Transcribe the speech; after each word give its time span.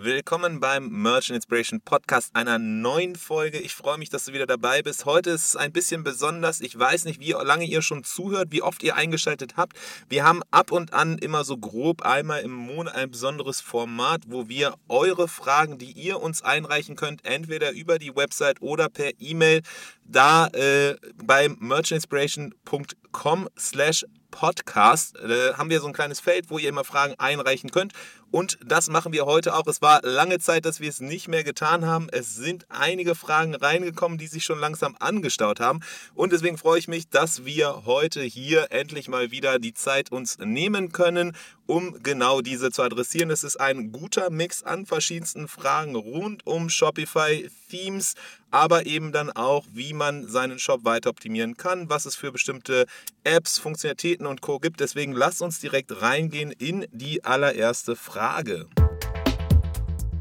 willkommen 0.00 0.60
beim 0.60 0.88
Merchant 0.90 1.34
Inspiration 1.36 1.80
Podcast, 1.80 2.30
einer 2.34 2.58
neuen 2.58 3.16
Folge. 3.16 3.58
Ich 3.58 3.74
freue 3.74 3.98
mich, 3.98 4.10
dass 4.10 4.26
du 4.26 4.32
wieder 4.32 4.46
dabei 4.46 4.80
bist. 4.80 5.06
Heute 5.06 5.30
ist 5.30 5.46
es 5.46 5.56
ein 5.56 5.72
bisschen 5.72 6.04
besonders. 6.04 6.60
Ich 6.60 6.78
weiß 6.78 7.04
nicht, 7.04 7.18
wie 7.20 7.32
lange 7.32 7.64
ihr 7.64 7.82
schon 7.82 8.04
zuhört, 8.04 8.52
wie 8.52 8.62
oft 8.62 8.82
ihr 8.84 8.94
eingeschaltet 8.94 9.56
habt. 9.56 9.76
Wir 10.08 10.24
haben 10.24 10.42
ab 10.52 10.70
und 10.70 10.92
an 10.92 11.18
immer 11.18 11.42
so 11.42 11.56
grob 11.56 12.02
einmal 12.02 12.42
im 12.42 12.52
Monat 12.52 12.94
ein 12.94 13.10
besonderes 13.10 13.60
Format, 13.60 14.22
wo 14.28 14.48
wir 14.48 14.74
eure 14.88 15.26
Fragen, 15.26 15.78
die 15.78 15.90
ihr 15.90 16.20
uns 16.20 16.42
einreichen 16.42 16.94
könnt, 16.94 17.24
entweder 17.24 17.72
über 17.72 17.98
die 17.98 18.14
Website 18.14 18.62
oder 18.62 18.88
per 18.88 19.10
E-Mail, 19.18 19.62
da 20.04 20.46
äh, 20.48 20.96
beim 21.16 21.56
merchantinspiration.com 21.58 23.48
slash 23.58 24.04
Podcast 24.30 25.16
äh, 25.18 25.54
haben 25.54 25.70
wir 25.70 25.80
so 25.80 25.86
ein 25.86 25.92
kleines 25.92 26.20
Feld, 26.20 26.50
wo 26.50 26.58
ihr 26.58 26.68
immer 26.68 26.84
Fragen 26.84 27.14
einreichen 27.18 27.70
könnt. 27.70 27.92
Und 28.30 28.58
das 28.64 28.88
machen 28.88 29.12
wir 29.12 29.24
heute 29.24 29.54
auch. 29.54 29.66
Es 29.66 29.80
war 29.80 30.02
lange 30.02 30.38
Zeit, 30.38 30.66
dass 30.66 30.80
wir 30.80 30.88
es 30.90 31.00
nicht 31.00 31.28
mehr 31.28 31.44
getan 31.44 31.86
haben. 31.86 32.08
Es 32.10 32.34
sind 32.34 32.66
einige 32.68 33.14
Fragen 33.14 33.54
reingekommen, 33.54 34.18
die 34.18 34.26
sich 34.26 34.44
schon 34.44 34.58
langsam 34.58 34.96
angestaut 35.00 35.60
haben. 35.60 35.80
Und 36.14 36.32
deswegen 36.32 36.58
freue 36.58 36.78
ich 36.78 36.88
mich, 36.88 37.08
dass 37.08 37.46
wir 37.46 37.86
heute 37.86 38.22
hier 38.22 38.70
endlich 38.70 39.08
mal 39.08 39.30
wieder 39.30 39.58
die 39.58 39.72
Zeit 39.72 40.12
uns 40.12 40.36
nehmen 40.38 40.92
können, 40.92 41.34
um 41.66 42.02
genau 42.02 42.42
diese 42.42 42.70
zu 42.70 42.82
adressieren. 42.82 43.30
Es 43.30 43.44
ist 43.44 43.58
ein 43.58 43.92
guter 43.92 44.28
Mix 44.28 44.62
an 44.62 44.84
verschiedensten 44.84 45.48
Fragen 45.48 45.96
rund 45.96 46.46
um 46.46 46.68
Shopify, 46.68 47.48
Themes, 47.70 48.14
aber 48.50 48.86
eben 48.86 49.12
dann 49.12 49.30
auch, 49.30 49.64
wie 49.72 49.92
man 49.92 50.26
seinen 50.26 50.58
Shop 50.58 50.84
weiter 50.84 51.10
optimieren 51.10 51.56
kann, 51.56 51.88
was 51.88 52.06
es 52.06 52.16
für 52.16 52.32
bestimmte 52.32 52.86
Apps, 53.24 53.58
Funktionalitäten 53.58 54.26
und 54.26 54.40
Co. 54.40 54.58
gibt. 54.58 54.80
Deswegen 54.80 55.12
lasst 55.12 55.42
uns 55.42 55.60
direkt 55.60 56.02
reingehen 56.02 56.52
in 56.52 56.86
die 56.92 57.24
allererste 57.24 57.96
Frage. 57.96 58.66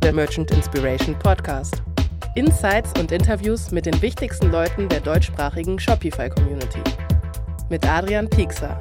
Der 0.04 0.13
Merchant 0.13 0.52
Inspiration 0.52 1.18
Podcast. 1.20 1.82
Insights 2.35 2.91
und 2.99 3.12
Interviews 3.12 3.71
mit 3.71 3.85
den 3.85 3.99
wichtigsten 4.01 4.51
Leuten 4.51 4.88
der 4.90 4.99
deutschsprachigen 4.99 5.79
Shopify-Community. 5.79 6.82
Mit 7.70 7.84
Adrian 7.85 8.29
Piekser. 8.29 8.77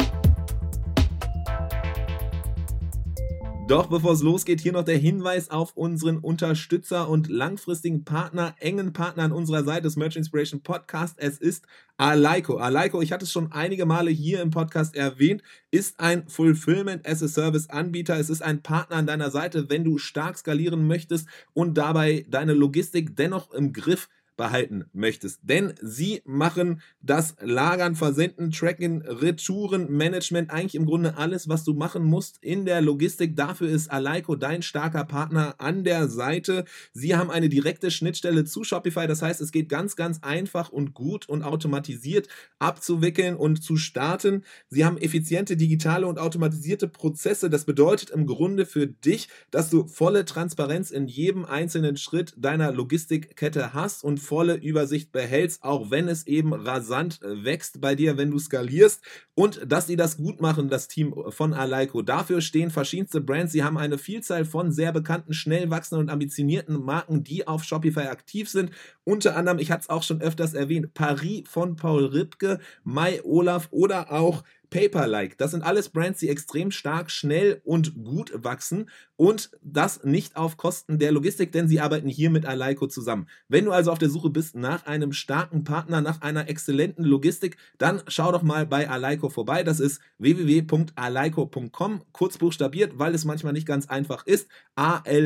Doch 3.69 3.89
bevor 3.89 4.12
es 4.12 4.22
losgeht, 4.22 4.61
hier 4.61 4.72
noch 4.72 4.84
der 4.84 4.97
Hinweis 4.97 5.50
auf 5.50 5.77
unseren 5.77 6.19
Unterstützer 6.19 7.09
und 7.09 7.28
langfristigen 7.28 8.05
Partner, 8.05 8.55
engen 8.61 8.92
Partner 8.92 9.25
an 9.25 9.33
unserer 9.33 9.64
Seite 9.64 9.83
des 9.83 9.97
Merch 9.97 10.14
Inspiration 10.14 10.61
Podcast. 10.61 11.17
Es 11.19 11.39
ist 11.39 11.67
Alaiko. 11.97 12.58
Alaiko, 12.58 13.03
ich 13.03 13.11
hatte 13.11 13.25
es 13.25 13.33
schon 13.33 13.50
einige 13.50 13.84
Male 13.84 14.12
hier 14.12 14.41
im 14.41 14.50
Podcast 14.50 14.95
erwähnt, 14.95 15.42
ist 15.73 15.98
ein 15.98 16.28
Fulfillment 16.28 17.08
as 17.08 17.25
a 17.25 17.27
Service 17.28 17.69
Anbieter. 17.69 18.17
Es 18.17 18.31
ist 18.31 18.41
ein 18.41 18.62
Partner 18.62 18.98
an 18.98 19.06
deiner 19.08 19.33
Seite, 19.33 19.69
wenn 19.69 19.83
du 19.83 19.98
stark 19.98 20.39
skalieren 20.39 20.86
möchtest 20.86 21.27
und 21.53 21.77
dabei 21.77 22.25
deine 22.30 22.55
Logistik 22.55 23.17
dennoch 23.17 23.53
im 23.53 23.73
Griff 23.73 24.08
behalten 24.37 24.84
möchtest. 24.92 25.41
Denn 25.42 25.75
sie 25.81 26.23
machen 26.25 26.81
das 27.01 27.37
Lagern, 27.41 27.95
Versenden, 27.95 28.51
Tracken, 28.51 29.03
Retouren, 29.03 29.91
Management, 29.91 30.51
eigentlich 30.51 30.75
im 30.75 30.87
Grunde 30.87 31.17
alles, 31.17 31.48
was 31.48 31.65
du 31.65 31.75
machen 31.75 32.05
musst 32.05 32.39
in 32.42 32.64
der 32.64 32.81
Logistik. 32.81 33.37
Dafür 33.37 33.69
ist 33.69 33.91
Alaiko 33.91 34.37
dein 34.37 34.62
starker 34.62 35.05
Partner 35.05 35.55
an 35.59 35.84
der 35.84 36.09
Seite. 36.09 36.64
Sie 36.92 37.17
haben 37.17 37.31
eine 37.31 37.48
direkte 37.48 37.91
Schnittstelle 37.91 38.45
zu 38.45 38.64
Shopify. 38.64 39.07
Das 39.07 39.23
heißt, 39.23 39.41
es 39.41 39.53
geht 39.53 39.69
ganz, 39.69 39.97
ganz 39.97 40.23
einfach 40.23 40.70
und 40.70 40.95
gut 40.95 41.29
und 41.29 41.42
automatisiert 41.42 42.29
abzuwickeln 42.59 43.37
und 43.37 43.62
zu 43.62 43.77
starten. 43.77 44.45
Sie 44.69 44.84
haben 44.84 44.98
effiziente 44.98 45.57
digitale 45.57 46.07
und 46.07 46.19
automatisierte 46.19 46.89
Prozesse. 46.89 47.51
Das 47.51 47.64
bedeutet 47.64 48.11
im 48.11 48.27
Grunde 48.27 48.67
für 48.67 48.87
dich, 48.87 49.29
dass 49.51 49.70
du 49.70 49.87
volle 49.87 50.25
Transparenz 50.25 50.91
in 50.91 51.07
jedem 51.07 51.45
einzelnen 51.45 51.97
Schritt 51.97 52.34
deiner 52.37 52.73
Logistikkette 52.73 53.75
hast 53.75 54.05
und 54.05 54.20
volle 54.27 54.55
Übersicht 54.55 55.13
behältst, 55.13 55.63
auch 55.63 55.91
wenn 55.91 56.09
es 56.09 56.27
eben 56.27 56.53
rasant 56.53 57.23
äh, 57.23 57.45
wächst 57.45 57.81
bei 57.81 57.95
dir, 57.95 58.19
wenn 58.19 58.31
du 58.31 58.39
skalierst. 58.39 59.03
Und 59.35 59.61
dass 59.67 59.87
sie 59.87 59.97
das 59.97 60.17
gut 60.17 60.41
machen, 60.41 60.69
das 60.69 60.89
Team 60.89 61.14
von 61.29 61.55
Alaiko. 61.55 62.03
Dafür 62.03 62.41
stehen 62.41 62.70
verschiedenste 62.70 63.20
Brands. 63.20 63.53
Sie 63.53 63.63
haben 63.63 63.79
eine 63.79 63.98
Vielzahl 63.98 64.45
von 64.45 64.73
sehr 64.73 64.92
bekannten, 64.92 65.33
schnell 65.33 65.70
wachsenden 65.70 66.07
und 66.07 66.11
ambitionierten 66.11 66.83
Marken, 66.83 67.23
die 67.23 67.47
auf 67.47 67.65
Shopify 67.65 68.09
aktiv 68.09 68.48
sind. 68.51 68.70
Unter 69.05 69.36
anderem, 69.36 69.59
ich 69.59 69.70
hatte 69.70 69.83
es 69.83 69.89
auch 69.89 70.03
schon 70.03 70.20
öfters 70.20 70.55
erwähnt, 70.55 70.95
Paris 70.95 71.45
von 71.48 71.77
Paul 71.77 72.07
Ripke, 72.07 72.59
Mai 72.83 73.20
Olaf 73.25 73.69
oder 73.70 74.11
auch 74.13 74.42
Paper-like. 74.77 75.39
Das 75.39 75.53
sind 75.53 75.63
alles 75.63 75.89
Brands, 75.89 76.20
die 76.20 76.29
extrem 76.29 76.70
stark, 76.70 77.11
schnell 77.11 77.63
und 77.64 78.05
gut 78.05 78.33
wachsen 78.35 78.91
und 79.17 79.51
das 79.63 80.05
nicht 80.05 80.37
auf 80.37 80.59
Kosten 80.59 80.98
der 80.98 81.11
Logistik, 81.13 81.51
denn 81.53 81.67
sie 81.69 81.81
arbeiten 81.81 82.09
hier 82.09 82.29
mit 82.29 82.45
Alaiko 82.45 82.86
zusammen. 82.86 83.27
Wenn 83.48 83.65
du 83.65 83.73
also 83.73 83.91
auf 83.91 83.98
der 83.98 84.11
Suche 84.11 84.29
bist 84.29 84.55
nach 84.55 84.85
einem 84.85 85.13
starken 85.13 85.65
Partner, 85.65 86.03
nach 86.03 86.20
einer 86.20 86.51
exzellenten 86.51 87.05
Logistik, 87.05 87.57
dann 87.79 88.03
schau 88.09 88.31
doch 88.33 88.42
mal 88.42 88.67
bei 88.67 88.91
Alaiko 88.91 89.31
vorbei. 89.31 89.63
Das 89.63 89.81
ist 89.81 90.03
www.alaiko.com, 90.19 92.03
kurz 92.13 92.36
buchstabiert, 92.36 92.98
weil 92.98 93.15
es 93.15 93.25
manchmal 93.25 93.55
nicht 93.55 93.67
ganz 93.67 93.89
einfach 93.89 94.27
ist. 94.27 94.48
A-L-A-I-K-O. 94.75 95.20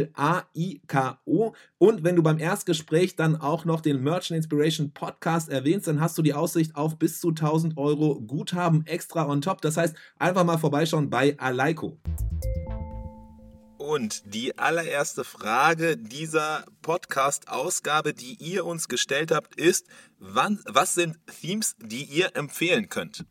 Und 1.79 2.05
wenn 2.05 2.15
du 2.15 2.23
beim 2.23 2.39
Erstgespräch 2.39 3.17
dann 3.17 3.35
auch 3.35 3.65
noch 3.65 3.81
den 3.81 4.01
Merchant 4.01 4.37
Inspiration 4.37 4.93
Podcast 4.93 5.49
erwähnst, 5.49 5.89
dann 5.89 6.01
hast 6.01 6.17
du 6.17 6.23
die 6.23 6.35
Aussicht 6.35 6.77
auf 6.77 6.97
bis 6.99 7.21
zu 7.21 7.31
1000 7.31 7.77
Euro 7.77 8.21
Guthaben 8.21 8.87
extra 8.87 9.27
on 9.27 9.40
top. 9.41 9.61
Das 9.63 9.77
heißt, 9.77 9.95
einfach 10.19 10.45
mal 10.45 10.59
vorbeischauen 10.59 11.11
bei 11.11 11.39
Alaiko. 11.39 11.99
Und 13.79 14.35
die 14.35 14.59
allererste 14.59 15.25
Frage 15.25 15.97
dieser 15.97 16.65
Podcast-Ausgabe, 16.83 18.15
die 18.15 18.35
ihr 18.35 18.67
uns 18.67 18.89
gestellt 18.89 19.33
habt, 19.33 19.57
ist, 19.57 19.87
wann, 20.19 20.61
was 20.67 20.95
sind 20.95 21.19
Themes, 21.41 21.77
die 21.79 22.05
ihr 22.05 22.37
empfehlen 22.37 22.89
könnt? 22.89 23.25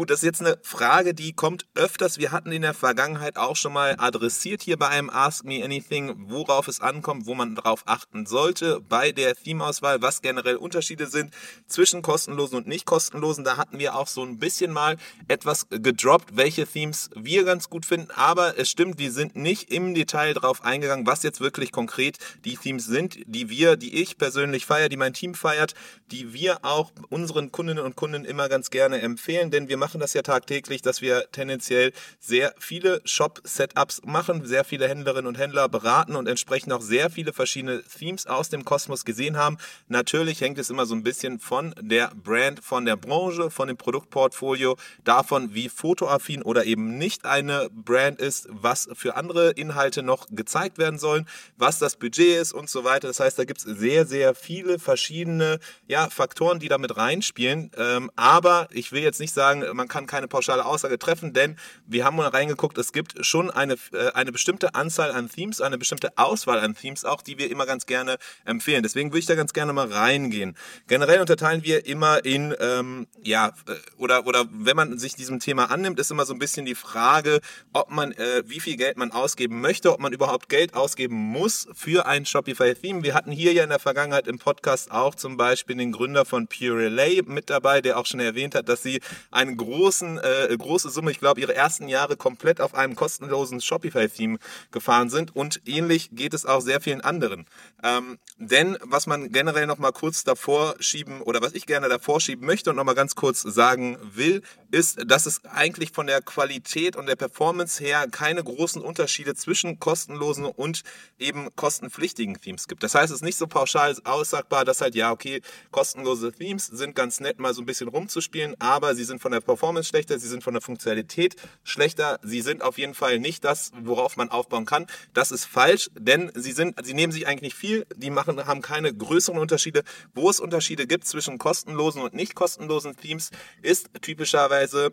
Gut, 0.00 0.08
das 0.08 0.20
ist 0.20 0.24
jetzt 0.24 0.40
eine 0.40 0.56
Frage, 0.62 1.12
die 1.12 1.34
kommt 1.34 1.66
öfters. 1.74 2.16
Wir 2.16 2.32
hatten 2.32 2.52
in 2.52 2.62
der 2.62 2.72
Vergangenheit 2.72 3.36
auch 3.36 3.54
schon 3.54 3.74
mal 3.74 3.96
adressiert 3.98 4.62
hier 4.62 4.78
bei 4.78 4.88
einem 4.88 5.10
Ask 5.10 5.44
Me 5.44 5.62
Anything, 5.62 6.30
worauf 6.30 6.68
es 6.68 6.80
ankommt, 6.80 7.26
wo 7.26 7.34
man 7.34 7.54
darauf 7.54 7.82
achten 7.84 8.24
sollte 8.24 8.80
bei 8.80 9.12
der 9.12 9.34
Theme-Auswahl, 9.34 10.00
was 10.00 10.22
generell 10.22 10.56
Unterschiede 10.56 11.06
sind 11.06 11.34
zwischen 11.66 12.00
kostenlosen 12.00 12.56
und 12.56 12.66
nicht 12.66 12.86
kostenlosen. 12.86 13.44
Da 13.44 13.58
hatten 13.58 13.78
wir 13.78 13.94
auch 13.94 14.06
so 14.06 14.22
ein 14.22 14.38
bisschen 14.38 14.72
mal 14.72 14.96
etwas 15.28 15.68
gedroppt, 15.68 16.34
welche 16.34 16.66
Themes 16.66 17.10
wir 17.14 17.44
ganz 17.44 17.68
gut 17.68 17.84
finden. 17.84 18.10
Aber 18.12 18.58
es 18.58 18.70
stimmt, 18.70 18.98
wir 18.98 19.12
sind 19.12 19.36
nicht 19.36 19.70
im 19.70 19.92
Detail 19.92 20.32
darauf 20.32 20.64
eingegangen, 20.64 21.06
was 21.06 21.22
jetzt 21.24 21.42
wirklich 21.42 21.72
konkret 21.72 22.16
die 22.46 22.56
Themes 22.56 22.86
sind, 22.86 23.18
die 23.26 23.50
wir, 23.50 23.76
die 23.76 24.00
ich 24.00 24.16
persönlich 24.16 24.64
feiere, 24.64 24.88
die 24.88 24.96
mein 24.96 25.12
Team 25.12 25.34
feiert, 25.34 25.74
die 26.10 26.32
wir 26.32 26.64
auch 26.64 26.90
unseren 27.10 27.52
Kundinnen 27.52 27.84
und 27.84 27.96
Kunden 27.96 28.24
immer 28.24 28.48
ganz 28.48 28.70
gerne 28.70 29.02
empfehlen, 29.02 29.50
denn 29.50 29.68
wir 29.68 29.76
machen 29.76 29.89
machen 29.90 30.00
das 30.00 30.14
ja 30.14 30.22
tagtäglich, 30.22 30.82
dass 30.82 31.00
wir 31.00 31.32
tendenziell 31.32 31.92
sehr 32.20 32.54
viele 32.60 33.00
Shop-Setups 33.04 34.02
machen, 34.04 34.46
sehr 34.46 34.62
viele 34.62 34.86
Händlerinnen 34.86 35.26
und 35.26 35.36
Händler 35.36 35.68
beraten 35.68 36.14
und 36.14 36.28
entsprechend 36.28 36.72
auch 36.72 36.80
sehr 36.80 37.10
viele 37.10 37.32
verschiedene 37.32 37.82
Themes 37.82 38.28
aus 38.28 38.50
dem 38.50 38.64
Kosmos 38.64 39.04
gesehen 39.04 39.36
haben. 39.36 39.58
Natürlich 39.88 40.40
hängt 40.42 40.58
es 40.58 40.70
immer 40.70 40.86
so 40.86 40.94
ein 40.94 41.02
bisschen 41.02 41.40
von 41.40 41.74
der 41.80 42.12
Brand, 42.14 42.62
von 42.62 42.84
der 42.84 42.94
Branche, 42.94 43.50
von 43.50 43.66
dem 43.66 43.76
Produktportfolio, 43.76 44.76
davon, 45.02 45.54
wie 45.54 45.68
fotoaffin 45.68 46.42
oder 46.42 46.64
eben 46.66 46.96
nicht 46.96 47.24
eine 47.24 47.68
Brand 47.72 48.20
ist, 48.20 48.46
was 48.48 48.88
für 48.92 49.16
andere 49.16 49.50
Inhalte 49.50 50.04
noch 50.04 50.28
gezeigt 50.30 50.78
werden 50.78 51.00
sollen, 51.00 51.26
was 51.56 51.80
das 51.80 51.96
Budget 51.96 52.40
ist 52.40 52.52
und 52.52 52.70
so 52.70 52.84
weiter. 52.84 53.08
Das 53.08 53.18
heißt, 53.18 53.36
da 53.40 53.44
gibt 53.44 53.58
es 53.58 53.64
sehr, 53.64 54.06
sehr 54.06 54.36
viele 54.36 54.78
verschiedene 54.78 55.58
ja, 55.88 56.08
Faktoren, 56.10 56.60
die 56.60 56.68
damit 56.68 56.96
reinspielen. 56.96 57.72
Ähm, 57.76 58.12
aber 58.14 58.68
ich 58.70 58.92
will 58.92 59.02
jetzt 59.02 59.18
nicht 59.18 59.34
sagen, 59.34 59.64
man 59.80 59.88
kann 59.88 60.06
keine 60.06 60.28
pauschale 60.28 60.66
Aussage 60.66 60.98
treffen, 60.98 61.32
denn 61.32 61.56
wir 61.86 62.04
haben 62.04 62.16
mal 62.16 62.28
reingeguckt, 62.28 62.76
es 62.76 62.92
gibt 62.92 63.24
schon 63.24 63.50
eine, 63.50 63.76
äh, 63.94 64.12
eine 64.12 64.30
bestimmte 64.30 64.74
Anzahl 64.74 65.10
an 65.10 65.30
Themes, 65.30 65.62
eine 65.62 65.78
bestimmte 65.78 66.18
Auswahl 66.18 66.60
an 66.60 66.74
Themes 66.74 67.06
auch, 67.06 67.22
die 67.22 67.38
wir 67.38 67.50
immer 67.50 67.64
ganz 67.64 67.86
gerne 67.86 68.18
empfehlen. 68.44 68.82
Deswegen 68.82 69.10
würde 69.10 69.20
ich 69.20 69.26
da 69.26 69.34
ganz 69.36 69.54
gerne 69.54 69.72
mal 69.72 69.90
reingehen. 69.90 70.54
Generell 70.86 71.20
unterteilen 71.20 71.64
wir 71.64 71.86
immer 71.86 72.22
in, 72.26 72.54
ähm, 72.60 73.06
ja, 73.22 73.48
äh, 73.66 73.72
oder, 73.96 74.26
oder 74.26 74.44
wenn 74.52 74.76
man 74.76 74.98
sich 74.98 75.14
diesem 75.14 75.40
Thema 75.40 75.70
annimmt, 75.70 75.98
ist 75.98 76.10
immer 76.10 76.26
so 76.26 76.34
ein 76.34 76.38
bisschen 76.38 76.66
die 76.66 76.74
Frage, 76.74 77.40
ob 77.72 77.90
man, 77.90 78.12
äh, 78.12 78.42
wie 78.44 78.60
viel 78.60 78.76
Geld 78.76 78.98
man 78.98 79.12
ausgeben 79.12 79.62
möchte, 79.62 79.94
ob 79.94 80.00
man 80.00 80.12
überhaupt 80.12 80.50
Geld 80.50 80.74
ausgeben 80.74 81.16
muss 81.16 81.68
für 81.72 82.04
ein 82.04 82.26
Shopify-Theme. 82.26 83.02
Wir 83.02 83.14
hatten 83.14 83.32
hier 83.32 83.54
ja 83.54 83.64
in 83.64 83.70
der 83.70 83.78
Vergangenheit 83.78 84.26
im 84.26 84.38
Podcast 84.38 84.90
auch 84.90 85.14
zum 85.14 85.38
Beispiel 85.38 85.76
den 85.76 85.92
Gründer 85.92 86.26
von 86.26 86.48
Pure 86.48 86.84
Relay 86.84 87.22
mit 87.24 87.48
dabei, 87.48 87.80
der 87.80 87.98
auch 87.98 88.04
schon 88.04 88.20
erwähnt 88.20 88.54
hat, 88.54 88.68
dass 88.68 88.82
sie 88.82 89.00
einen 89.30 89.56
großen, 89.60 90.18
äh, 90.18 90.56
große 90.56 90.90
Summe, 90.90 91.10
ich 91.10 91.20
glaube, 91.20 91.40
ihre 91.40 91.54
ersten 91.54 91.88
Jahre 91.88 92.16
komplett 92.16 92.60
auf 92.60 92.74
einem 92.74 92.96
kostenlosen 92.96 93.60
Shopify-Theme 93.60 94.38
gefahren 94.70 95.10
sind. 95.10 95.36
Und 95.36 95.60
ähnlich 95.66 96.10
geht 96.12 96.34
es 96.34 96.46
auch 96.46 96.60
sehr 96.60 96.80
vielen 96.80 97.00
anderen. 97.00 97.46
Ähm, 97.82 98.18
denn 98.38 98.78
was 98.82 99.06
man 99.06 99.30
generell 99.32 99.66
noch 99.66 99.78
mal 99.78 99.92
kurz 99.92 100.24
davor 100.24 100.74
schieben 100.80 101.20
oder 101.20 101.42
was 101.42 101.52
ich 101.52 101.66
gerne 101.66 101.88
davor 101.88 102.20
schieben 102.20 102.46
möchte 102.46 102.70
und 102.70 102.76
noch 102.76 102.84
mal 102.84 102.94
ganz 102.94 103.14
kurz 103.14 103.42
sagen 103.42 103.98
will, 104.14 104.42
ist, 104.70 105.00
dass 105.06 105.26
es 105.26 105.44
eigentlich 105.44 105.92
von 105.92 106.06
der 106.06 106.22
Qualität 106.22 106.96
und 106.96 107.06
der 107.06 107.16
Performance 107.16 107.82
her 107.82 108.06
keine 108.10 108.42
großen 108.42 108.80
Unterschiede 108.80 109.34
zwischen 109.34 109.78
kostenlosen 109.78 110.44
und 110.44 110.82
eben 111.18 111.48
kostenpflichtigen 111.56 112.40
Themes 112.40 112.68
gibt. 112.68 112.82
Das 112.82 112.94
heißt, 112.94 113.10
es 113.10 113.16
ist 113.16 113.24
nicht 113.24 113.36
so 113.36 113.46
pauschal 113.46 113.94
aussagbar, 114.04 114.64
dass 114.64 114.80
halt, 114.80 114.94
ja, 114.94 115.10
okay, 115.10 115.42
kostenlose 115.70 116.32
Themes 116.32 116.66
sind 116.66 116.94
ganz 116.94 117.20
nett, 117.20 117.38
mal 117.38 117.54
so 117.54 117.62
ein 117.62 117.66
bisschen 117.66 117.88
rumzuspielen, 117.88 118.54
aber 118.58 118.94
sie 118.94 119.04
sind 119.04 119.20
von 119.20 119.32
der 119.32 119.40
Performance 119.50 119.88
schlechter, 119.88 120.18
sie 120.18 120.28
sind 120.28 120.44
von 120.44 120.54
der 120.54 120.60
Funktionalität 120.60 121.34
schlechter, 121.64 122.20
sie 122.22 122.40
sind 122.40 122.62
auf 122.62 122.78
jeden 122.78 122.94
Fall 122.94 123.18
nicht 123.18 123.44
das, 123.44 123.72
worauf 123.82 124.16
man 124.16 124.30
aufbauen 124.30 124.64
kann. 124.64 124.86
Das 125.12 125.32
ist 125.32 125.44
falsch, 125.44 125.90
denn 125.98 126.30
sie 126.36 126.52
sind, 126.52 126.76
sie 126.84 126.94
nehmen 126.94 127.12
sich 127.12 127.26
eigentlich 127.26 127.40
nicht 127.42 127.56
viel, 127.56 127.84
die 127.96 128.10
machen, 128.10 128.46
haben 128.46 128.62
keine 128.62 128.94
größeren 128.94 129.38
Unterschiede. 129.38 129.82
Wo 130.14 130.30
es 130.30 130.38
Unterschiede 130.38 130.86
gibt 130.86 131.04
zwischen 131.04 131.38
kostenlosen 131.38 132.00
und 132.00 132.14
nicht 132.14 132.36
kostenlosen 132.36 132.96
Themes, 132.96 133.30
ist 133.60 133.88
typischerweise 134.00 134.92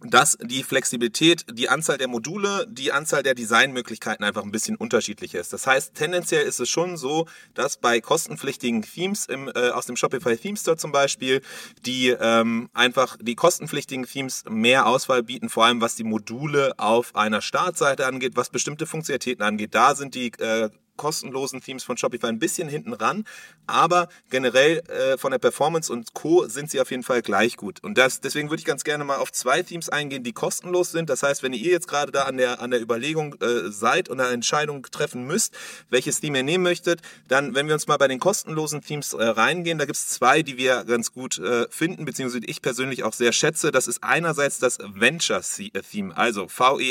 dass 0.00 0.38
die 0.40 0.62
Flexibilität, 0.62 1.44
die 1.52 1.68
Anzahl 1.68 1.98
der 1.98 2.08
Module, 2.08 2.66
die 2.68 2.92
Anzahl 2.92 3.22
der 3.22 3.34
Designmöglichkeiten 3.34 4.24
einfach 4.24 4.44
ein 4.44 4.52
bisschen 4.52 4.76
unterschiedlich 4.76 5.34
ist. 5.34 5.52
Das 5.52 5.66
heißt, 5.66 5.94
tendenziell 5.94 6.46
ist 6.46 6.60
es 6.60 6.68
schon 6.68 6.96
so, 6.96 7.26
dass 7.54 7.76
bei 7.78 8.00
kostenpflichtigen 8.00 8.82
Themes 8.82 9.26
im, 9.26 9.48
äh, 9.48 9.70
aus 9.70 9.86
dem 9.86 9.96
Shopify 9.96 10.36
Theme 10.36 10.56
Store 10.56 10.76
zum 10.76 10.92
Beispiel, 10.92 11.42
die 11.84 12.08
ähm, 12.08 12.68
einfach 12.74 13.16
die 13.20 13.34
kostenpflichtigen 13.34 14.06
Themes 14.06 14.44
mehr 14.48 14.86
Auswahl 14.86 15.22
bieten, 15.22 15.48
vor 15.48 15.64
allem 15.64 15.80
was 15.80 15.96
die 15.96 16.04
Module 16.04 16.74
auf 16.78 17.16
einer 17.16 17.42
Startseite 17.42 18.06
angeht, 18.06 18.36
was 18.36 18.50
bestimmte 18.50 18.86
Funktionalitäten 18.86 19.44
angeht. 19.44 19.74
Da 19.74 19.96
sind 19.96 20.14
die 20.14 20.32
äh, 20.38 20.70
kostenlosen 20.98 21.62
Themes 21.62 21.84
von 21.84 21.96
Shopify 21.96 22.26
ein 22.26 22.38
bisschen 22.38 22.68
hinten 22.68 22.92
ran, 22.92 23.24
aber 23.66 24.08
generell 24.28 24.80
äh, 24.88 25.16
von 25.16 25.30
der 25.30 25.38
Performance 25.38 25.90
und 25.90 26.12
Co. 26.12 26.46
sind 26.46 26.70
sie 26.70 26.80
auf 26.80 26.90
jeden 26.90 27.02
Fall 27.02 27.22
gleich 27.22 27.56
gut. 27.56 27.82
Und 27.82 27.96
das, 27.96 28.20
deswegen 28.20 28.50
würde 28.50 28.60
ich 28.60 28.66
ganz 28.66 28.84
gerne 28.84 29.04
mal 29.04 29.16
auf 29.16 29.32
zwei 29.32 29.62
Themes 29.62 29.88
eingehen, 29.88 30.22
die 30.24 30.32
kostenlos 30.32 30.90
sind. 30.90 31.08
Das 31.08 31.22
heißt, 31.22 31.42
wenn 31.42 31.54
ihr 31.54 31.70
jetzt 31.70 31.88
gerade 31.88 32.12
da 32.12 32.24
an 32.24 32.36
der, 32.36 32.60
an 32.60 32.70
der 32.70 32.82
Überlegung 32.82 33.34
äh, 33.40 33.70
seid 33.70 34.10
und 34.10 34.20
eine 34.20 34.32
Entscheidung 34.32 34.82
treffen 34.82 35.26
müsst, 35.26 35.54
welches 35.88 36.20
Theme 36.20 36.38
ihr 36.38 36.44
nehmen 36.44 36.64
möchtet, 36.64 37.00
dann, 37.28 37.54
wenn 37.54 37.66
wir 37.66 37.74
uns 37.74 37.86
mal 37.86 37.96
bei 37.96 38.08
den 38.08 38.18
kostenlosen 38.18 38.82
Themes 38.82 39.12
äh, 39.12 39.24
reingehen, 39.24 39.78
da 39.78 39.84
gibt 39.84 39.96
es 39.96 40.08
zwei, 40.08 40.42
die 40.42 40.58
wir 40.58 40.84
ganz 40.84 41.12
gut 41.12 41.38
äh, 41.38 41.66
finden, 41.70 42.04
beziehungsweise 42.04 42.44
ich 42.46 42.60
persönlich 42.62 43.04
auch 43.04 43.12
sehr 43.12 43.32
schätze. 43.32 43.70
Das 43.70 43.86
ist 43.86 44.02
einerseits 44.02 44.58
das 44.58 44.78
Venture 44.80 45.42
Theme, 45.90 46.16
also 46.16 46.48
V-E-N-T-U-R-I. 46.48 46.88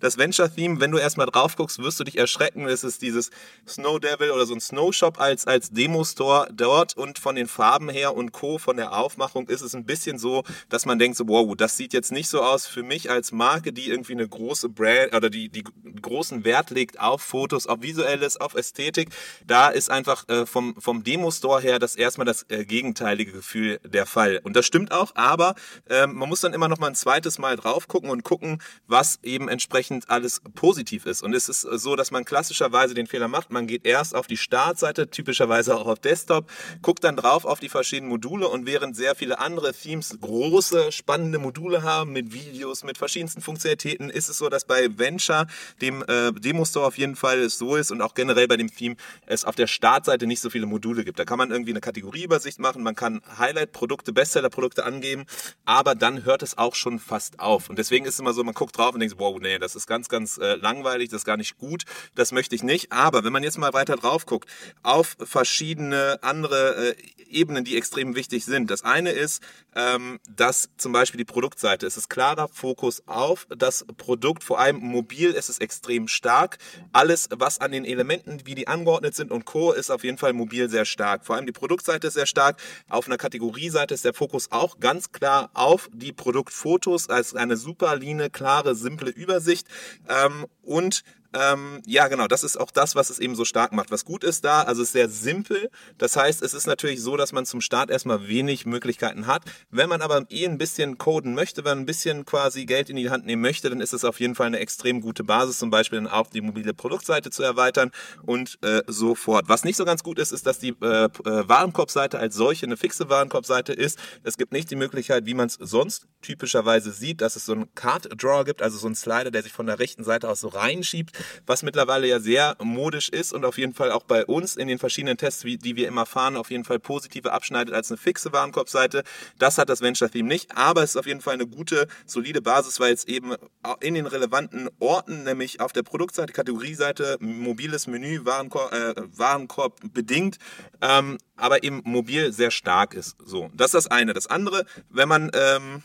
Das 0.00 0.18
Venture 0.18 0.54
Theme, 0.54 0.80
wenn 0.80 0.90
du 0.90 0.98
erstmal 0.98 1.26
drauf 1.26 1.56
guckst, 1.56 1.78
wirst 1.78 1.98
du 2.00 2.04
dich 2.04 2.11
erschrecken. 2.16 2.66
Es 2.66 2.84
ist 2.84 3.02
dieses 3.02 3.30
Snow 3.66 3.98
Devil 3.98 4.30
oder 4.30 4.46
so 4.46 4.54
ein 4.54 4.60
Snow 4.60 4.92
Shop 4.92 5.20
als, 5.20 5.46
als 5.46 5.70
Demo-Store 5.70 6.48
dort 6.52 6.96
und 6.96 7.18
von 7.18 7.34
den 7.34 7.46
Farben 7.46 7.88
her 7.88 8.14
und 8.14 8.32
Co. 8.32 8.58
von 8.58 8.76
der 8.76 8.96
Aufmachung 8.96 9.48
ist 9.48 9.60
es 9.60 9.74
ein 9.74 9.84
bisschen 9.84 10.18
so, 10.18 10.44
dass 10.68 10.86
man 10.86 10.98
denkt 10.98 11.16
so, 11.16 11.28
wow, 11.28 11.54
das 11.56 11.76
sieht 11.76 11.92
jetzt 11.92 12.12
nicht 12.12 12.28
so 12.28 12.42
aus 12.42 12.66
für 12.66 12.82
mich 12.82 13.10
als 13.10 13.32
Marke, 13.32 13.72
die 13.72 13.88
irgendwie 13.88 14.12
eine 14.12 14.28
große 14.28 14.68
Brand 14.68 15.14
oder 15.14 15.30
die, 15.30 15.48
die 15.48 15.64
großen 16.00 16.44
Wert 16.44 16.70
legt 16.70 17.00
auf 17.00 17.22
Fotos, 17.22 17.66
auf 17.66 17.82
Visuelles, 17.82 18.36
auf 18.36 18.54
Ästhetik. 18.54 19.10
Da 19.46 19.68
ist 19.68 19.90
einfach 19.90 20.28
äh, 20.28 20.46
vom, 20.46 20.74
vom 20.80 21.04
Demo-Store 21.04 21.60
her 21.60 21.78
das 21.78 21.94
erstmal 21.94 22.26
das 22.26 22.44
äh, 22.48 22.64
gegenteilige 22.64 23.32
Gefühl 23.32 23.80
der 23.84 24.06
Fall. 24.06 24.40
Und 24.42 24.56
das 24.56 24.66
stimmt 24.66 24.92
auch, 24.92 25.12
aber 25.14 25.54
äh, 25.88 26.06
man 26.06 26.28
muss 26.28 26.40
dann 26.40 26.54
immer 26.54 26.68
noch 26.68 26.78
mal 26.78 26.88
ein 26.88 26.94
zweites 26.94 27.38
Mal 27.38 27.56
drauf 27.56 27.88
gucken 27.88 28.10
und 28.10 28.24
gucken, 28.24 28.62
was 28.86 29.18
eben 29.22 29.48
entsprechend 29.48 30.10
alles 30.10 30.40
positiv 30.54 31.06
ist. 31.06 31.22
Und 31.22 31.34
es 31.34 31.48
ist 31.48 31.60
so, 31.60 31.96
dass 31.96 32.01
man 32.10 32.24
klassischerweise 32.24 32.94
den 32.94 33.06
Fehler 33.06 33.28
macht. 33.28 33.50
Man 33.50 33.66
geht 33.66 33.86
erst 33.86 34.14
auf 34.14 34.26
die 34.26 34.36
Startseite, 34.36 35.08
typischerweise 35.08 35.76
auch 35.76 35.86
auf 35.86 35.98
Desktop, 35.98 36.50
guckt 36.80 37.04
dann 37.04 37.16
drauf 37.16 37.44
auf 37.44 37.60
die 37.60 37.68
verschiedenen 37.68 38.10
Module 38.10 38.48
und 38.48 38.66
während 38.66 38.96
sehr 38.96 39.14
viele 39.14 39.38
andere 39.38 39.72
Themes 39.72 40.16
große, 40.20 40.92
spannende 40.92 41.38
Module 41.38 41.82
haben 41.82 42.12
mit 42.12 42.32
Videos, 42.32 42.84
mit 42.84 42.98
verschiedensten 42.98 43.42
Funktionalitäten, 43.42 44.10
ist 44.10 44.28
es 44.28 44.38
so, 44.38 44.48
dass 44.48 44.64
bei 44.64 44.98
Venture, 44.98 45.46
dem 45.80 46.02
äh, 46.08 46.32
Demo-Store 46.32 46.86
auf 46.86 46.98
jeden 46.98 47.16
Fall 47.16 47.38
es 47.40 47.58
so 47.58 47.76
ist 47.76 47.90
und 47.90 48.02
auch 48.02 48.14
generell 48.14 48.48
bei 48.48 48.56
dem 48.56 48.74
Theme 48.74 48.96
es 49.26 49.44
auf 49.44 49.54
der 49.54 49.66
Startseite 49.66 50.26
nicht 50.26 50.40
so 50.40 50.50
viele 50.50 50.66
Module 50.66 51.04
gibt. 51.04 51.18
Da 51.18 51.24
kann 51.24 51.38
man 51.38 51.50
irgendwie 51.50 51.72
eine 51.72 51.80
Kategorieübersicht 51.80 52.58
machen, 52.58 52.82
man 52.82 52.94
kann 52.94 53.22
Highlight-Produkte, 53.38 54.12
Bestseller-Produkte 54.12 54.84
angeben, 54.84 55.26
aber 55.64 55.94
dann 55.94 56.24
hört 56.24 56.42
es 56.42 56.58
auch 56.58 56.74
schon 56.74 56.98
fast 56.98 57.38
auf. 57.38 57.70
Und 57.70 57.78
deswegen 57.78 58.06
ist 58.06 58.14
es 58.14 58.20
immer 58.20 58.32
so, 58.32 58.42
man 58.42 58.54
guckt 58.54 58.76
drauf 58.76 58.94
und 58.94 59.00
denkt, 59.00 59.16
wow, 59.18 59.38
nee, 59.40 59.58
das 59.58 59.76
ist 59.76 59.86
ganz, 59.86 60.08
ganz 60.08 60.38
äh, 60.38 60.54
langweilig, 60.56 61.10
das 61.10 61.18
ist 61.18 61.26
gar 61.26 61.36
nicht 61.36 61.58
gut 61.58 61.84
das 62.14 62.32
möchte 62.32 62.54
ich 62.54 62.62
nicht. 62.62 62.92
Aber 62.92 63.24
wenn 63.24 63.32
man 63.32 63.42
jetzt 63.42 63.58
mal 63.58 63.72
weiter 63.72 63.96
drauf 63.96 64.26
guckt, 64.26 64.48
auf 64.82 65.16
verschiedene 65.20 66.18
andere 66.22 66.90
äh, 66.90 66.96
Ebenen, 67.32 67.64
die 67.64 67.76
extrem 67.76 68.14
wichtig 68.14 68.44
sind. 68.44 68.70
Das 68.70 68.84
eine 68.84 69.10
ist, 69.10 69.42
ähm, 69.74 70.20
dass 70.28 70.68
zum 70.76 70.92
Beispiel 70.92 71.18
die 71.18 71.24
Produktseite, 71.24 71.86
es 71.86 71.96
ist 71.96 72.08
klarer 72.08 72.48
Fokus 72.48 73.02
auf 73.06 73.46
das 73.56 73.84
Produkt, 73.96 74.44
vor 74.44 74.60
allem 74.60 74.76
mobil 74.76 75.30
ist 75.30 75.48
es 75.48 75.58
extrem 75.58 76.08
stark. 76.08 76.58
Alles, 76.92 77.28
was 77.34 77.60
an 77.60 77.72
den 77.72 77.84
Elementen, 77.84 78.40
wie 78.44 78.54
die 78.54 78.68
angeordnet 78.68 79.14
sind 79.14 79.30
und 79.30 79.44
Co., 79.44 79.72
ist 79.72 79.90
auf 79.90 80.04
jeden 80.04 80.18
Fall 80.18 80.32
mobil 80.32 80.68
sehr 80.68 80.84
stark. 80.84 81.24
Vor 81.24 81.36
allem 81.36 81.46
die 81.46 81.52
Produktseite 81.52 82.08
ist 82.08 82.14
sehr 82.14 82.26
stark. 82.26 82.60
Auf 82.88 83.06
einer 83.06 83.16
Kategorieseite 83.16 83.94
ist 83.94 84.04
der 84.04 84.14
Fokus 84.14 84.50
auch 84.50 84.78
ganz 84.78 85.12
klar 85.12 85.50
auf 85.54 85.88
die 85.92 86.12
Produktfotos 86.12 87.08
als 87.08 87.34
eine 87.34 87.56
super 87.56 87.96
line, 87.96 88.30
klare, 88.30 88.74
simple 88.74 89.10
Übersicht. 89.10 89.66
Ähm, 90.08 90.46
und 90.62 91.02
ähm, 91.34 91.82
ja, 91.86 92.08
genau, 92.08 92.26
das 92.26 92.44
ist 92.44 92.58
auch 92.58 92.70
das, 92.70 92.94
was 92.94 93.08
es 93.08 93.18
eben 93.18 93.34
so 93.34 93.44
stark 93.44 93.72
macht. 93.72 93.90
Was 93.90 94.04
gut 94.04 94.22
ist 94.22 94.44
da, 94.44 94.62
also 94.62 94.82
es 94.82 94.88
ist 94.88 94.92
sehr 94.92 95.08
simpel. 95.08 95.70
Das 95.96 96.16
heißt, 96.16 96.42
es 96.42 96.52
ist 96.52 96.66
natürlich 96.66 97.00
so, 97.00 97.16
dass 97.16 97.32
man 97.32 97.46
zum 97.46 97.60
Start 97.60 97.90
erstmal 97.90 98.28
wenig 98.28 98.66
Möglichkeiten 98.66 99.26
hat. 99.26 99.42
Wenn 99.70 99.88
man 99.88 100.02
aber 100.02 100.26
eh 100.30 100.46
ein 100.46 100.58
bisschen 100.58 100.98
coden 100.98 101.34
möchte, 101.34 101.64
wenn 101.64 101.72
man 101.72 101.78
ein 101.80 101.86
bisschen 101.86 102.26
quasi 102.26 102.66
Geld 102.66 102.90
in 102.90 102.96
die 102.96 103.08
Hand 103.08 103.24
nehmen 103.24 103.40
möchte, 103.40 103.70
dann 103.70 103.80
ist 103.80 103.94
es 103.94 104.04
auf 104.04 104.20
jeden 104.20 104.34
Fall 104.34 104.48
eine 104.48 104.58
extrem 104.58 105.00
gute 105.00 105.24
Basis, 105.24 105.58
zum 105.58 105.70
Beispiel 105.70 106.00
dann 106.00 106.08
auch 106.08 106.28
die 106.28 106.42
mobile 106.42 106.74
Produktseite 106.74 107.30
zu 107.30 107.42
erweitern 107.42 107.90
und 108.24 108.58
äh, 108.62 108.82
so 108.86 109.14
fort. 109.14 109.48
Was 109.48 109.64
nicht 109.64 109.76
so 109.76 109.84
ganz 109.84 110.02
gut 110.02 110.18
ist, 110.18 110.32
ist, 110.32 110.46
dass 110.46 110.58
die 110.58 110.74
äh, 110.82 111.04
äh 111.04 111.08
Warenkorbseite 111.48 112.18
als 112.18 112.34
solche 112.34 112.66
eine 112.66 112.76
fixe 112.76 113.08
Warenkorbseite 113.08 113.72
ist. 113.72 113.98
Es 114.22 114.36
gibt 114.36 114.52
nicht 114.52 114.70
die 114.70 114.76
Möglichkeit, 114.76 115.26
wie 115.26 115.34
man 115.34 115.46
es 115.46 115.54
sonst 115.54 116.06
typischerweise 116.20 116.92
sieht, 116.92 117.20
dass 117.20 117.36
es 117.36 117.46
so 117.46 117.52
einen 117.52 117.74
Card 117.74 118.08
Drawer 118.22 118.44
gibt, 118.44 118.62
also 118.62 118.78
so 118.78 118.86
einen 118.86 118.94
Slider, 118.94 119.30
der 119.30 119.42
sich 119.42 119.52
von 119.52 119.66
der 119.66 119.78
rechten 119.78 120.04
Seite 120.04 120.28
aus 120.28 120.40
so 120.40 120.48
reinschiebt 120.48 121.21
was 121.46 121.62
mittlerweile 121.62 122.06
ja 122.06 122.20
sehr 122.20 122.56
modisch 122.62 123.08
ist 123.08 123.32
und 123.32 123.44
auf 123.44 123.58
jeden 123.58 123.74
Fall 123.74 123.90
auch 123.90 124.04
bei 124.04 124.24
uns 124.24 124.56
in 124.56 124.68
den 124.68 124.78
verschiedenen 124.78 125.16
Tests, 125.16 125.42
die 125.42 125.76
wir 125.76 125.88
immer 125.88 126.06
fahren, 126.06 126.36
auf 126.36 126.50
jeden 126.50 126.64
Fall 126.64 126.78
positiver 126.78 127.32
abschneidet 127.32 127.74
als 127.74 127.90
eine 127.90 127.98
fixe 127.98 128.32
Warenkorbseite. 128.32 129.02
Das 129.38 129.58
hat 129.58 129.68
das 129.68 129.80
Venture 129.80 130.10
Theme 130.10 130.28
nicht, 130.28 130.56
aber 130.56 130.82
es 130.82 130.90
ist 130.90 130.96
auf 130.96 131.06
jeden 131.06 131.20
Fall 131.20 131.34
eine 131.34 131.46
gute, 131.46 131.88
solide 132.06 132.42
Basis, 132.42 132.80
weil 132.80 132.92
es 132.92 133.04
eben 133.04 133.34
in 133.80 133.94
den 133.94 134.06
relevanten 134.06 134.68
Orten, 134.78 135.24
nämlich 135.24 135.60
auf 135.60 135.72
der 135.72 135.82
Produktseite, 135.82 136.32
Kategorieseite, 136.32 137.16
mobiles 137.20 137.86
Menü, 137.86 138.24
Warenkorb, 138.24 138.72
äh, 138.72 138.94
Warenkorb 139.16 139.80
bedingt, 139.92 140.38
ähm, 140.80 141.18
aber 141.36 141.62
eben 141.62 141.82
mobil 141.84 142.32
sehr 142.32 142.50
stark 142.50 142.94
ist. 142.94 143.16
So, 143.24 143.50
das 143.54 143.68
ist 143.68 143.74
das 143.74 143.86
eine. 143.88 144.12
Das 144.12 144.26
andere, 144.26 144.64
wenn 144.90 145.08
man 145.08 145.30
ähm, 145.34 145.82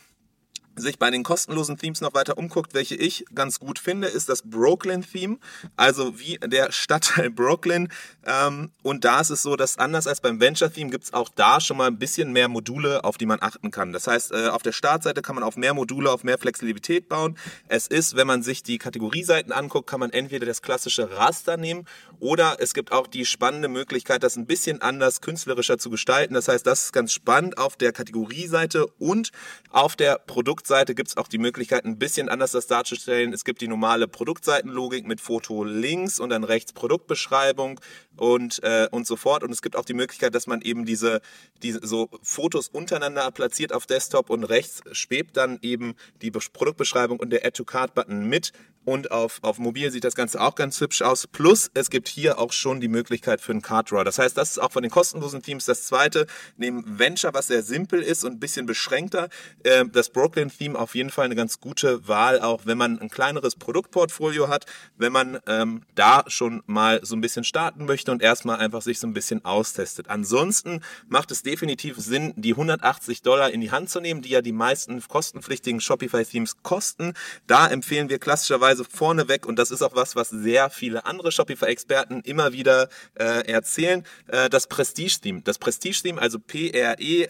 sich 0.77 0.99
bei 0.99 1.11
den 1.11 1.23
kostenlosen 1.23 1.77
Themes 1.77 2.01
noch 2.01 2.13
weiter 2.13 2.37
umguckt, 2.37 2.73
welche 2.73 2.95
ich 2.95 3.25
ganz 3.33 3.59
gut 3.59 3.79
finde, 3.79 4.07
ist 4.07 4.29
das 4.29 4.43
Brooklyn-Theme, 4.43 5.37
also 5.75 6.19
wie 6.19 6.37
der 6.37 6.71
Stadtteil 6.71 7.29
Brooklyn. 7.37 7.89
Ähm, 8.25 8.71
und 8.83 9.03
da 9.05 9.21
ist 9.21 9.29
es 9.29 9.41
so, 9.41 9.55
dass 9.55 9.77
anders 9.77 10.07
als 10.07 10.21
beim 10.21 10.39
Venture-Theme 10.39 10.89
gibt 10.89 11.05
es 11.05 11.13
auch 11.13 11.29
da 11.29 11.59
schon 11.59 11.77
mal 11.77 11.87
ein 11.87 11.97
bisschen 11.97 12.31
mehr 12.31 12.47
Module, 12.47 13.03
auf 13.03 13.17
die 13.17 13.25
man 13.25 13.39
achten 13.41 13.71
kann. 13.71 13.93
Das 13.93 14.07
heißt, 14.07 14.31
äh, 14.31 14.47
auf 14.49 14.61
der 14.61 14.71
Startseite 14.71 15.21
kann 15.21 15.35
man 15.35 15.43
auf 15.43 15.57
mehr 15.57 15.73
Module, 15.73 16.11
auf 16.11 16.23
mehr 16.23 16.37
Flexibilität 16.37 17.09
bauen. 17.09 17.37
Es 17.67 17.87
ist, 17.87 18.15
wenn 18.15 18.27
man 18.27 18.43
sich 18.43 18.63
die 18.63 18.77
Kategorieseiten 18.77 19.51
anguckt, 19.51 19.89
kann 19.89 19.99
man 19.99 20.11
entweder 20.11 20.45
das 20.45 20.61
klassische 20.61 21.09
Raster 21.17 21.57
nehmen 21.57 21.85
oder 22.19 22.57
es 22.59 22.73
gibt 22.73 22.91
auch 22.91 23.07
die 23.07 23.25
spannende 23.25 23.67
Möglichkeit, 23.67 24.23
das 24.23 24.35
ein 24.35 24.45
bisschen 24.45 24.81
anders, 24.81 25.21
künstlerischer 25.21 25.77
zu 25.77 25.89
gestalten. 25.89 26.33
Das 26.33 26.47
heißt, 26.47 26.65
das 26.65 26.85
ist 26.85 26.93
ganz 26.93 27.13
spannend 27.13 27.57
auf 27.57 27.75
der 27.75 27.91
Kategorieseite 27.91 28.87
und 28.99 29.31
auf 29.71 29.95
der 29.95 30.19
Produkt 30.19 30.66
Produktseite 30.67 30.95
gibt 30.95 31.07
es 31.07 31.15
auch 31.15 31.29
die 31.29 31.37
Möglichkeit, 31.37 31.85
ein 31.85 31.97
bisschen 31.97 32.27
anders 32.27 32.51
das 32.51 32.67
darzustellen. 32.67 33.31
Es 33.31 33.45
gibt 33.45 33.61
die 33.61 33.69
normale 33.69 34.05
Produktseitenlogik 34.05 35.07
mit 35.07 35.21
Foto 35.21 35.63
links 35.63 36.19
und 36.19 36.29
dann 36.29 36.43
rechts 36.43 36.73
Produktbeschreibung 36.73 37.79
und, 38.17 38.61
äh, 38.63 38.87
und 38.91 39.07
so 39.07 39.15
fort. 39.15 39.43
Und 39.43 39.51
es 39.51 39.61
gibt 39.61 39.75
auch 39.75 39.85
die 39.85 39.93
Möglichkeit, 39.93 40.35
dass 40.35 40.47
man 40.47 40.61
eben 40.61 40.85
diese, 40.85 41.21
diese 41.61 41.85
so 41.85 42.09
Fotos 42.21 42.67
untereinander 42.67 43.29
platziert 43.31 43.73
auf 43.73 43.85
Desktop 43.85 44.29
und 44.29 44.43
rechts 44.43 44.81
schwebt 44.91 45.37
dann 45.37 45.59
eben 45.61 45.95
die 46.21 46.31
Produktbeschreibung 46.31 47.19
und 47.19 47.29
der 47.31 47.45
Add-to-Card-Button 47.45 48.27
mit. 48.27 48.51
Und 48.87 49.11
auf, 49.11 49.39
auf 49.41 49.59
mobil 49.59 49.91
sieht 49.91 50.05
das 50.05 50.15
Ganze 50.15 50.39
auch 50.39 50.55
ganz 50.55 50.79
hübsch 50.79 51.01
aus. 51.01 51.27
Plus, 51.27 51.69
es 51.73 51.89
gibt 51.89 52.07
hier 52.07 52.39
auch 52.39 52.53
schon 52.53 52.79
die 52.79 52.87
Möglichkeit 52.87 53.41
für 53.41 53.51
einen 53.51 53.61
Card 53.61 53.91
Draw. 53.91 54.05
Das 54.05 54.17
heißt, 54.17 54.37
das 54.37 54.51
ist 54.51 54.59
auch 54.59 54.71
von 54.71 54.81
den 54.81 54.89
kostenlosen 54.89 55.41
Teams 55.41 55.65
das 55.65 55.83
zweite. 55.83 56.25
Neben 56.55 56.97
Venture, 56.97 57.33
was 57.33 57.47
sehr 57.47 57.63
simpel 57.63 58.01
ist 58.01 58.23
und 58.23 58.35
ein 58.35 58.39
bisschen 58.39 58.65
beschränkter, 58.65 59.27
äh, 59.63 59.83
das 59.91 60.09
Brooklyn-Theme 60.09 60.79
auf 60.79 60.95
jeden 60.95 61.09
Fall 61.09 61.25
eine 61.25 61.35
ganz 61.35 61.59
gute 61.59 62.07
Wahl, 62.07 62.39
auch 62.39 62.61
wenn 62.63 62.77
man 62.77 62.97
ein 62.99 63.09
kleineres 63.09 63.57
Produktportfolio 63.57 64.47
hat, 64.47 64.65
wenn 64.95 65.11
man 65.11 65.39
ähm, 65.47 65.81
da 65.95 66.23
schon 66.27 66.63
mal 66.65 67.01
so 67.03 67.17
ein 67.17 67.19
bisschen 67.19 67.43
starten 67.43 67.83
möchte 67.83 68.06
und 68.11 68.21
erstmal 68.21 68.57
einfach 68.57 68.81
sich 68.81 68.99
so 68.99 69.07
ein 69.07 69.13
bisschen 69.13 69.43
austestet. 69.45 70.09
Ansonsten 70.09 70.81
macht 71.07 71.31
es 71.31 71.43
definitiv 71.43 71.97
Sinn, 71.97 72.33
die 72.35 72.51
180 72.51 73.21
Dollar 73.21 73.51
in 73.51 73.61
die 73.61 73.71
Hand 73.71 73.89
zu 73.89 73.99
nehmen, 73.99 74.21
die 74.21 74.29
ja 74.29 74.41
die 74.41 74.51
meisten 74.51 75.01
kostenpflichtigen 75.07 75.81
Shopify-Themes 75.81 76.63
kosten. 76.63 77.13
Da 77.47 77.67
empfehlen 77.67 78.09
wir 78.09 78.19
klassischerweise 78.19 78.83
vorneweg, 78.83 79.45
und 79.45 79.57
das 79.57 79.71
ist 79.71 79.81
auch 79.81 79.95
was, 79.95 80.15
was 80.15 80.29
sehr 80.29 80.69
viele 80.69 81.05
andere 81.05 81.31
Shopify-Experten 81.31 82.21
immer 82.21 82.53
wieder 82.53 82.89
äh, 83.15 83.49
erzählen, 83.51 84.03
äh, 84.27 84.49
das 84.49 84.67
Prestige-Theme. 84.67 85.41
Das 85.43 85.57
Prestige-Theme, 85.57 86.21
also 86.21 86.39
P-R-E-S-T-I-G-E, 86.39 87.27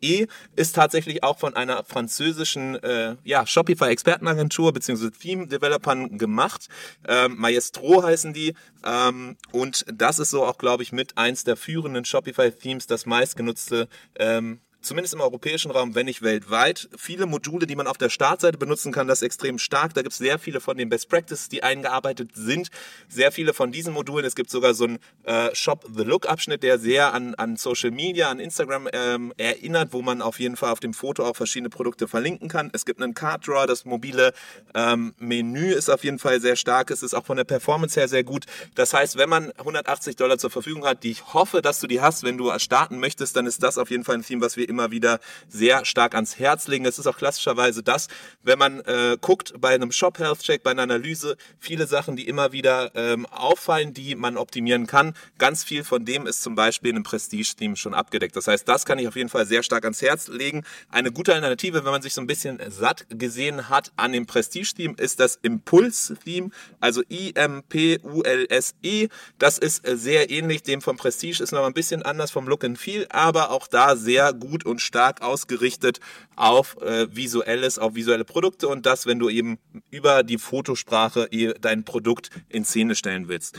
e, 0.00 0.26
ist 0.56 0.74
tatsächlich 0.74 1.22
auch 1.22 1.38
von 1.38 1.54
einer 1.54 1.84
französischen 1.84 2.76
äh, 2.82 3.16
ja, 3.24 3.46
Shopify-Expertenagentur 3.46 4.72
bzw. 4.72 5.10
Theme-Developern 5.10 6.18
gemacht. 6.18 6.68
Ähm, 7.06 7.36
Maestro 7.38 8.02
heißen 8.02 8.32
die. 8.32 8.54
Ähm, 8.84 9.13
und 9.52 9.84
das 9.92 10.18
ist 10.18 10.30
so 10.30 10.44
auch, 10.44 10.58
glaube 10.58 10.82
ich, 10.82 10.92
mit 10.92 11.16
eins 11.16 11.44
der 11.44 11.56
führenden 11.56 12.04
Shopify-Themes, 12.04 12.86
das 12.86 13.06
meistgenutzte 13.06 13.88
ähm, 14.16 14.60
zumindest 14.84 15.14
im 15.14 15.20
europäischen 15.20 15.70
Raum, 15.70 15.94
wenn 15.94 16.06
nicht 16.06 16.22
weltweit, 16.22 16.88
viele 16.96 17.26
Module, 17.26 17.66
die 17.66 17.76
man 17.76 17.86
auf 17.86 17.98
der 17.98 18.10
Startseite 18.10 18.58
benutzen 18.58 18.92
kann, 18.92 19.08
das 19.08 19.18
ist 19.18 19.22
extrem 19.22 19.58
stark. 19.58 19.94
Da 19.94 20.02
gibt 20.02 20.12
es 20.12 20.18
sehr 20.18 20.38
viele 20.38 20.60
von 20.60 20.76
den 20.76 20.88
Best 20.88 21.08
Practices, 21.08 21.48
die 21.48 21.62
eingearbeitet 21.62 22.30
sind. 22.34 22.68
Sehr 23.08 23.32
viele 23.32 23.54
von 23.54 23.72
diesen 23.72 23.94
Modulen. 23.94 24.24
Es 24.24 24.34
gibt 24.34 24.50
sogar 24.50 24.74
so 24.74 24.84
einen 24.84 24.98
äh, 25.24 25.54
Shop 25.54 25.86
the 25.94 26.04
Look 26.04 26.28
Abschnitt, 26.28 26.62
der 26.62 26.78
sehr 26.78 27.14
an, 27.14 27.34
an 27.34 27.56
Social 27.56 27.90
Media, 27.90 28.30
an 28.30 28.38
Instagram 28.38 28.88
ähm, 28.92 29.32
erinnert, 29.36 29.92
wo 29.92 30.02
man 30.02 30.22
auf 30.22 30.38
jeden 30.38 30.56
Fall 30.56 30.70
auf 30.70 30.80
dem 30.80 30.94
Foto 30.94 31.24
auch 31.24 31.36
verschiedene 31.36 31.70
Produkte 31.70 32.08
verlinken 32.08 32.48
kann. 32.48 32.70
Es 32.72 32.84
gibt 32.84 33.00
einen 33.00 33.14
Card 33.14 33.46
Draw, 33.46 33.66
das 33.66 33.84
mobile 33.84 34.32
ähm, 34.74 35.14
Menü 35.18 35.72
ist 35.72 35.90
auf 35.90 36.04
jeden 36.04 36.18
Fall 36.18 36.40
sehr 36.40 36.56
stark. 36.56 36.90
Es 36.90 37.02
ist 37.02 37.14
auch 37.14 37.26
von 37.26 37.36
der 37.36 37.44
Performance 37.44 37.98
her 37.98 38.08
sehr 38.08 38.24
gut. 38.24 38.44
Das 38.74 38.92
heißt, 38.92 39.16
wenn 39.16 39.28
man 39.28 39.52
180 39.58 40.16
Dollar 40.16 40.38
zur 40.38 40.50
Verfügung 40.50 40.84
hat, 40.84 41.02
die 41.02 41.10
ich 41.10 41.32
hoffe, 41.32 41.62
dass 41.62 41.80
du 41.80 41.86
die 41.86 42.00
hast, 42.00 42.22
wenn 42.22 42.36
du 42.36 42.56
starten 42.58 42.98
möchtest, 42.98 43.36
dann 43.36 43.46
ist 43.46 43.62
das 43.62 43.78
auf 43.78 43.90
jeden 43.90 44.04
Fall 44.04 44.16
ein 44.16 44.22
Theme, 44.22 44.40
was 44.40 44.56
wir 44.56 44.68
immer 44.74 44.90
wieder 44.90 45.20
sehr 45.48 45.84
stark 45.84 46.14
ans 46.14 46.38
Herz 46.38 46.66
legen. 46.66 46.84
Es 46.84 46.98
ist 46.98 47.06
auch 47.06 47.16
klassischerweise 47.16 47.84
das, 47.84 48.08
wenn 48.42 48.58
man 48.58 48.80
äh, 48.80 49.16
guckt 49.20 49.54
bei 49.60 49.74
einem 49.74 49.92
Shop 49.92 50.18
Health 50.18 50.40
Check, 50.40 50.64
bei 50.64 50.72
einer 50.72 50.82
Analyse, 50.82 51.36
viele 51.58 51.86
Sachen, 51.86 52.16
die 52.16 52.26
immer 52.26 52.50
wieder 52.50 52.90
ähm, 52.96 53.24
auffallen, 53.26 53.94
die 53.94 54.16
man 54.16 54.36
optimieren 54.36 54.88
kann. 54.88 55.14
Ganz 55.38 55.62
viel 55.62 55.84
von 55.84 56.04
dem 56.04 56.26
ist 56.26 56.42
zum 56.42 56.56
Beispiel 56.56 56.90
in 56.90 56.96
einem 56.96 57.04
Prestige-Theme 57.04 57.76
schon 57.76 57.94
abgedeckt. 57.94 58.34
Das 58.36 58.48
heißt, 58.48 58.68
das 58.68 58.84
kann 58.84 58.98
ich 58.98 59.06
auf 59.06 59.14
jeden 59.16 59.28
Fall 59.28 59.46
sehr 59.46 59.62
stark 59.62 59.84
ans 59.84 60.02
Herz 60.02 60.26
legen. 60.28 60.64
Eine 60.90 61.12
gute 61.12 61.32
Alternative, 61.32 61.84
wenn 61.84 61.92
man 61.92 62.02
sich 62.02 62.14
so 62.14 62.20
ein 62.20 62.26
bisschen 62.26 62.58
satt 62.68 63.06
gesehen 63.08 63.68
hat 63.68 63.92
an 63.96 64.12
dem 64.12 64.26
Prestige-Theme, 64.26 64.94
ist 64.98 65.20
das 65.20 65.38
Impuls-Theme, 65.42 66.50
also 66.80 67.02
I-M-P-U-L-S-E. 67.08 69.08
Das 69.38 69.58
ist 69.58 69.86
äh, 69.86 69.96
sehr 69.96 70.30
ähnlich 70.30 70.64
dem 70.64 70.80
vom 70.80 70.96
Prestige, 70.96 71.42
ist 71.42 71.52
noch 71.52 71.64
ein 71.64 71.74
bisschen 71.74 72.02
anders 72.02 72.30
vom 72.30 72.48
Look 72.48 72.64
and 72.64 72.78
Feel, 72.78 73.06
aber 73.10 73.50
auch 73.50 73.66
da 73.66 73.96
sehr 73.96 74.32
gut 74.32 74.63
und 74.66 74.80
stark 74.80 75.22
ausgerichtet 75.22 76.00
auf 76.36 76.80
äh, 76.80 77.14
visuelles, 77.14 77.78
auf 77.78 77.94
visuelle 77.94 78.24
Produkte 78.24 78.68
und 78.68 78.86
das, 78.86 79.06
wenn 79.06 79.18
du 79.18 79.28
eben 79.28 79.58
über 79.90 80.22
die 80.22 80.38
Fotosprache 80.38 81.28
dein 81.60 81.84
Produkt 81.84 82.30
in 82.48 82.64
Szene 82.64 82.94
stellen 82.94 83.28
willst 83.28 83.58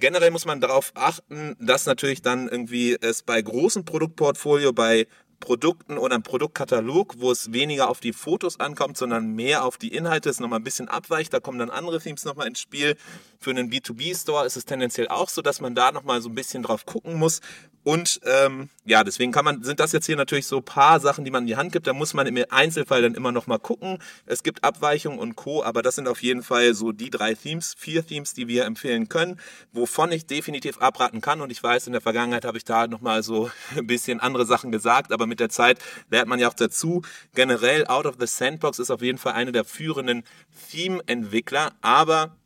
generell 0.00 0.30
muss 0.30 0.46
man 0.46 0.60
darauf 0.60 0.92
achten, 0.94 1.56
dass 1.60 1.84
natürlich 1.84 2.22
dann 2.22 2.48
irgendwie 2.48 2.96
es 2.98 3.22
bei 3.22 3.40
großen 3.40 3.84
Produktportfolio, 3.84 4.72
bei 4.72 5.06
Produkten 5.40 5.96
oder 5.96 6.14
einem 6.14 6.22
Produktkatalog, 6.22 7.14
wo 7.18 7.32
es 7.32 7.52
weniger 7.52 7.88
auf 7.88 8.00
die 8.00 8.12
Fotos 8.12 8.60
ankommt, 8.60 8.98
sondern 8.98 9.34
mehr 9.34 9.64
auf 9.64 9.78
die 9.78 9.94
Inhalte, 9.94 10.28
ist 10.28 10.38
nochmal 10.38 10.60
ein 10.60 10.64
bisschen 10.64 10.88
abweicht. 10.88 11.32
Da 11.32 11.40
kommen 11.40 11.58
dann 11.58 11.70
andere 11.70 11.98
Themes 11.98 12.26
nochmal 12.26 12.46
ins 12.46 12.60
Spiel. 12.60 12.96
Für 13.38 13.50
einen 13.50 13.70
B2B-Store 13.70 14.44
ist 14.44 14.56
es 14.56 14.66
tendenziell 14.66 15.08
auch 15.08 15.30
so, 15.30 15.40
dass 15.40 15.60
man 15.62 15.74
da 15.74 15.92
nochmal 15.92 16.20
so 16.20 16.28
ein 16.28 16.34
bisschen 16.34 16.62
drauf 16.62 16.84
gucken 16.84 17.14
muss. 17.14 17.40
Und 17.82 18.20
ähm, 18.24 18.68
ja, 18.84 19.04
deswegen 19.04 19.32
kann 19.32 19.44
man, 19.44 19.62
sind 19.62 19.80
das 19.80 19.92
jetzt 19.92 20.06
hier 20.06 20.16
natürlich 20.16 20.46
so 20.46 20.60
paar 20.60 21.00
Sachen, 21.00 21.24
die 21.24 21.30
man 21.30 21.44
in 21.44 21.46
die 21.46 21.56
Hand 21.56 21.72
gibt. 21.72 21.86
Da 21.86 21.92
muss 21.92 22.12
man 22.12 22.26
im 22.26 22.44
Einzelfall 22.50 23.02
dann 23.02 23.14
immer 23.14 23.32
nochmal 23.32 23.58
gucken. 23.58 23.98
Es 24.26 24.42
gibt 24.42 24.64
Abweichungen 24.64 25.18
und 25.18 25.36
Co., 25.36 25.62
aber 25.62 25.80
das 25.82 25.94
sind 25.94 26.06
auf 26.06 26.22
jeden 26.22 26.42
Fall 26.42 26.74
so 26.74 26.92
die 26.92 27.08
drei 27.08 27.34
Themes, 27.34 27.74
vier 27.78 28.06
Themes, 28.06 28.34
die 28.34 28.48
wir 28.48 28.64
empfehlen 28.64 29.08
können, 29.08 29.40
wovon 29.72 30.12
ich 30.12 30.26
definitiv 30.26 30.78
abraten 30.78 31.20
kann. 31.20 31.40
Und 31.40 31.50
ich 31.50 31.62
weiß, 31.62 31.86
in 31.86 31.92
der 31.92 32.02
Vergangenheit 32.02 32.44
habe 32.44 32.58
ich 32.58 32.64
da 32.64 32.86
nochmal 32.86 33.22
so 33.22 33.50
ein 33.76 33.86
bisschen 33.86 34.20
andere 34.20 34.44
Sachen 34.44 34.72
gesagt, 34.72 35.12
aber 35.12 35.26
mit 35.26 35.40
der 35.40 35.48
Zeit 35.48 35.78
lernt 36.10 36.28
man 36.28 36.38
ja 36.38 36.48
auch 36.48 36.54
dazu. 36.54 37.02
Generell, 37.34 37.86
Out 37.86 38.06
of 38.06 38.16
the 38.20 38.26
Sandbox 38.26 38.78
ist 38.78 38.90
auf 38.90 39.00
jeden 39.00 39.18
Fall 39.18 39.32
eine 39.32 39.52
der 39.52 39.64
führenden 39.64 40.24
Theme-Entwickler, 40.70 41.72
aber 41.80 42.36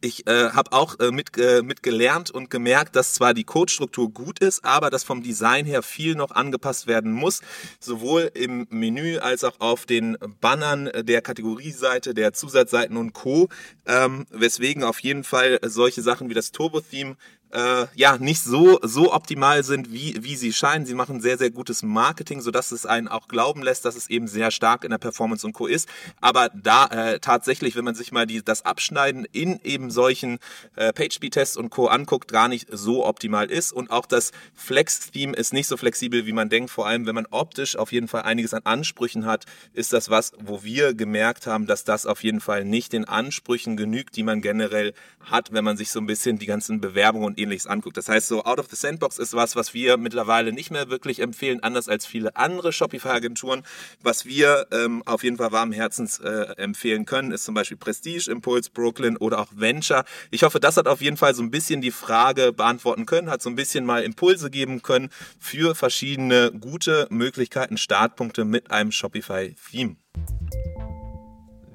ich 0.00 0.26
äh, 0.26 0.50
habe 0.50 0.72
auch 0.72 0.98
äh, 1.00 1.10
mit, 1.10 1.36
äh, 1.38 1.62
mit 1.62 1.82
gelernt 1.82 2.30
und 2.30 2.50
gemerkt, 2.50 2.94
dass 2.94 3.14
zwar 3.14 3.32
die 3.32 3.44
Codestruktur 3.44 4.10
gut 4.12 4.38
ist, 4.38 4.64
aber 4.64 4.90
dass 4.90 5.02
vom 5.02 5.22
Design 5.22 5.64
her 5.64 5.82
viel 5.82 6.14
noch 6.14 6.30
angepasst 6.30 6.86
werden 6.86 7.12
muss, 7.12 7.40
sowohl 7.80 8.30
im 8.34 8.66
Menü 8.70 9.18
als 9.18 9.44
auch 9.44 9.60
auf 9.60 9.86
den 9.86 10.18
Bannern 10.40 10.90
der 10.94 11.22
Kategorieseite, 11.22 12.12
der 12.12 12.32
Zusatzseiten 12.32 12.96
und 12.96 13.14
Co. 13.14 13.48
Ähm, 13.86 14.26
weswegen 14.30 14.84
auf 14.84 15.00
jeden 15.00 15.24
Fall 15.24 15.58
solche 15.62 16.02
Sachen 16.02 16.28
wie 16.28 16.34
das 16.34 16.52
Turbo-Theme 16.52 17.16
äh, 17.52 17.86
ja 17.94 18.18
nicht 18.18 18.42
so 18.42 18.78
so 18.82 19.12
optimal 19.12 19.64
sind, 19.64 19.92
wie 19.92 20.16
wie 20.20 20.36
sie 20.36 20.52
scheinen. 20.52 20.86
Sie 20.86 20.94
machen 20.94 21.20
sehr 21.20 21.38
sehr 21.38 21.50
gutes 21.50 21.82
Marketing, 21.82 22.40
so 22.40 22.50
dass 22.50 22.72
es 22.72 22.86
einen 22.86 23.08
auch 23.08 23.28
glauben 23.28 23.62
lässt, 23.62 23.84
dass 23.84 23.96
es 23.96 24.10
eben 24.10 24.28
sehr 24.28 24.50
stark 24.50 24.84
in 24.84 24.90
der 24.90 24.98
Performance 24.98 25.46
und 25.46 25.52
Co 25.52 25.66
ist. 25.66 25.88
Aber 26.20 26.50
da 26.54 26.86
äh, 26.86 27.20
tatsächlich, 27.20 27.76
wenn 27.76 27.84
man 27.84 27.94
sich 27.94 28.12
mal 28.12 28.26
die 28.26 28.44
das 28.44 28.64
Abschneiden 28.64 29.26
in 29.32 29.60
eben 29.64 29.90
solchen 29.90 30.38
äh, 30.76 30.92
PageSpeed-Tests 30.92 31.56
und 31.56 31.70
Co 31.70 31.86
anguckt, 31.86 32.30
gar 32.30 32.48
nicht 32.48 32.68
so 32.70 33.06
optimal 33.06 33.50
ist 33.50 33.72
und 33.72 33.90
auch 33.90 34.06
das 34.06 34.32
Flex-Theme 34.54 35.34
ist 35.34 35.52
nicht 35.52 35.66
so 35.66 35.76
flexibel, 35.76 36.26
wie 36.26 36.32
man 36.32 36.48
denkt. 36.48 36.70
Vor 36.70 36.86
allem, 36.86 37.06
wenn 37.06 37.14
man 37.14 37.26
optisch 37.30 37.76
auf 37.76 37.92
jeden 37.92 38.08
Fall 38.08 38.22
einiges 38.22 38.54
an 38.54 38.62
Ansprüchen 38.64 39.26
hat, 39.26 39.46
ist 39.72 39.92
das 39.92 40.10
was, 40.10 40.32
wo 40.38 40.62
wir 40.62 40.94
gemerkt 40.94 41.46
haben, 41.46 41.66
dass 41.66 41.84
das 41.84 42.06
auf 42.06 42.22
jeden 42.22 42.40
Fall 42.40 42.64
nicht 42.64 42.92
den 42.92 43.06
Ansprüchen 43.06 43.76
genügt, 43.76 44.16
die 44.16 44.22
man 44.22 44.40
generell 44.40 44.94
hat, 45.20 45.52
wenn 45.52 45.64
man 45.64 45.76
sich 45.76 45.90
so 45.90 46.00
ein 46.00 46.06
bisschen 46.06 46.38
die 46.38 46.46
ganzen 46.46 46.80
Bewerbungen 46.80 47.26
und 47.26 47.37
ähnliches 47.38 47.66
anguckt. 47.66 47.96
Das 47.96 48.08
heißt, 48.08 48.28
so 48.28 48.44
Out 48.44 48.58
of 48.58 48.66
the 48.70 48.76
Sandbox 48.76 49.18
ist 49.18 49.34
was, 49.34 49.56
was 49.56 49.74
wir 49.74 49.96
mittlerweile 49.96 50.52
nicht 50.52 50.70
mehr 50.70 50.90
wirklich 50.90 51.20
empfehlen, 51.20 51.62
anders 51.62 51.88
als 51.88 52.06
viele 52.06 52.36
andere 52.36 52.72
Shopify-Agenturen. 52.72 53.62
Was 54.02 54.24
wir 54.24 54.66
ähm, 54.72 55.02
auf 55.06 55.24
jeden 55.24 55.36
Fall 55.36 55.52
warm 55.52 55.72
Herzens 55.72 56.18
äh, 56.18 56.54
empfehlen 56.56 57.04
können, 57.04 57.32
ist 57.32 57.44
zum 57.44 57.54
Beispiel 57.54 57.76
Prestige, 57.76 58.30
Impulse, 58.30 58.70
Brooklyn 58.72 59.16
oder 59.16 59.40
auch 59.40 59.48
Venture. 59.54 60.04
Ich 60.30 60.42
hoffe, 60.42 60.60
das 60.60 60.76
hat 60.76 60.88
auf 60.88 61.00
jeden 61.00 61.16
Fall 61.16 61.34
so 61.34 61.42
ein 61.42 61.50
bisschen 61.50 61.80
die 61.80 61.90
Frage 61.90 62.52
beantworten 62.52 63.06
können, 63.06 63.30
hat 63.30 63.42
so 63.42 63.50
ein 63.50 63.56
bisschen 63.56 63.84
mal 63.84 64.02
Impulse 64.02 64.50
geben 64.50 64.82
können 64.82 65.10
für 65.38 65.74
verschiedene 65.74 66.52
gute 66.52 67.06
Möglichkeiten, 67.10 67.76
Startpunkte 67.76 68.44
mit 68.44 68.70
einem 68.70 68.92
Shopify-Theme. 68.92 69.96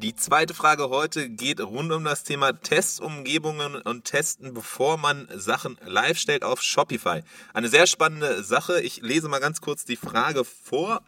Die 0.03 0.17
zweite 0.17 0.53
Frage 0.53 0.89
heute 0.89 1.29
geht 1.29 1.61
rund 1.61 1.89
um 1.93 2.03
das 2.03 2.25
Thema 2.25 2.51
Testumgebungen 2.51 3.77
und 3.77 4.03
Testen, 4.03 4.53
bevor 4.53 4.97
man 4.97 5.29
Sachen 5.33 5.77
live 5.85 6.17
stellt 6.17 6.43
auf 6.43 6.61
Shopify. 6.61 7.21
Eine 7.53 7.69
sehr 7.69 7.87
spannende 7.87 8.43
Sache. 8.43 8.81
Ich 8.81 9.01
lese 9.01 9.29
mal 9.29 9.39
ganz 9.39 9.61
kurz 9.61 9.85
die 9.85 9.95
Frage 9.95 10.43
vor. 10.43 11.03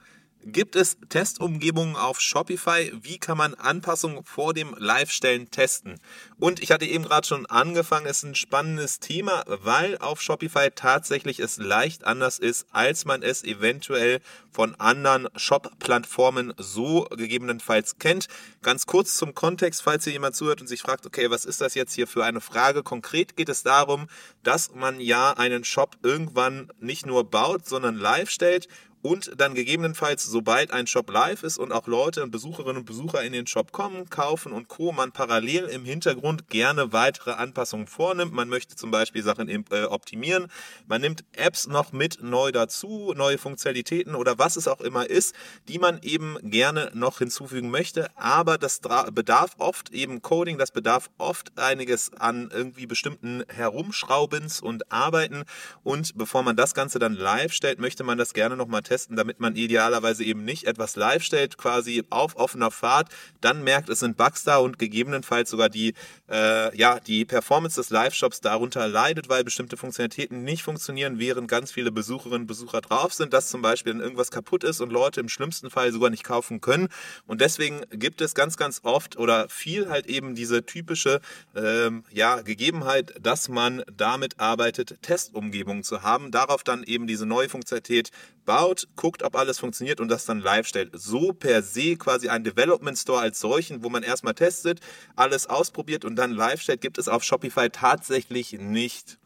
Gibt 0.48 0.76
es 0.76 0.98
Testumgebungen 1.10 1.96
auf 1.96 2.22
Shopify? 2.22 2.92
Wie 3.02 3.18
kann 3.18 3.36
man 3.36 3.56
Anpassungen 3.56 4.24
vor 4.24 4.54
dem 4.54 4.76
Live-Stellen 4.78 5.50
testen? 5.50 6.00
Und 6.38 6.62
ich 6.62 6.70
hatte 6.72 6.86
eben 6.86 7.04
gerade 7.04 7.26
schon 7.26 7.48
angefangen, 7.48 8.06
es 8.06 8.18
ist 8.18 8.26
ein 8.26 8.36
spannendes 8.36 9.00
Thema, 9.00 9.44
weil 9.48 9.98
auf 9.98 10.22
Shopify 10.22 10.70
tatsächlich 10.70 11.40
es 11.40 11.58
leicht 11.58 12.06
anders 12.06 12.38
ist, 12.38 12.68
als 12.72 13.06
man 13.06 13.24
es 13.24 13.44
eventuell 13.44 14.22
von 14.52 14.76
anderen 14.76 15.28
Shop-Plattformen 15.36 16.54
so 16.60 17.06
gegebenenfalls 17.06 17.98
kennt. 17.98 18.28
Ganz 18.62 18.86
kurz 18.86 19.18
zum 19.18 19.34
Kontext, 19.34 19.82
falls 19.82 20.04
hier 20.04 20.14
jemand 20.14 20.36
zuhört 20.36 20.62
und 20.62 20.68
sich 20.68 20.84
fragt, 20.84 21.08
okay, 21.08 21.32
was 21.32 21.46
ist 21.46 21.60
das 21.60 21.74
jetzt 21.74 21.94
hier 21.94 22.06
für 22.06 22.24
eine 22.24 22.40
Frage? 22.40 22.84
Konkret 22.84 23.36
geht 23.36 23.50
es 23.50 23.64
darum, 23.64 24.08
dass 24.44 24.76
man 24.76 25.00
ja 25.00 25.32
einen 25.32 25.64
Shop 25.64 25.98
irgendwann 26.04 26.72
nicht 26.80 27.08
nur 27.08 27.24
baut, 27.32 27.68
sondern 27.68 27.96
live 27.96 28.30
stellt 28.30 28.68
und 29.06 29.40
dann 29.40 29.54
gegebenenfalls, 29.54 30.24
sobald 30.24 30.72
ein 30.72 30.88
Shop 30.88 31.12
live 31.12 31.44
ist 31.44 31.60
und 31.60 31.72
auch 31.72 31.86
Leute 31.86 32.24
und 32.24 32.32
Besucherinnen 32.32 32.78
und 32.78 32.86
Besucher 32.86 33.22
in 33.22 33.34
den 33.34 33.46
Shop 33.46 33.72
kommen, 33.72 34.10
kaufen 34.10 34.52
und 34.52 34.68
Co., 34.68 34.92
man 34.92 35.12
parallel 35.12 35.66
im 35.66 35.86
Hintergrund 35.86 36.50
gerne 36.50 36.92
weitere 36.92 37.34
Anpassungen 37.34 37.86
vornimmt. 37.86 38.34
Man 38.34 38.50
möchte 38.50 38.76
zum 38.76 38.90
Beispiel 38.90 39.22
Sachen 39.22 39.48
äh, 39.48 39.84
optimieren. 39.84 40.48
Man 40.88 41.02
nimmt 41.02 41.24
Apps 41.34 41.68
noch 41.68 41.92
mit 41.92 42.24
neu 42.24 42.52
dazu, 42.52 43.14
neue 43.16 43.38
Funktionalitäten 43.38 44.16
oder 44.16 44.40
was 44.40 44.56
es 44.56 44.68
auch 44.68 44.82
immer 44.82 45.08
ist, 45.08 45.36
die 45.68 45.78
man 45.78 46.00
eben 46.02 46.40
gerne 46.42 46.90
noch 46.96 47.20
hinzufügen 47.20 47.70
möchte. 47.70 48.10
Aber 48.18 48.58
das 48.58 48.80
bedarf 49.12 49.52
oft 49.60 49.92
eben 49.92 50.24
Coding, 50.24 50.58
das 50.58 50.72
bedarf 50.72 51.12
oft 51.20 51.60
einiges 51.60 52.12
an 52.14 52.50
irgendwie 52.52 52.88
bestimmten 52.88 53.44
Herumschraubens 53.50 54.62
und 54.62 54.92
Arbeiten. 54.92 55.44
Und 55.84 56.18
bevor 56.18 56.42
man 56.42 56.56
das 56.56 56.74
Ganze 56.74 56.98
dann 56.98 57.14
live 57.14 57.54
stellt, 57.54 57.78
möchte 57.78 58.04
man 58.04 58.18
das 58.18 58.34
gerne 58.34 58.58
nochmal 58.58 58.82
testen, 58.82 58.95
damit 59.10 59.40
man 59.40 59.56
idealerweise 59.56 60.24
eben 60.24 60.44
nicht 60.46 60.66
etwas 60.66 60.96
live 60.96 61.24
stellt, 61.24 61.58
quasi 61.58 62.04
auf 62.10 62.36
offener 62.36 62.72
Fahrt, 62.72 63.10
dann 63.42 63.64
merkt, 63.64 63.90
es 63.90 64.00
sind 64.00 64.18
Bugs 64.18 64.44
da 64.44 64.58
und 64.58 64.80
gegebenenfalls 64.80 65.50
sogar 65.50 65.70
die, 65.70 65.94
äh, 66.30 66.76
ja, 66.78 67.00
die 67.00 67.26
Performance 67.26 67.80
des 67.80 67.90
Live-Shops 67.90 68.42
darunter 68.42 68.88
leidet, 68.88 69.30
weil 69.30 69.44
bestimmte 69.44 69.78
Funktionalitäten 69.78 70.44
nicht 70.44 70.64
funktionieren, 70.64 71.20
während 71.20 71.48
ganz 71.48 71.72
viele 71.72 71.92
Besucherinnen 71.92 72.42
und 72.42 72.48
Besucher 72.48 72.82
drauf 72.82 73.14
sind, 73.14 73.34
dass 73.34 73.50
zum 73.50 73.62
Beispiel 73.62 73.94
dann 73.94 74.02
irgendwas 74.02 74.32
kaputt 74.32 74.64
ist 74.64 74.82
und 74.82 74.92
Leute 74.92 75.20
im 75.20 75.30
schlimmsten 75.30 75.70
Fall 75.70 75.92
sogar 75.92 76.10
nicht 76.10 76.24
kaufen 76.24 76.62
können. 76.62 76.90
Und 77.26 77.42
deswegen 77.42 77.82
gibt 77.92 78.22
es 78.22 78.34
ganz, 78.34 78.58
ganz 78.58 78.82
oft 78.84 79.18
oder 79.18 79.48
viel 79.50 79.90
halt 79.90 80.08
eben 80.08 80.36
diese 80.36 80.66
typische 80.66 81.22
ähm, 81.56 82.04
ja, 82.12 82.42
Gegebenheit, 82.42 83.14
dass 83.22 83.50
man 83.50 83.84
damit 83.92 84.40
arbeitet, 84.40 85.02
Testumgebungen 85.02 85.84
zu 85.84 86.04
haben, 86.04 86.32
darauf 86.32 86.64
dann 86.64 86.84
eben 86.84 87.08
diese 87.08 87.26
neue 87.26 87.50
Funktionalität 87.50 88.12
baut, 88.46 88.85
guckt, 88.96 89.24
ob 89.24 89.36
alles 89.36 89.60
funktioniert 89.60 90.00
und 90.00 90.10
das 90.10 90.26
dann 90.26 90.40
live 90.40 90.68
stellt. 90.68 90.92
So 90.94 91.34
per 91.34 91.62
se 91.62 91.96
quasi 91.96 92.30
ein 92.30 92.44
Development 92.44 92.98
Store 92.98 93.22
als 93.22 93.40
solchen, 93.40 93.84
wo 93.84 93.90
man 93.90 94.04
erstmal 94.04 94.34
testet, 94.34 94.80
alles 95.16 95.48
ausprobiert 95.48 96.06
und 96.06 96.16
dann 96.16 96.32
live 96.32 96.62
stellt, 96.62 96.82
gibt 96.82 96.98
es 96.98 97.08
auf 97.08 97.24
Shopify 97.24 97.70
tatsächlich 97.70 98.54
nicht. 98.54 99.18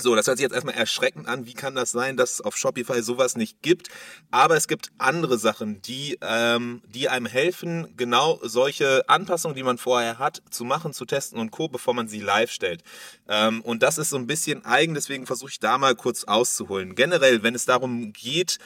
So, 0.00 0.14
das 0.14 0.28
hört 0.28 0.38
sich 0.38 0.44
jetzt 0.44 0.52
erstmal 0.52 0.76
erschreckend 0.76 1.26
an. 1.26 1.46
Wie 1.46 1.54
kann 1.54 1.74
das 1.74 1.90
sein, 1.90 2.16
dass 2.16 2.34
es 2.34 2.40
auf 2.40 2.56
Shopify 2.56 3.02
sowas 3.02 3.34
nicht 3.36 3.62
gibt? 3.62 3.88
Aber 4.30 4.56
es 4.56 4.68
gibt 4.68 4.92
andere 4.96 5.38
Sachen, 5.38 5.82
die, 5.82 6.16
ähm, 6.20 6.82
die 6.86 7.08
einem 7.08 7.26
helfen, 7.26 7.94
genau 7.96 8.38
solche 8.44 9.08
Anpassungen, 9.08 9.56
die 9.56 9.64
man 9.64 9.76
vorher 9.76 10.20
hat, 10.20 10.40
zu 10.50 10.64
machen, 10.64 10.92
zu 10.92 11.04
testen 11.04 11.40
und 11.40 11.50
Co., 11.50 11.66
bevor 11.66 11.94
man 11.94 12.06
sie 12.06 12.20
live 12.20 12.52
stellt. 12.52 12.84
Ähm, 13.28 13.60
und 13.62 13.82
das 13.82 13.98
ist 13.98 14.10
so 14.10 14.16
ein 14.16 14.28
bisschen 14.28 14.64
eigen, 14.64 14.94
deswegen 14.94 15.26
versuche 15.26 15.50
ich 15.50 15.58
da 15.58 15.78
mal 15.78 15.96
kurz 15.96 16.22
auszuholen. 16.22 16.94
Generell, 16.94 17.42
wenn 17.42 17.56
es 17.56 17.64
darum 17.64 18.12
geht, 18.12 18.58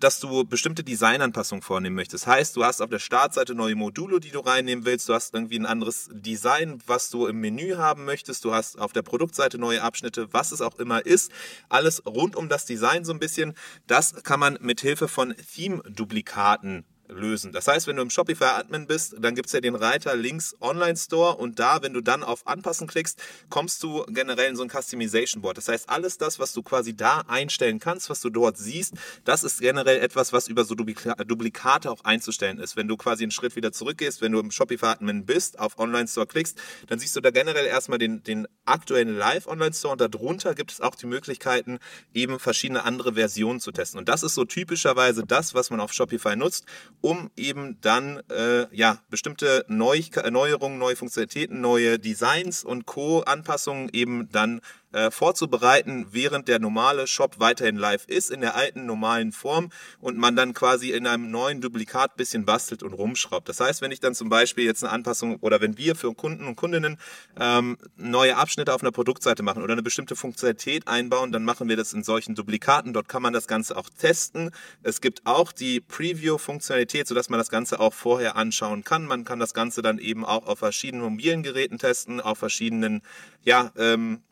dass 0.00 0.20
du 0.20 0.44
bestimmte 0.44 0.84
Designanpassungen 0.84 1.62
vornehmen 1.62 1.96
möchtest. 1.96 2.26
Heißt, 2.26 2.56
du 2.56 2.64
hast 2.64 2.80
auf 2.80 2.90
der 2.90 2.98
Startseite 2.98 3.54
neue 3.54 3.74
Module, 3.74 4.20
die 4.20 4.30
du 4.30 4.40
reinnehmen 4.40 4.84
willst, 4.84 5.08
du 5.08 5.14
hast 5.14 5.34
irgendwie 5.34 5.58
ein 5.58 5.66
anderes 5.66 6.08
Design, 6.12 6.78
was 6.86 7.10
du 7.10 7.26
im 7.26 7.40
Menü 7.40 7.76
haben 7.76 8.04
möchtest, 8.04 8.44
du 8.44 8.52
hast 8.52 8.78
auf 8.78 8.92
der 8.92 9.02
Produktseite 9.02 9.58
neue 9.58 9.82
Abschnitte, 9.82 10.32
was 10.32 10.52
es 10.52 10.60
auch 10.60 10.78
immer 10.78 11.04
ist. 11.04 11.30
Alles 11.68 12.04
rund 12.04 12.36
um 12.36 12.48
das 12.48 12.66
Design 12.66 13.04
so 13.04 13.12
ein 13.12 13.18
bisschen. 13.18 13.54
Das 13.86 14.22
kann 14.24 14.40
man 14.40 14.58
mit 14.60 14.80
Hilfe 14.80 15.08
von 15.08 15.34
Theme-Duplikaten 15.54 16.84
lösen. 17.08 17.52
Das 17.52 17.68
heißt, 17.68 17.86
wenn 17.86 17.96
du 17.96 18.02
im 18.02 18.10
Shopify-Admin 18.10 18.86
bist, 18.86 19.16
dann 19.18 19.34
gibt 19.34 19.46
es 19.46 19.52
ja 19.52 19.60
den 19.60 19.74
Reiter 19.74 20.16
links 20.16 20.56
Online 20.60 20.96
Store 20.96 21.36
und 21.36 21.58
da, 21.58 21.82
wenn 21.82 21.92
du 21.92 22.00
dann 22.00 22.22
auf 22.22 22.46
Anpassen 22.46 22.86
klickst, 22.86 23.20
kommst 23.48 23.82
du 23.82 24.04
generell 24.08 24.50
in 24.50 24.56
so 24.56 24.62
ein 24.62 24.70
Customization 24.70 25.42
Board. 25.42 25.56
Das 25.56 25.68
heißt, 25.68 25.88
alles 25.88 26.18
das, 26.18 26.38
was 26.38 26.52
du 26.52 26.62
quasi 26.62 26.96
da 26.96 27.20
einstellen 27.28 27.78
kannst, 27.78 28.10
was 28.10 28.20
du 28.20 28.30
dort 28.30 28.58
siehst, 28.58 28.94
das 29.24 29.44
ist 29.44 29.60
generell 29.60 29.98
etwas, 29.98 30.32
was 30.32 30.48
über 30.48 30.64
so 30.64 30.74
Duplikate 30.74 31.90
auch 31.90 32.04
einzustellen 32.04 32.58
ist. 32.58 32.76
Wenn 32.76 32.88
du 32.88 32.96
quasi 32.96 33.24
einen 33.24 33.30
Schritt 33.30 33.56
wieder 33.56 33.72
zurückgehst, 33.72 34.20
wenn 34.20 34.32
du 34.32 34.40
im 34.40 34.50
Shopify-Admin 34.50 35.26
bist, 35.26 35.58
auf 35.58 35.78
Online 35.78 36.08
Store 36.08 36.26
klickst, 36.26 36.58
dann 36.88 36.98
siehst 36.98 37.16
du 37.16 37.20
da 37.20 37.30
generell 37.30 37.66
erstmal 37.66 37.98
den, 37.98 38.22
den 38.22 38.46
aktuellen 38.64 39.16
Live 39.16 39.46
Online 39.46 39.72
Store 39.72 39.92
und 39.92 40.00
darunter 40.00 40.54
gibt 40.54 40.72
es 40.72 40.80
auch 40.80 40.94
die 40.94 41.06
Möglichkeiten, 41.06 41.78
eben 42.14 42.38
verschiedene 42.38 42.84
andere 42.84 43.14
Versionen 43.14 43.60
zu 43.60 43.72
testen. 43.72 43.98
Und 43.98 44.08
das 44.08 44.22
ist 44.22 44.34
so 44.34 44.44
typischerweise 44.44 45.24
das, 45.24 45.54
was 45.54 45.70
man 45.70 45.80
auf 45.80 45.92
Shopify 45.92 46.36
nutzt 46.36 46.64
um 47.00 47.30
eben 47.36 47.80
dann 47.80 48.22
äh, 48.30 48.66
ja 48.74 48.98
bestimmte 49.10 49.64
Neu 49.68 50.00
Neuerungen, 50.30 50.78
neue 50.78 50.96
Funktionalitäten, 50.96 51.60
neue 51.60 51.98
Designs 51.98 52.64
und 52.64 52.86
Co-Anpassungen 52.86 53.88
eben 53.92 54.28
dann 54.30 54.60
äh, 54.96 55.10
vorzubereiten, 55.10 56.06
während 56.10 56.48
der 56.48 56.58
normale 56.58 57.06
Shop 57.06 57.38
weiterhin 57.38 57.76
live 57.76 58.06
ist, 58.06 58.30
in 58.30 58.40
der 58.40 58.56
alten 58.56 58.86
normalen 58.86 59.30
Form 59.32 59.68
und 60.00 60.16
man 60.16 60.36
dann 60.36 60.54
quasi 60.54 60.92
in 60.92 61.06
einem 61.06 61.30
neuen 61.30 61.60
Duplikat 61.60 62.16
bisschen 62.16 62.46
bastelt 62.46 62.82
und 62.82 62.94
rumschraubt. 62.94 63.46
Das 63.46 63.60
heißt, 63.60 63.82
wenn 63.82 63.92
ich 63.92 64.00
dann 64.00 64.14
zum 64.14 64.30
Beispiel 64.30 64.64
jetzt 64.64 64.82
eine 64.82 64.92
Anpassung 64.92 65.36
oder 65.40 65.60
wenn 65.60 65.76
wir 65.76 65.96
für 65.96 66.14
Kunden 66.14 66.46
und 66.46 66.56
Kundinnen 66.56 66.96
ähm, 67.38 67.76
neue 67.96 68.38
Abschnitte 68.38 68.72
auf 68.72 68.80
einer 68.80 68.90
Produktseite 68.90 69.42
machen 69.42 69.62
oder 69.62 69.74
eine 69.74 69.82
bestimmte 69.82 70.16
Funktionalität 70.16 70.88
einbauen, 70.88 71.30
dann 71.30 71.44
machen 71.44 71.68
wir 71.68 71.76
das 71.76 71.92
in 71.92 72.02
solchen 72.02 72.34
Duplikaten. 72.34 72.94
Dort 72.94 73.08
kann 73.08 73.20
man 73.20 73.34
das 73.34 73.46
Ganze 73.46 73.76
auch 73.76 73.90
testen. 73.90 74.50
Es 74.82 75.02
gibt 75.02 75.26
auch 75.26 75.52
die 75.52 75.80
Preview-Funktionalität, 75.80 77.06
sodass 77.06 77.28
man 77.28 77.38
das 77.38 77.50
Ganze 77.50 77.80
auch 77.80 77.92
vorher 77.92 78.36
anschauen 78.36 78.82
kann. 78.82 79.04
Man 79.04 79.24
kann 79.24 79.40
das 79.40 79.52
Ganze 79.52 79.82
dann 79.82 79.98
eben 79.98 80.24
auch 80.24 80.46
auf 80.46 80.60
verschiedenen 80.60 81.04
mobilen 81.04 81.42
Geräten 81.42 81.76
testen, 81.76 82.22
auf 82.22 82.38
verschiedenen 82.38 83.02
ja, 83.42 83.72
ähm, 83.76 84.22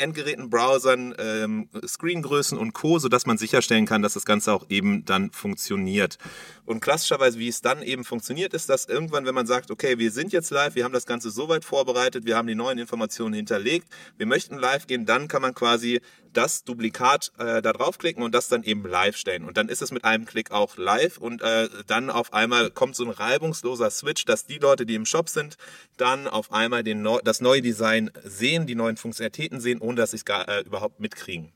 Endgeräten, 0.00 0.50
Browsern, 0.50 1.14
ähm, 1.18 1.68
Screengrößen 1.86 2.58
und 2.58 2.72
Co., 2.72 2.98
sodass 2.98 3.26
man 3.26 3.38
sicherstellen 3.38 3.86
kann, 3.86 4.02
dass 4.02 4.14
das 4.14 4.24
Ganze 4.24 4.52
auch 4.52 4.66
eben 4.68 5.04
dann 5.04 5.30
funktioniert. 5.30 6.18
Und 6.64 6.80
klassischerweise, 6.80 7.38
wie 7.38 7.48
es 7.48 7.60
dann 7.60 7.82
eben 7.82 8.04
funktioniert, 8.04 8.54
ist, 8.54 8.68
dass 8.68 8.86
irgendwann, 8.86 9.26
wenn 9.26 9.34
man 9.34 9.46
sagt, 9.46 9.70
okay, 9.70 9.98
wir 9.98 10.10
sind 10.10 10.32
jetzt 10.32 10.50
live, 10.50 10.74
wir 10.74 10.84
haben 10.84 10.92
das 10.92 11.06
Ganze 11.06 11.30
soweit 11.30 11.64
vorbereitet, 11.64 12.24
wir 12.26 12.36
haben 12.36 12.48
die 12.48 12.54
neuen 12.54 12.78
Informationen 12.78 13.34
hinterlegt, 13.34 13.88
wir 14.16 14.26
möchten 14.26 14.56
live 14.56 14.86
gehen, 14.86 15.06
dann 15.06 15.28
kann 15.28 15.42
man 15.42 15.54
quasi 15.54 16.00
das 16.32 16.64
Duplikat 16.64 17.32
äh, 17.38 17.62
da 17.62 17.72
draufklicken 17.72 18.22
und 18.22 18.34
das 18.34 18.48
dann 18.48 18.62
eben 18.62 18.86
live 18.86 19.16
stellen. 19.16 19.44
Und 19.44 19.56
dann 19.56 19.68
ist 19.68 19.82
es 19.82 19.90
mit 19.90 20.04
einem 20.04 20.24
Klick 20.24 20.50
auch 20.50 20.76
live 20.76 21.18
und 21.18 21.42
äh, 21.42 21.68
dann 21.86 22.10
auf 22.10 22.32
einmal 22.32 22.70
kommt 22.70 22.96
so 22.96 23.04
ein 23.04 23.10
reibungsloser 23.10 23.90
Switch, 23.90 24.24
dass 24.24 24.46
die 24.46 24.58
Leute, 24.58 24.86
die 24.86 24.94
im 24.94 25.06
Shop 25.06 25.28
sind, 25.28 25.56
dann 25.96 26.26
auf 26.26 26.52
einmal 26.52 26.82
den, 26.82 27.06
das 27.24 27.40
neue 27.40 27.62
Design 27.62 28.10
sehen, 28.24 28.66
die 28.66 28.74
neuen 28.74 28.96
Funktionalitäten 28.96 29.60
sehen, 29.60 29.80
ohne 29.80 29.96
dass 29.96 30.10
sie 30.12 30.16
es 30.16 30.24
gar 30.24 30.48
äh, 30.48 30.60
überhaupt 30.60 31.00
mitkriegen. 31.00 31.52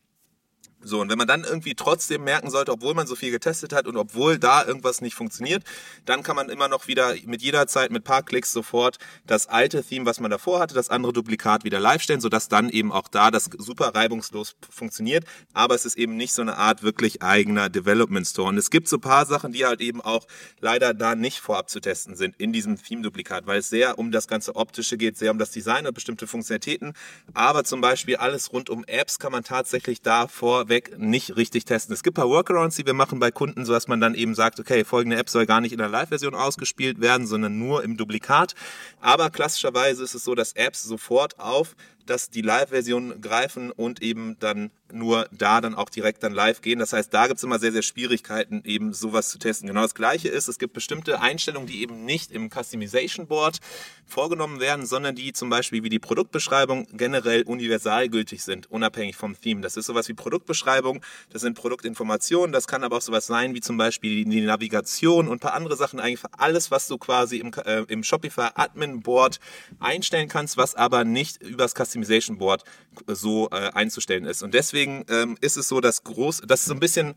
So, 0.85 1.01
und 1.01 1.11
wenn 1.11 1.19
man 1.19 1.27
dann 1.27 1.45
irgendwie 1.45 1.75
trotzdem 1.75 2.25
merken 2.25 2.51
sollte, 2.51 2.73
obwohl 2.73 2.95
man 2.95 3.07
so 3.07 3.17
viel 3.17 3.31
getestet 3.31 3.73
hat 3.73 3.87
und 3.87 3.97
obwohl 3.97 4.39
da 4.39 4.65
irgendwas 4.65 5.01
nicht 5.01 5.15
funktioniert, 5.15 5.65
dann 6.05 6.23
kann 6.23 6.37
man 6.37 6.51
immer 6.51 6.69
noch 6.69 6.87
wieder 6.89 7.15
mit 7.25 7.43
jeder 7.43 7.67
Zeit 7.67 7.91
mit 7.91 8.05
paar 8.05 8.23
Klicks 8.23 8.53
sofort 8.53 8.99
das 9.27 9.47
alte 9.47 9.83
Theme, 9.83 10.07
was 10.07 10.21
man 10.21 10.31
davor 10.31 10.61
hatte, 10.61 10.75
das 10.75 10.91
andere 10.91 11.13
Duplikat 11.13 11.65
wieder 11.65 11.81
live 11.81 12.03
stellen, 12.03 12.21
sodass 12.21 12.49
dann 12.49 12.69
eben 12.69 12.93
auch 12.93 13.09
da 13.09 13.31
das 13.31 13.49
super 13.59 13.95
reibungslos 13.95 14.57
funktioniert. 14.71 15.25
Aber 15.55 15.75
es 15.75 15.87
ist 15.87 15.97
eben 15.97 16.17
nicht 16.17 16.33
so 16.33 16.43
eine 16.43 16.57
Art 16.57 16.83
wirklich 16.83 17.23
eigener 17.23 17.69
Development 17.69 18.27
Store. 18.27 18.49
Und 18.49 18.59
es 18.59 18.71
gibt 18.71 18.89
so 18.89 18.99
paar 18.99 19.27
Sachen, 19.27 19.53
die 19.53 19.65
halt 19.65 19.81
eben 19.81 20.01
auch 20.01 20.27
leider 20.61 20.95
da 20.95 21.15
nicht 21.15 21.41
vorab 21.41 21.71
zu 21.71 21.81
testen 21.81 22.17
sind 22.17 22.37
in 22.39 22.53
diesem 22.53 22.83
Theme-Duplikat, 22.83 23.47
weil 23.47 23.61
es 23.61 23.71
sehr 23.71 23.99
um 23.99 24.13
das 24.13 24.29
ganze 24.29 24.57
Optische 24.57 24.97
geht, 24.97 25.17
sehr 25.17 25.31
um 25.31 25.39
das 25.39 25.51
Design 25.51 25.87
und 25.87 25.95
bestimmte 25.95 26.27
Funktionalitäten. 26.27 26.93
Aber 27.33 27.65
zum 27.65 27.81
Beispiel 27.81 28.17
alles 28.17 28.53
rund 28.53 28.69
um 28.71 28.85
Apps 28.85 29.19
kann 29.19 29.33
man 29.33 29.45
tatsächlich 29.45 30.03
da 30.03 30.29
vorweg 30.75 30.91
weg 30.91 30.99
nicht 30.99 31.37
richtig 31.37 31.65
testen. 31.65 31.95
Es 31.95 32.03
gibt 32.03 32.17
ein 32.17 32.23
paar 32.23 32.29
Workarounds, 32.29 32.77
die 32.77 32.87
wir 32.87 32.95
machen 32.95 33.19
bei 33.19 33.31
Kunden, 33.31 33.65
so 33.65 33.73
dass 33.73 33.89
man 33.89 34.01
dann 34.01 34.15
eben 34.15 34.35
sagt, 34.35 34.61
okay, 34.61 34.85
folgende 34.85 35.17
App 35.17 35.29
soll 35.29 35.47
gar 35.47 35.61
nicht 35.61 35.73
in 35.73 35.79
der 35.79 35.89
Live-Version 35.89 36.35
ausgespielt 36.35 37.01
werden, 37.01 37.27
sondern 37.27 37.59
nur 37.59 37.85
im 37.85 37.97
Duplikat. 37.97 38.55
Aber 39.01 39.31
klassischerweise 39.31 40.03
ist 40.03 40.15
es 40.15 40.25
so, 40.25 40.35
dass 40.35 40.53
Apps 40.53 40.83
sofort 40.83 41.39
auf 41.39 41.77
dass 42.07 42.31
die 42.31 42.43
Live-Version 42.43 43.21
greifen 43.21 43.71
und 43.71 44.03
eben 44.03 44.37
dann 44.39 44.71
nur 44.93 45.29
da 45.33 45.61
dann 45.61 45.75
auch 45.75 45.89
direkt 45.89 46.23
dann 46.23 46.33
live 46.33 46.61
gehen. 46.61 46.79
Das 46.79 46.93
heißt, 46.93 47.13
da 47.13 47.27
gibt 47.27 47.39
es 47.39 47.45
immer 47.45 47.59
sehr, 47.59 47.73
sehr 47.73 47.83
Schwierigkeiten, 47.83 48.63
eben 48.65 48.93
sowas 48.93 49.29
zu 49.31 49.39
testen. 49.39 49.67
Genau 49.67 49.83
das 49.83 49.95
Gleiche 49.95 50.29
ist, 50.29 50.49
es 50.49 50.59
gibt 50.59 50.73
bestimmte 50.73 51.21
Einstellungen, 51.21 51.67
die 51.67 51.83
eben 51.83 52.05
nicht 52.05 52.31
im 52.31 52.51
Customization 52.51 53.27
Board 53.27 53.59
vorgenommen 54.07 54.61
werden, 54.61 54.87
sondern 54.87 55.15
die 55.15 55.33
zum 55.33 55.51
Beispiel 55.51 55.83
wie 55.83 55.89
die 55.89 55.99
Produktbeschreibung 55.99 56.87
generell 56.93 57.43
universal 57.43 58.09
gültig 58.09 58.45
sind, 58.45 58.71
unabhängig 58.71 59.17
vom 59.17 59.39
Theme. 59.41 59.63
Das 59.63 59.77
ist 59.77 59.87
sowas 59.87 60.09
wie 60.09 60.15
Produktbeschreibung, 60.15 61.03
das 61.31 61.43
sind 61.43 61.55
Produktinformationen, 61.55 62.53
das 62.53 62.67
kann 62.67 62.85
aber 62.85 62.99
auch 62.99 63.03
sowas 63.03 63.27
sein 63.27 63.55
wie 63.55 63.61
zum 63.61 63.77
Beispiel 63.77 64.25
die 64.25 64.41
Navigation 64.43 65.27
und 65.29 65.37
ein 65.37 65.41
paar 65.41 65.55
andere 65.55 65.77
Sachen, 65.77 66.01
eigentlich 66.01 66.21
alles, 66.39 66.71
was 66.71 66.87
du 66.87 66.99
quasi 66.99 67.39
im, 67.39 67.53
äh, 67.65 67.85
im 67.89 68.05
Shopify 68.05 68.49
Admin 68.55 69.01
Board 69.01 69.41
einstellen 69.81 70.29
kannst, 70.29 70.57
was 70.57 70.75
aber 70.75 71.05
nicht 71.05 71.43
übers 71.43 71.75
Customization 71.75 71.94
Board 72.39 72.65
so 73.07 73.49
äh, 73.51 73.71
einzustellen 73.73 74.25
ist. 74.25 74.43
Und 74.43 74.55
deswegen 74.55 75.05
ähm, 75.09 75.37
ist 75.41 75.57
es 75.57 75.69
so, 75.69 75.81
dass 75.81 76.05
groß, 76.05 76.43
das 76.47 76.61
ist 76.61 76.67
so 76.67 76.75
ein 76.75 76.81
bisschen 76.81 77.15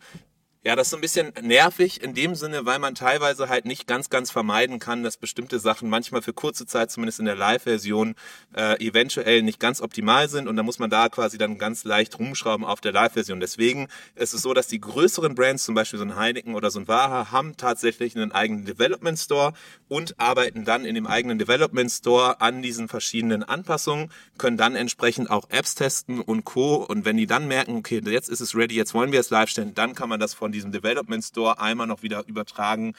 Ja, 0.68 0.76
das 0.76 0.88
ist 0.88 0.92
so 0.92 0.98
ein 0.98 1.02
bisschen 1.02 1.32
nervig 1.42 2.04
in 2.04 2.14
dem 2.14 2.36
Sinne, 2.36 2.66
weil 2.66 2.78
man 2.78 2.94
teilweise 2.94 3.48
halt 3.48 3.64
nicht 3.64 3.88
ganz, 3.88 4.10
ganz 4.10 4.32
vermeiden 4.32 4.80
kann, 4.80 5.02
dass 5.02 5.16
bestimmte 5.16 5.60
Sachen 5.60 5.90
manchmal 5.90 6.22
für 6.22 6.34
kurze 6.34 6.66
Zeit, 6.66 6.92
zumindest 6.92 7.20
in 7.20 7.26
der 7.26 7.38
Live-Version, 7.38 8.16
äh, 8.54 8.86
eventuell 8.86 9.44
nicht 9.44 9.62
ganz 9.62 9.80
optimal 9.80 10.28
sind 10.28 10.50
und 10.50 10.58
da 10.58 10.64
muss 10.64 10.78
man 10.78 10.90
da 10.90 11.08
quasi 11.08 11.38
dann 11.38 11.58
ganz 11.58 11.86
leicht 11.86 12.20
rumschrauben 12.20 12.66
auf 12.66 12.82
der 12.82 12.92
Live-Version. 12.92 13.40
Deswegen 13.40 13.88
ist 14.16 14.34
es 14.34 14.42
so, 14.42 14.54
dass 14.54 14.68
die 14.68 14.82
größeren 14.82 15.36
Brands, 15.36 15.64
zum 15.64 15.74
Beispiel 15.74 16.00
so 16.00 16.04
ein 16.04 16.18
Heineken 16.18 16.54
oder 16.54 16.70
so 16.70 16.82
ein 16.82 16.90
Waha, 16.90 17.32
haben 17.32 17.56
tatsächlich 17.56 18.18
einen 18.18 18.34
eigenen 18.34 18.66
Development 18.66 19.18
Store 19.18 19.54
und 19.88 20.20
arbeiten 20.20 20.66
dann 20.66 20.84
in 20.84 20.96
dem 20.96 21.08
eigenen 21.08 21.40
Development 21.40 21.90
Store 21.90 22.42
an 22.42 22.62
diesen 22.62 22.90
verschiedenen 22.90 23.42
Anpassungen, 23.42 24.12
können 24.38 24.58
dann 24.58 24.76
entsprechend 24.76 25.30
auch 25.30 25.50
Apps 25.50 25.76
testen 25.76 26.20
und 26.20 26.44
Co. 26.44 26.76
Und 26.76 27.06
wenn 27.06 27.16
die 27.16 27.26
dann 27.26 27.48
merken, 27.48 27.78
okay, 27.78 28.02
jetzt 28.04 28.28
ist 28.28 28.42
es 28.42 28.54
ready, 28.54 28.76
jetzt 28.76 28.94
wollen 28.94 29.14
wir 29.14 29.22
es 29.22 29.30
live 29.30 29.50
stellen, 29.50 29.74
dann 29.74 29.96
kann 29.96 30.10
man 30.10 30.20
das 30.20 30.34
von 30.34 30.52
diesem 30.58 30.72
Development 30.72 31.24
Store 31.24 31.60
einmal 31.60 31.86
noch 31.86 32.02
wieder 32.02 32.26
übertragen 32.26 32.94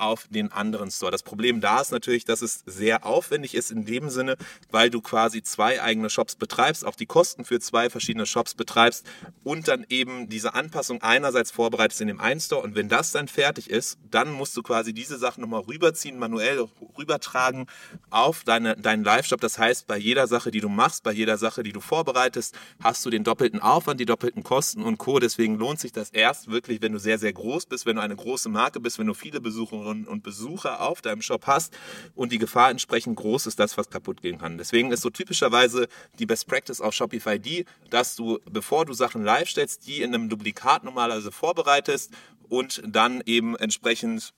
auf 0.00 0.26
den 0.30 0.52
anderen 0.52 0.90
Store. 0.90 1.12
Das 1.12 1.22
Problem 1.22 1.60
da 1.60 1.80
ist 1.80 1.92
natürlich, 1.92 2.24
dass 2.24 2.42
es 2.42 2.62
sehr 2.66 3.06
aufwendig 3.06 3.54
ist 3.54 3.70
in 3.70 3.84
dem 3.84 4.10
Sinne, 4.10 4.36
weil 4.70 4.90
du 4.90 5.00
quasi 5.00 5.42
zwei 5.42 5.82
eigene 5.82 6.10
Shops 6.10 6.36
betreibst, 6.36 6.84
auch 6.84 6.96
die 6.96 7.06
Kosten 7.06 7.44
für 7.44 7.60
zwei 7.60 7.90
verschiedene 7.90 8.26
Shops 8.26 8.54
betreibst 8.54 9.06
und 9.42 9.68
dann 9.68 9.84
eben 9.88 10.28
diese 10.28 10.54
Anpassung 10.54 11.02
einerseits 11.02 11.50
vorbereitest 11.50 12.00
in 12.00 12.08
dem 12.08 12.20
einen 12.20 12.40
Store 12.40 12.62
und 12.62 12.74
wenn 12.74 12.88
das 12.88 13.12
dann 13.12 13.28
fertig 13.28 13.70
ist, 13.70 13.98
dann 14.10 14.32
musst 14.32 14.56
du 14.56 14.62
quasi 14.62 14.92
diese 14.92 15.18
Sachen 15.18 15.40
nochmal 15.40 15.62
rüberziehen, 15.62 16.18
manuell 16.18 16.66
rübertragen 16.98 17.66
auf 18.10 18.44
deine, 18.44 18.76
deinen 18.76 19.04
Live-Shop. 19.04 19.40
Das 19.40 19.58
heißt, 19.58 19.86
bei 19.86 19.96
jeder 19.96 20.26
Sache, 20.26 20.50
die 20.50 20.60
du 20.60 20.68
machst, 20.68 21.02
bei 21.02 21.12
jeder 21.12 21.38
Sache, 21.38 21.62
die 21.62 21.72
du 21.72 21.80
vorbereitest, 21.80 22.56
hast 22.82 23.04
du 23.04 23.10
den 23.10 23.24
doppelten 23.24 23.60
Aufwand, 23.60 24.00
die 24.00 24.06
doppelten 24.06 24.42
Kosten 24.42 24.82
und 24.82 24.98
Co. 24.98 25.18
Deswegen 25.18 25.56
lohnt 25.56 25.80
sich 25.80 25.92
das 25.92 26.10
erst 26.10 26.50
wirklich, 26.50 26.82
wenn 26.82 26.92
du 26.92 26.98
sehr, 26.98 27.18
sehr 27.18 27.32
groß 27.32 27.66
bist, 27.66 27.86
wenn 27.86 27.96
du 27.96 28.02
eine 28.02 28.16
große 28.16 28.48
Marke 28.48 28.80
bist, 28.80 28.98
wenn 28.98 29.06
du 29.06 29.14
viele 29.14 29.40
Besucher 29.40 29.83
Besucherinnen 29.84 30.06
und 30.06 30.22
Besucher 30.22 30.80
auf 30.80 31.02
deinem 31.02 31.22
Shop 31.22 31.46
hast 31.46 31.76
und 32.14 32.32
die 32.32 32.38
Gefahr 32.38 32.70
entsprechend 32.70 33.16
groß 33.16 33.46
ist, 33.46 33.58
dass 33.58 33.76
was 33.76 33.90
kaputt 33.90 34.22
gehen 34.22 34.38
kann. 34.38 34.58
Deswegen 34.58 34.90
ist 34.92 35.02
so 35.02 35.10
typischerweise 35.10 35.88
die 36.18 36.26
Best 36.26 36.46
Practice 36.48 36.80
auf 36.80 36.94
Shopify 36.94 37.38
die, 37.38 37.64
dass 37.90 38.16
du, 38.16 38.38
bevor 38.50 38.84
du 38.84 38.94
Sachen 38.94 39.22
live 39.22 39.48
stellst, 39.48 39.86
die 39.86 40.02
in 40.02 40.14
einem 40.14 40.28
Duplikat 40.28 40.84
normalerweise 40.84 41.32
vorbereitest 41.32 42.12
und 42.48 42.82
dann 42.86 43.22
eben 43.26 43.56
entsprechend 43.56 44.32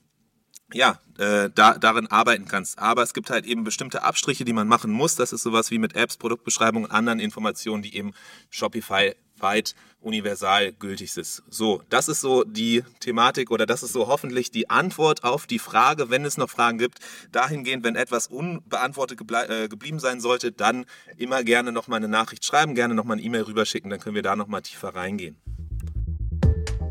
ja, 0.72 0.98
äh, 1.18 1.48
da, 1.54 1.78
darin 1.78 2.08
arbeiten 2.08 2.46
kannst. 2.46 2.80
Aber 2.80 3.02
es 3.02 3.14
gibt 3.14 3.30
halt 3.30 3.46
eben 3.46 3.62
bestimmte 3.62 4.02
Abstriche, 4.02 4.44
die 4.44 4.52
man 4.52 4.66
machen 4.66 4.90
muss. 4.90 5.14
Das 5.14 5.32
ist 5.32 5.42
sowas 5.42 5.70
wie 5.70 5.78
mit 5.78 5.94
Apps, 5.94 6.16
Produktbeschreibungen, 6.16 6.90
anderen 6.90 7.20
Informationen, 7.20 7.82
die 7.82 7.96
eben 7.96 8.12
Shopify 8.50 9.14
weit 9.38 9.74
universal 10.00 10.72
gültig 10.72 11.16
ist. 11.16 11.42
So, 11.50 11.82
das 11.88 12.08
ist 12.08 12.20
so 12.20 12.44
die 12.44 12.84
Thematik 13.00 13.50
oder 13.50 13.66
das 13.66 13.82
ist 13.82 13.92
so 13.92 14.06
hoffentlich 14.06 14.50
die 14.50 14.70
Antwort 14.70 15.24
auf 15.24 15.46
die 15.46 15.58
Frage, 15.58 16.10
wenn 16.10 16.24
es 16.24 16.36
noch 16.36 16.50
Fragen 16.50 16.78
gibt. 16.78 16.98
Dahingehend, 17.32 17.84
wenn 17.84 17.96
etwas 17.96 18.28
unbeantwortet 18.28 19.20
äh, 19.48 19.68
geblieben 19.68 19.98
sein 19.98 20.20
sollte, 20.20 20.52
dann 20.52 20.86
immer 21.16 21.42
gerne 21.42 21.72
noch 21.72 21.88
mal 21.88 21.96
eine 21.96 22.08
Nachricht 22.08 22.44
schreiben, 22.44 22.74
gerne 22.74 22.94
noch 22.94 23.04
mal 23.04 23.14
eine 23.14 23.22
E-Mail 23.22 23.42
rüberschicken, 23.42 23.90
dann 23.90 24.00
können 24.00 24.14
wir 24.14 24.22
da 24.22 24.36
noch 24.36 24.46
mal 24.46 24.60
tiefer 24.60 24.94
reingehen. 24.94 25.36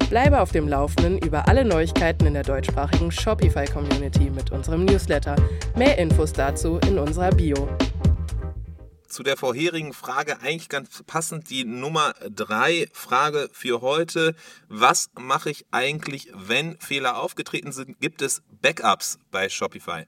Bleibe 0.09 0.39
auf 0.39 0.51
dem 0.51 0.67
Laufenden 0.67 1.17
über 1.17 1.47
alle 1.47 1.65
Neuigkeiten 1.65 2.27
in 2.27 2.35
der 2.35 2.43
deutschsprachigen 2.43 3.11
Shopify-Community 3.11 4.29
mit 4.29 4.51
unserem 4.51 4.85
Newsletter. 4.85 5.35
Mehr 5.75 5.97
Infos 5.97 6.31
dazu 6.31 6.79
in 6.87 6.99
unserer 6.99 7.31
Bio 7.31 7.67
zu 9.15 9.23
der 9.23 9.37
vorherigen 9.37 9.93
Frage 9.93 10.41
eigentlich 10.41 10.67
ganz 10.67 11.01
passend 11.07 11.49
die 11.49 11.63
Nummer 11.63 12.13
drei 12.29 12.89
Frage 12.91 13.49
für 13.53 13.79
heute. 13.79 14.35
Was 14.67 15.09
mache 15.17 15.49
ich 15.49 15.65
eigentlich, 15.71 16.27
wenn 16.33 16.77
Fehler 16.81 17.17
aufgetreten 17.17 17.71
sind? 17.71 17.97
Gibt 18.01 18.21
es 18.21 18.43
Backups 18.61 19.17
bei 19.31 19.47
Shopify? 19.47 20.05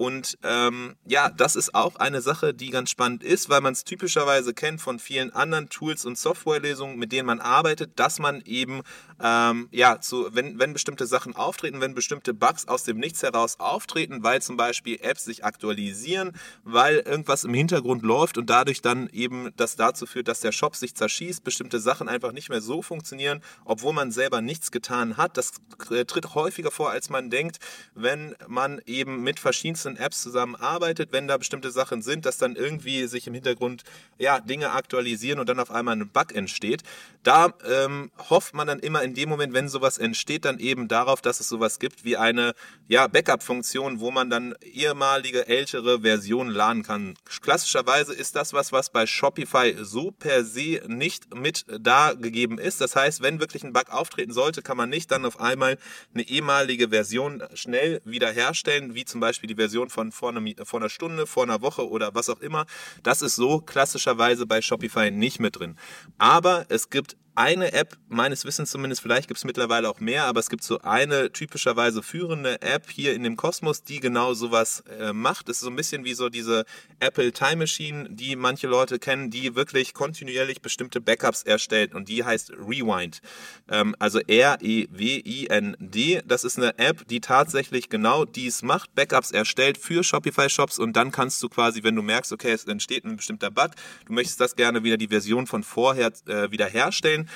Und 0.00 0.38
ähm, 0.44 0.96
ja, 1.04 1.28
das 1.28 1.56
ist 1.56 1.74
auch 1.74 1.96
eine 1.96 2.22
Sache, 2.22 2.54
die 2.54 2.70
ganz 2.70 2.88
spannend 2.88 3.22
ist, 3.22 3.50
weil 3.50 3.60
man 3.60 3.74
es 3.74 3.84
typischerweise 3.84 4.54
kennt 4.54 4.80
von 4.80 4.98
vielen 4.98 5.30
anderen 5.30 5.68
Tools 5.68 6.06
und 6.06 6.16
Softwarelösungen, 6.16 6.98
mit 6.98 7.12
denen 7.12 7.26
man 7.26 7.38
arbeitet, 7.38 8.00
dass 8.00 8.18
man 8.18 8.40
eben 8.46 8.80
ähm, 9.22 9.68
ja, 9.72 10.00
zu, 10.00 10.34
wenn, 10.34 10.58
wenn 10.58 10.72
bestimmte 10.72 11.06
Sachen 11.06 11.36
auftreten, 11.36 11.82
wenn 11.82 11.94
bestimmte 11.94 12.32
Bugs 12.32 12.66
aus 12.66 12.84
dem 12.84 12.96
Nichts 12.96 13.22
heraus 13.22 13.60
auftreten, 13.60 14.22
weil 14.22 14.40
zum 14.40 14.56
Beispiel 14.56 14.98
Apps 15.02 15.26
sich 15.26 15.44
aktualisieren, 15.44 16.32
weil 16.64 17.00
irgendwas 17.00 17.44
im 17.44 17.52
Hintergrund 17.52 18.02
läuft 18.02 18.38
und 18.38 18.48
dadurch 18.48 18.80
dann 18.80 19.06
eben 19.12 19.50
das 19.58 19.76
dazu 19.76 20.06
führt, 20.06 20.28
dass 20.28 20.40
der 20.40 20.52
Shop 20.52 20.76
sich 20.76 20.94
zerschießt, 20.94 21.44
bestimmte 21.44 21.78
Sachen 21.78 22.08
einfach 22.08 22.32
nicht 22.32 22.48
mehr 22.48 22.62
so 22.62 22.80
funktionieren, 22.80 23.42
obwohl 23.66 23.92
man 23.92 24.12
selber 24.12 24.40
nichts 24.40 24.70
getan 24.70 25.18
hat. 25.18 25.36
Das 25.36 25.52
äh, 25.90 26.06
tritt 26.06 26.34
häufiger 26.34 26.70
vor, 26.70 26.90
als 26.90 27.10
man 27.10 27.28
denkt, 27.28 27.58
wenn 27.94 28.34
man 28.48 28.80
eben 28.86 29.22
mit 29.22 29.38
verschiedensten 29.38 29.89
einzelnen 29.90 29.96
Apps 29.96 30.22
zusammenarbeitet, 30.22 31.12
wenn 31.12 31.28
da 31.28 31.36
bestimmte 31.36 31.70
Sachen 31.70 32.02
sind, 32.02 32.26
dass 32.26 32.38
dann 32.38 32.56
irgendwie 32.56 33.06
sich 33.06 33.26
im 33.26 33.34
Hintergrund 33.34 33.84
ja, 34.18 34.40
Dinge 34.40 34.72
aktualisieren 34.72 35.40
und 35.40 35.48
dann 35.48 35.60
auf 35.60 35.70
einmal 35.70 35.96
ein 35.96 36.08
Bug 36.08 36.34
entsteht. 36.34 36.82
Da 37.22 37.52
ähm, 37.68 38.10
hofft 38.30 38.54
man 38.54 38.66
dann 38.66 38.80
immer 38.80 39.02
in 39.02 39.14
dem 39.14 39.28
Moment, 39.28 39.52
wenn 39.52 39.68
sowas 39.68 39.98
entsteht, 39.98 40.44
dann 40.44 40.58
eben 40.58 40.88
darauf, 40.88 41.20
dass 41.20 41.40
es 41.40 41.48
sowas 41.48 41.78
gibt 41.78 42.04
wie 42.04 42.16
eine 42.16 42.54
ja, 42.88 43.06
Backup-Funktion, 43.06 44.00
wo 44.00 44.10
man 44.10 44.30
dann 44.30 44.54
ehemalige 44.62 45.46
ältere 45.46 46.00
Versionen 46.00 46.50
laden 46.50 46.82
kann. 46.82 47.14
Klassischerweise 47.42 48.14
ist 48.14 48.36
das 48.36 48.52
was, 48.52 48.72
was 48.72 48.90
bei 48.90 49.06
Shopify 49.06 49.76
so 49.80 50.10
per 50.10 50.44
se 50.44 50.82
nicht 50.86 51.34
mit 51.34 51.64
da 51.80 52.14
gegeben 52.14 52.58
ist. 52.58 52.80
Das 52.80 52.96
heißt, 52.96 53.22
wenn 53.22 53.40
wirklich 53.40 53.64
ein 53.64 53.72
Bug 53.72 53.90
auftreten 53.90 54.32
sollte, 54.32 54.62
kann 54.62 54.76
man 54.76 54.88
nicht 54.88 55.10
dann 55.10 55.24
auf 55.24 55.40
einmal 55.40 55.78
eine 56.14 56.26
ehemalige 56.26 56.88
Version 56.88 57.42
schnell 57.54 58.00
wiederherstellen, 58.04 58.94
wie 58.94 59.04
zum 59.04 59.20
Beispiel 59.20 59.48
die 59.48 59.54
Version 59.54 59.79
Version 59.80 59.90
von 59.90 60.12
vor, 60.12 60.30
einem, 60.30 60.54
vor 60.64 60.80
einer 60.80 60.88
Stunde, 60.88 61.26
vor 61.26 61.44
einer 61.44 61.62
Woche 61.62 61.88
oder 61.88 62.14
was 62.14 62.28
auch 62.28 62.40
immer. 62.40 62.66
Das 63.02 63.22
ist 63.22 63.36
so 63.36 63.60
klassischerweise 63.60 64.46
bei 64.46 64.60
Shopify 64.60 65.10
nicht 65.10 65.40
mit 65.40 65.58
drin. 65.58 65.76
Aber 66.18 66.66
es 66.68 66.90
gibt 66.90 67.16
eine 67.40 67.72
App, 67.72 67.96
meines 68.08 68.44
Wissens 68.44 68.70
zumindest, 68.70 69.00
vielleicht 69.00 69.26
gibt 69.26 69.38
es 69.38 69.44
mittlerweile 69.44 69.88
auch 69.88 69.98
mehr, 69.98 70.26
aber 70.26 70.40
es 70.40 70.50
gibt 70.50 70.62
so 70.62 70.80
eine 70.82 71.32
typischerweise 71.32 72.02
führende 72.02 72.60
App 72.60 72.90
hier 72.90 73.14
in 73.14 73.22
dem 73.22 73.36
Kosmos, 73.36 73.82
die 73.82 73.98
genau 73.98 74.34
sowas 74.34 74.84
äh, 74.98 75.14
macht. 75.14 75.48
Es 75.48 75.56
ist 75.56 75.62
so 75.62 75.70
ein 75.70 75.76
bisschen 75.76 76.04
wie 76.04 76.12
so 76.12 76.28
diese 76.28 76.66
Apple 76.98 77.32
Time 77.32 77.56
Machine, 77.56 78.10
die 78.10 78.36
manche 78.36 78.66
Leute 78.66 78.98
kennen, 78.98 79.30
die 79.30 79.54
wirklich 79.54 79.94
kontinuierlich 79.94 80.60
bestimmte 80.60 81.00
Backups 81.00 81.42
erstellt 81.42 81.94
und 81.94 82.10
die 82.10 82.24
heißt 82.24 82.50
Rewind. 82.50 83.22
Ähm, 83.70 83.96
also 83.98 84.20
R-E-W-I-N-D. 84.20 86.22
Das 86.26 86.44
ist 86.44 86.58
eine 86.58 86.78
App, 86.78 87.08
die 87.08 87.22
tatsächlich 87.22 87.88
genau 87.88 88.26
dies 88.26 88.62
macht, 88.62 88.94
Backups 88.94 89.30
erstellt 89.30 89.78
für 89.78 90.04
Shopify 90.04 90.50
Shops 90.50 90.78
und 90.78 90.94
dann 90.94 91.10
kannst 91.10 91.42
du 91.42 91.48
quasi, 91.48 91.82
wenn 91.82 91.96
du 91.96 92.02
merkst, 92.02 92.32
okay, 92.32 92.52
es 92.52 92.64
entsteht 92.64 93.06
ein 93.06 93.16
bestimmter 93.16 93.50
Bug, 93.50 93.70
du 94.04 94.12
möchtest 94.12 94.40
das 94.40 94.56
gerne 94.56 94.84
wieder 94.84 94.98
die 94.98 95.08
Version 95.08 95.46
von 95.46 95.62
vorher 95.62 96.12
äh, 96.26 96.50
wieder 96.50 96.66
herstellen, 96.66 97.29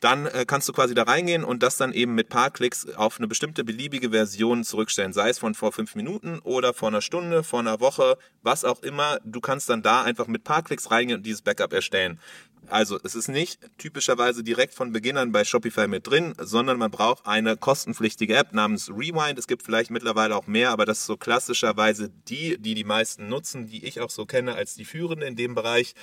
dann 0.00 0.26
äh, 0.26 0.44
kannst 0.46 0.68
du 0.68 0.72
quasi 0.72 0.94
da 0.94 1.04
reingehen 1.04 1.42
und 1.42 1.62
das 1.62 1.78
dann 1.78 1.92
eben 1.92 2.14
mit 2.14 2.28
paar 2.28 2.50
Klicks 2.50 2.86
auf 2.94 3.18
eine 3.18 3.28
bestimmte 3.28 3.64
beliebige 3.64 4.10
Version 4.10 4.62
zurückstellen, 4.62 5.12
sei 5.12 5.30
es 5.30 5.38
von 5.38 5.54
vor 5.54 5.72
fünf 5.72 5.94
Minuten 5.94 6.38
oder 6.40 6.74
vor 6.74 6.88
einer 6.88 7.00
Stunde, 7.00 7.42
vor 7.42 7.60
einer 7.60 7.80
Woche, 7.80 8.18
was 8.42 8.64
auch 8.64 8.82
immer. 8.82 9.18
Du 9.24 9.40
kannst 9.40 9.70
dann 9.70 9.82
da 9.82 10.02
einfach 10.02 10.26
mit 10.26 10.44
paar 10.44 10.62
Klicks 10.62 10.90
reingehen 10.90 11.18
und 11.18 11.26
dieses 11.26 11.42
Backup 11.42 11.72
erstellen. 11.72 12.20
Also 12.68 12.98
es 13.04 13.14
ist 13.14 13.28
nicht 13.28 13.60
typischerweise 13.78 14.42
direkt 14.42 14.74
von 14.74 14.92
Beginnern 14.92 15.30
bei 15.30 15.44
Shopify 15.44 15.86
mit 15.86 16.06
drin, 16.08 16.34
sondern 16.38 16.78
man 16.78 16.90
braucht 16.90 17.24
eine 17.26 17.56
kostenpflichtige 17.56 18.34
App 18.34 18.52
namens 18.52 18.90
Rewind. 18.90 19.38
Es 19.38 19.46
gibt 19.46 19.62
vielleicht 19.62 19.90
mittlerweile 19.90 20.36
auch 20.36 20.48
mehr, 20.48 20.70
aber 20.70 20.84
das 20.84 20.98
ist 20.98 21.06
so 21.06 21.16
klassischerweise 21.16 22.10
die, 22.28 22.58
die 22.58 22.74
die 22.74 22.84
meisten 22.84 23.28
nutzen, 23.28 23.66
die 23.66 23.84
ich 23.84 24.00
auch 24.00 24.10
so 24.10 24.26
kenne 24.26 24.54
als 24.56 24.74
die 24.74 24.84
führende 24.84 25.26
in 25.26 25.36
dem 25.36 25.54
Bereich. 25.54 25.94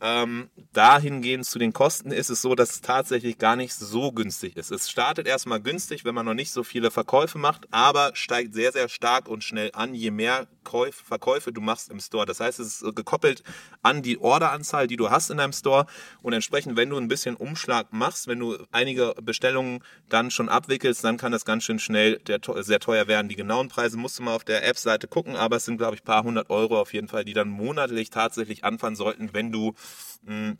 Ähm, 0.00 0.50
dahingehend 0.72 1.46
zu 1.46 1.58
den 1.58 1.72
Kosten 1.72 2.10
ist 2.10 2.28
es 2.28 2.42
so, 2.42 2.54
dass 2.54 2.70
es 2.70 2.80
tatsächlich 2.80 3.38
gar 3.38 3.56
nicht 3.56 3.72
so 3.72 4.12
günstig 4.12 4.56
ist. 4.56 4.70
Es 4.70 4.90
startet 4.90 5.26
erstmal 5.26 5.60
günstig, 5.60 6.04
wenn 6.04 6.14
man 6.14 6.26
noch 6.26 6.34
nicht 6.34 6.50
so 6.50 6.62
viele 6.62 6.90
Verkäufe 6.90 7.38
macht, 7.38 7.68
aber 7.70 8.10
steigt 8.14 8.54
sehr, 8.54 8.72
sehr 8.72 8.88
stark 8.88 9.28
und 9.28 9.44
schnell 9.44 9.70
an, 9.72 9.94
je 9.94 10.10
mehr 10.10 10.46
Käuf, 10.64 10.94
Verkäufe 10.94 11.52
du 11.52 11.60
machst 11.60 11.90
im 11.90 12.00
Store. 12.00 12.26
Das 12.26 12.40
heißt, 12.40 12.58
es 12.58 12.82
ist 12.82 12.96
gekoppelt 12.96 13.42
an 13.82 14.02
die 14.02 14.18
Orderanzahl, 14.18 14.86
die 14.86 14.96
du 14.96 15.10
hast 15.10 15.30
in 15.30 15.36
deinem 15.36 15.52
Store 15.52 15.86
und 16.22 16.32
entsprechend, 16.32 16.76
wenn 16.76 16.90
du 16.90 16.96
ein 16.96 17.08
bisschen 17.08 17.36
Umschlag 17.36 17.92
machst, 17.92 18.26
wenn 18.26 18.40
du 18.40 18.58
einige 18.72 19.14
Bestellungen 19.22 19.82
dann 20.08 20.30
schon 20.30 20.48
abwickelst, 20.48 21.04
dann 21.04 21.18
kann 21.18 21.32
das 21.32 21.44
ganz 21.44 21.64
schön 21.64 21.78
schnell 21.78 22.20
sehr 22.60 22.80
teuer 22.80 23.08
werden. 23.08 23.28
Die 23.28 23.36
genauen 23.36 23.68
Preise 23.68 23.96
musst 23.96 24.18
du 24.18 24.22
mal 24.22 24.34
auf 24.34 24.44
der 24.44 24.66
App-Seite 24.66 25.06
gucken, 25.06 25.36
aber 25.36 25.56
es 25.56 25.66
sind, 25.66 25.78
glaube 25.78 25.94
ich, 25.94 26.02
ein 26.02 26.06
paar 26.06 26.24
hundert 26.24 26.50
Euro 26.50 26.80
auf 26.80 26.92
jeden 26.92 27.08
Fall, 27.08 27.24
die 27.24 27.34
dann 27.34 27.48
monatlich 27.48 28.10
tatsächlich 28.10 28.64
anfangen 28.64 28.96
sollten, 28.96 29.32
wenn 29.32 29.52
du 29.52 29.74
mh, 30.22 30.56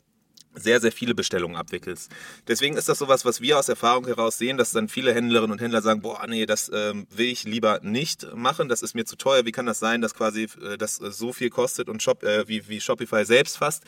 sehr, 0.55 0.79
sehr 0.79 0.91
viele 0.91 1.15
Bestellungen 1.15 1.57
abwickelst. 1.57 2.11
Deswegen 2.47 2.77
ist 2.77 2.89
das 2.89 2.99
sowas, 2.99 3.25
was 3.25 3.41
wir 3.41 3.59
aus 3.59 3.69
Erfahrung 3.69 4.05
heraus 4.05 4.37
sehen, 4.37 4.57
dass 4.57 4.71
dann 4.71 4.87
viele 4.87 5.13
Händlerinnen 5.13 5.51
und 5.51 5.61
Händler 5.61 5.81
sagen, 5.81 6.01
boah, 6.01 6.25
nee, 6.27 6.45
das 6.45 6.71
ähm, 6.73 7.07
will 7.09 7.27
ich 7.27 7.43
lieber 7.43 7.79
nicht 7.81 8.33
machen, 8.33 8.69
das 8.69 8.81
ist 8.81 8.95
mir 8.95 9.05
zu 9.05 9.17
teuer. 9.17 9.45
Wie 9.45 9.51
kann 9.51 9.65
das 9.65 9.79
sein, 9.79 10.01
dass 10.01 10.13
quasi 10.13 10.47
äh, 10.61 10.77
das 10.77 10.95
so 10.95 11.33
viel 11.33 11.49
kostet 11.49 11.89
und 11.89 12.01
Shop, 12.01 12.23
äh, 12.23 12.47
wie, 12.47 12.67
wie 12.69 12.79
Shopify 12.79 13.25
selbst 13.25 13.57
fast? 13.57 13.83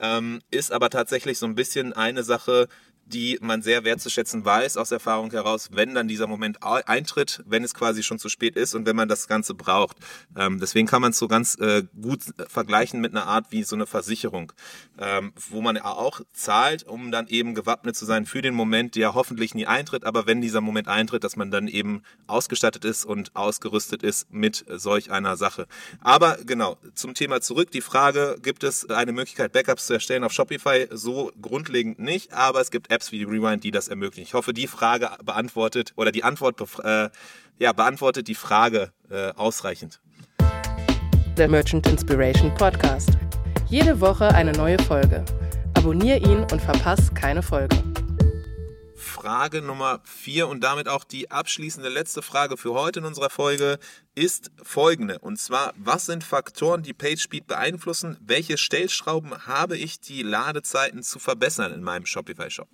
Ähm, 0.00 0.40
ist 0.50 0.72
aber 0.72 0.90
tatsächlich 0.90 1.38
so 1.38 1.46
ein 1.46 1.54
bisschen 1.54 1.92
eine 1.92 2.22
Sache, 2.22 2.68
die 3.12 3.38
man 3.40 3.62
sehr 3.62 3.84
wertzuschätzen 3.84 4.44
weiß 4.44 4.76
aus 4.76 4.90
Erfahrung 4.90 5.30
heraus, 5.30 5.70
wenn 5.72 5.94
dann 5.94 6.08
dieser 6.08 6.26
Moment 6.26 6.62
eintritt, 6.62 7.42
wenn 7.46 7.64
es 7.64 7.74
quasi 7.74 8.02
schon 8.02 8.18
zu 8.18 8.28
spät 8.28 8.56
ist 8.56 8.74
und 8.74 8.86
wenn 8.86 8.96
man 8.96 9.08
das 9.08 9.28
Ganze 9.28 9.54
braucht. 9.54 9.96
Ähm, 10.36 10.58
deswegen 10.60 10.86
kann 10.86 11.02
man 11.02 11.10
es 11.10 11.18
so 11.18 11.28
ganz 11.28 11.56
äh, 11.56 11.82
gut 12.00 12.22
vergleichen 12.48 13.00
mit 13.00 13.14
einer 13.14 13.26
Art 13.26 13.46
wie 13.50 13.62
so 13.62 13.76
eine 13.76 13.86
Versicherung, 13.86 14.52
ähm, 14.98 15.32
wo 15.50 15.60
man 15.60 15.76
auch 15.78 16.20
zahlt, 16.32 16.84
um 16.84 17.10
dann 17.10 17.26
eben 17.28 17.54
gewappnet 17.54 17.96
zu 17.96 18.04
sein 18.04 18.26
für 18.26 18.42
den 18.42 18.54
Moment, 18.54 18.94
der 18.94 19.14
hoffentlich 19.14 19.54
nie 19.54 19.66
eintritt, 19.66 20.04
aber 20.04 20.26
wenn 20.26 20.40
dieser 20.40 20.60
Moment 20.60 20.88
eintritt, 20.88 21.24
dass 21.24 21.36
man 21.36 21.50
dann 21.50 21.68
eben 21.68 22.02
ausgestattet 22.26 22.84
ist 22.84 23.04
und 23.04 23.34
ausgerüstet 23.34 24.02
ist 24.02 24.32
mit 24.32 24.64
solch 24.68 25.10
einer 25.10 25.36
Sache. 25.36 25.66
Aber 26.00 26.38
genau, 26.44 26.76
zum 26.94 27.14
Thema 27.14 27.40
zurück. 27.40 27.70
Die 27.70 27.80
Frage, 27.80 28.36
gibt 28.42 28.64
es 28.64 28.88
eine 28.88 29.12
Möglichkeit, 29.12 29.52
Backups 29.52 29.86
zu 29.86 29.94
erstellen 29.94 30.24
auf 30.24 30.32
Shopify? 30.32 30.88
So 30.90 31.32
grundlegend 31.40 31.98
nicht, 31.98 32.32
aber 32.32 32.60
es 32.60 32.70
gibt 32.70 32.90
Apps 32.90 32.99
wie 33.10 33.24
Rewind, 33.24 33.64
die 33.64 33.70
das 33.70 33.88
ermöglichen. 33.88 34.26
Ich 34.26 34.34
hoffe, 34.34 34.52
die 34.52 34.66
Frage 34.66 35.10
beantwortet 35.24 35.92
oder 35.96 36.12
die 36.12 36.24
Antwort 36.24 36.60
äh, 36.84 37.10
ja, 37.58 37.72
beantwortet 37.72 38.28
die 38.28 38.34
Frage 38.34 38.92
äh, 39.10 39.32
ausreichend. 39.32 40.00
Der 41.36 41.48
Merchant 41.48 41.86
Inspiration 41.86 42.54
Podcast. 42.54 43.10
Jede 43.68 44.00
Woche 44.00 44.28
eine 44.28 44.52
neue 44.52 44.78
Folge. 44.80 45.24
Abonnier 45.74 46.16
ihn 46.20 46.40
und 46.50 46.60
verpass 46.60 47.14
keine 47.14 47.42
Folge. 47.42 47.76
Frage 48.96 49.62
Nummer 49.62 50.00
vier 50.04 50.48
und 50.48 50.64
damit 50.64 50.88
auch 50.88 51.04
die 51.04 51.30
abschließende 51.30 51.88
letzte 51.88 52.22
Frage 52.22 52.56
für 52.56 52.72
heute 52.72 53.00
in 53.00 53.06
unserer 53.06 53.30
Folge 53.30 53.78
ist 54.16 54.50
folgende. 54.60 55.20
Und 55.20 55.38
zwar, 55.38 55.72
was 55.76 56.06
sind 56.06 56.24
Faktoren, 56.24 56.82
die 56.82 56.92
PageSpeed 56.92 57.46
beeinflussen? 57.46 58.16
Welche 58.20 58.58
Stellschrauben 58.58 59.46
habe 59.46 59.76
ich, 59.76 60.00
die 60.00 60.22
Ladezeiten 60.22 61.04
zu 61.04 61.20
verbessern 61.20 61.72
in 61.72 61.82
meinem 61.82 62.06
Shopify-Shop? 62.06 62.68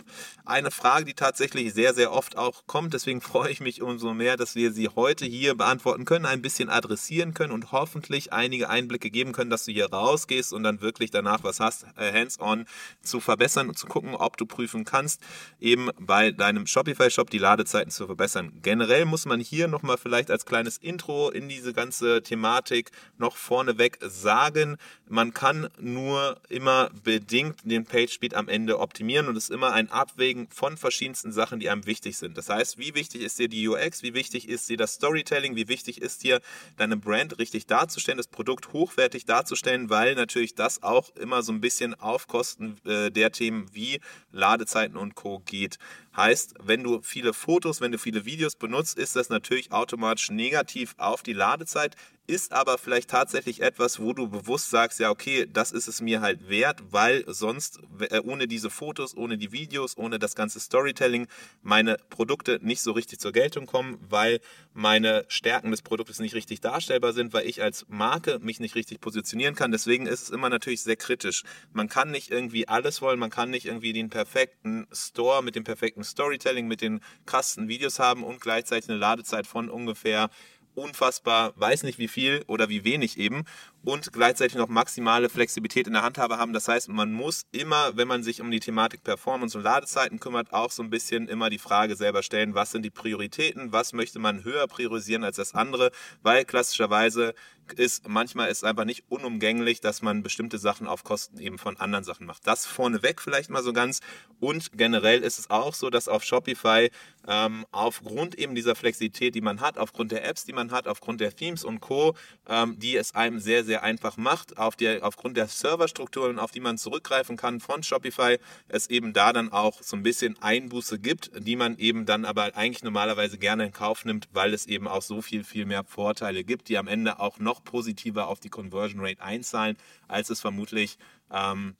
Eine 0.46 0.70
Frage, 0.70 1.04
die 1.04 1.14
tatsächlich 1.14 1.74
sehr, 1.74 1.92
sehr 1.92 2.12
oft 2.12 2.38
auch 2.38 2.66
kommt. 2.66 2.94
Deswegen 2.94 3.20
freue 3.36 3.50
ich 3.50 3.60
mich 3.60 3.82
umso 3.82 4.14
mehr, 4.14 4.36
dass 4.38 4.54
wir 4.54 4.72
sie 4.72 4.88
heute 4.88 5.26
hier 5.26 5.54
beantworten 5.54 6.06
können, 6.06 6.24
ein 6.24 6.40
bisschen 6.40 6.70
adressieren 6.70 7.34
können 7.34 7.52
und 7.52 7.70
hoffentlich 7.70 8.32
einige 8.32 8.70
Einblicke 8.70 9.10
geben 9.10 9.32
können, 9.32 9.50
dass 9.50 9.66
du 9.66 9.72
hier 9.72 9.92
rausgehst 9.92 10.54
und 10.54 10.62
dann 10.62 10.80
wirklich 10.80 11.10
danach 11.10 11.44
was 11.44 11.60
hast, 11.60 11.84
äh, 11.96 12.12
hands-on 12.12 12.64
zu 13.02 13.20
verbessern 13.20 13.68
und 13.68 13.78
zu 13.78 13.86
gucken, 13.86 14.14
ob 14.14 14.38
du 14.38 14.46
prüfen 14.46 14.84
kannst, 14.86 15.20
eben 15.60 15.90
bei 16.00 16.32
deinem 16.32 16.66
Shopify-Shop 16.66 17.28
die 17.28 17.38
Ladezeiten 17.38 17.90
zu 17.90 18.06
verbessern. 18.06 18.58
Generell 18.62 19.04
muss 19.04 19.26
man 19.26 19.40
hier 19.40 19.68
nochmal 19.68 19.98
vielleicht 19.98 20.30
als 20.30 20.46
kleines 20.46 20.78
Intro 20.78 21.25
in 21.30 21.48
diese 21.48 21.72
ganze 21.72 22.22
Thematik 22.22 22.90
noch 23.18 23.36
vorneweg 23.36 23.98
sagen. 24.00 24.76
Man 25.08 25.34
kann 25.34 25.68
nur 25.78 26.40
immer 26.48 26.90
bedingt 27.04 27.60
den 27.64 27.84
Page 27.84 28.12
Speed 28.12 28.34
am 28.34 28.48
Ende 28.48 28.78
optimieren 28.78 29.28
und 29.28 29.36
es 29.36 29.44
ist 29.44 29.50
immer 29.50 29.72
ein 29.72 29.90
Abwägen 29.90 30.48
von 30.50 30.76
verschiedensten 30.76 31.32
Sachen, 31.32 31.60
die 31.60 31.70
einem 31.70 31.86
wichtig 31.86 32.16
sind. 32.18 32.36
Das 32.36 32.48
heißt, 32.48 32.78
wie 32.78 32.94
wichtig 32.94 33.22
ist 33.22 33.38
dir 33.38 33.48
die 33.48 33.68
UX, 33.68 34.02
wie 34.02 34.14
wichtig 34.14 34.48
ist 34.48 34.68
dir 34.68 34.76
das 34.76 34.94
Storytelling, 34.94 35.56
wie 35.56 35.68
wichtig 35.68 36.00
ist 36.02 36.22
dir 36.22 36.40
deine 36.76 36.96
Brand 36.96 37.38
richtig 37.38 37.66
darzustellen, 37.66 38.16
das 38.16 38.28
Produkt 38.28 38.72
hochwertig 38.72 39.24
darzustellen, 39.24 39.90
weil 39.90 40.14
natürlich 40.14 40.54
das 40.54 40.82
auch 40.82 41.14
immer 41.16 41.42
so 41.42 41.52
ein 41.52 41.60
bisschen 41.60 41.94
auf 41.94 42.26
Kosten 42.26 42.76
äh, 42.84 43.10
der 43.10 43.32
Themen 43.32 43.66
wie 43.72 44.00
Ladezeiten 44.32 44.96
und 44.96 45.14
Co. 45.14 45.40
geht. 45.40 45.78
Heißt, 46.16 46.54
wenn 46.62 46.82
du 46.82 47.02
viele 47.02 47.34
Fotos, 47.34 47.82
wenn 47.82 47.92
du 47.92 47.98
viele 47.98 48.24
Videos 48.24 48.56
benutzt, 48.56 48.98
ist 48.98 49.16
das 49.16 49.28
natürlich 49.28 49.70
automatisch 49.72 50.30
negativ 50.30 50.94
auf 50.96 51.22
die 51.22 51.34
Ladezeit 51.34 51.94
ist 52.26 52.52
aber 52.52 52.78
vielleicht 52.78 53.10
tatsächlich 53.10 53.62
etwas, 53.62 54.00
wo 54.00 54.12
du 54.12 54.28
bewusst 54.28 54.70
sagst, 54.70 55.00
ja, 55.00 55.10
okay, 55.10 55.46
das 55.50 55.72
ist 55.72 55.86
es 55.86 56.00
mir 56.00 56.20
halt 56.20 56.48
wert, 56.48 56.82
weil 56.90 57.24
sonst 57.26 57.80
äh, 58.10 58.20
ohne 58.20 58.48
diese 58.48 58.70
Fotos, 58.70 59.16
ohne 59.16 59.38
die 59.38 59.52
Videos, 59.52 59.96
ohne 59.96 60.18
das 60.18 60.34
ganze 60.34 60.60
Storytelling 60.60 61.28
meine 61.62 61.96
Produkte 62.10 62.58
nicht 62.62 62.82
so 62.82 62.92
richtig 62.92 63.20
zur 63.20 63.32
Geltung 63.32 63.66
kommen, 63.66 63.98
weil 64.08 64.40
meine 64.72 65.24
Stärken 65.28 65.70
des 65.70 65.82
Produktes 65.82 66.18
nicht 66.18 66.34
richtig 66.34 66.60
darstellbar 66.60 67.12
sind, 67.12 67.32
weil 67.32 67.46
ich 67.46 67.62
als 67.62 67.86
Marke 67.88 68.38
mich 68.40 68.60
nicht 68.60 68.74
richtig 68.74 69.00
positionieren 69.00 69.54
kann. 69.54 69.70
Deswegen 69.70 70.06
ist 70.06 70.22
es 70.22 70.30
immer 70.30 70.48
natürlich 70.48 70.82
sehr 70.82 70.96
kritisch. 70.96 71.42
Man 71.72 71.88
kann 71.88 72.10
nicht 72.10 72.30
irgendwie 72.30 72.68
alles 72.68 73.00
wollen, 73.02 73.18
man 73.18 73.30
kann 73.30 73.50
nicht 73.50 73.66
irgendwie 73.66 73.92
den 73.92 74.10
perfekten 74.10 74.86
Store 74.92 75.42
mit 75.42 75.54
dem 75.54 75.64
perfekten 75.64 76.04
Storytelling, 76.04 76.66
mit 76.66 76.80
den 76.80 77.00
krassen 77.24 77.68
Videos 77.68 77.98
haben 77.98 78.24
und 78.24 78.40
gleichzeitig 78.40 78.90
eine 78.90 78.98
Ladezeit 78.98 79.46
von 79.46 79.70
ungefähr 79.70 80.30
unfassbar, 80.76 81.52
weiß 81.56 81.82
nicht 81.82 81.98
wie 81.98 82.08
viel 82.08 82.44
oder 82.46 82.68
wie 82.68 82.84
wenig 82.84 83.18
eben 83.18 83.44
und 83.84 84.12
gleichzeitig 84.12 84.56
noch 84.56 84.68
maximale 84.68 85.28
Flexibilität 85.28 85.86
in 85.86 85.92
der 85.94 86.02
Handhabe 86.02 86.38
haben. 86.38 86.52
Das 86.52 86.68
heißt, 86.68 86.88
man 86.88 87.12
muss 87.12 87.46
immer, 87.52 87.96
wenn 87.96 88.08
man 88.08 88.22
sich 88.22 88.40
um 88.40 88.50
die 88.50 88.60
Thematik 88.60 89.02
Performance 89.04 89.56
und 89.56 89.64
Ladezeiten 89.64 90.20
kümmert, 90.20 90.52
auch 90.52 90.70
so 90.70 90.82
ein 90.82 90.90
bisschen 90.90 91.28
immer 91.28 91.50
die 91.50 91.58
Frage 91.58 91.96
selber 91.96 92.22
stellen, 92.22 92.54
was 92.54 92.70
sind 92.72 92.82
die 92.82 92.90
Prioritäten, 92.90 93.72
was 93.72 93.92
möchte 93.92 94.18
man 94.18 94.44
höher 94.44 94.66
priorisieren 94.66 95.24
als 95.24 95.36
das 95.36 95.54
andere, 95.54 95.90
weil 96.22 96.44
klassischerweise 96.44 97.34
ist 97.74 98.08
manchmal 98.08 98.48
ist 98.48 98.64
einfach 98.64 98.84
nicht 98.84 99.04
unumgänglich, 99.08 99.80
dass 99.80 100.02
man 100.02 100.22
bestimmte 100.22 100.58
Sachen 100.58 100.86
auf 100.86 101.04
Kosten 101.04 101.38
eben 101.38 101.58
von 101.58 101.76
anderen 101.76 102.04
Sachen 102.04 102.26
macht. 102.26 102.46
Das 102.46 102.66
vorneweg 102.66 103.20
vielleicht 103.20 103.50
mal 103.50 103.62
so 103.62 103.72
ganz 103.72 104.00
und 104.40 104.76
generell 104.76 105.22
ist 105.22 105.38
es 105.38 105.50
auch 105.50 105.74
so, 105.74 105.90
dass 105.90 106.08
auf 106.08 106.22
Shopify 106.22 106.90
ähm, 107.28 107.66
aufgrund 107.70 108.36
eben 108.36 108.54
dieser 108.54 108.74
Flexibilität, 108.74 109.34
die 109.34 109.40
man 109.40 109.60
hat, 109.60 109.78
aufgrund 109.78 110.12
der 110.12 110.24
Apps, 110.24 110.44
die 110.44 110.52
man 110.52 110.70
hat, 110.70 110.86
aufgrund 110.86 111.20
der 111.20 111.34
Themes 111.34 111.64
und 111.64 111.80
Co., 111.80 112.14
ähm, 112.48 112.78
die 112.78 112.96
es 112.96 113.14
einem 113.14 113.38
sehr, 113.38 113.64
sehr 113.64 113.82
einfach 113.82 114.16
macht, 114.16 114.58
auf 114.58 114.76
der, 114.76 115.04
aufgrund 115.04 115.36
der 115.36 115.48
Serverstrukturen, 115.48 116.38
auf 116.38 116.50
die 116.50 116.60
man 116.60 116.78
zurückgreifen 116.78 117.36
kann 117.36 117.60
von 117.60 117.82
Shopify, 117.82 118.38
es 118.68 118.88
eben 118.88 119.12
da 119.12 119.32
dann 119.32 119.52
auch 119.52 119.82
so 119.82 119.96
ein 119.96 120.02
bisschen 120.02 120.40
Einbuße 120.40 120.98
gibt, 120.98 121.30
die 121.38 121.56
man 121.56 121.76
eben 121.78 122.06
dann 122.06 122.24
aber 122.24 122.56
eigentlich 122.56 122.82
normalerweise 122.82 123.38
gerne 123.38 123.66
in 123.66 123.72
Kauf 123.72 124.04
nimmt, 124.04 124.28
weil 124.32 124.54
es 124.54 124.66
eben 124.66 124.88
auch 124.88 125.02
so 125.02 125.22
viel, 125.22 125.44
viel 125.44 125.66
mehr 125.66 125.84
Vorteile 125.84 126.44
gibt, 126.44 126.68
die 126.68 126.78
am 126.78 126.88
Ende 126.88 127.20
auch 127.20 127.38
noch 127.38 127.64
positiver 127.64 128.28
auf 128.28 128.40
die 128.40 128.50
Conversion 128.50 129.00
Rate 129.00 129.22
einzahlen, 129.22 129.76
als 130.08 130.30
es 130.30 130.40
vermutlich 130.40 130.98
ähm, 131.32 131.76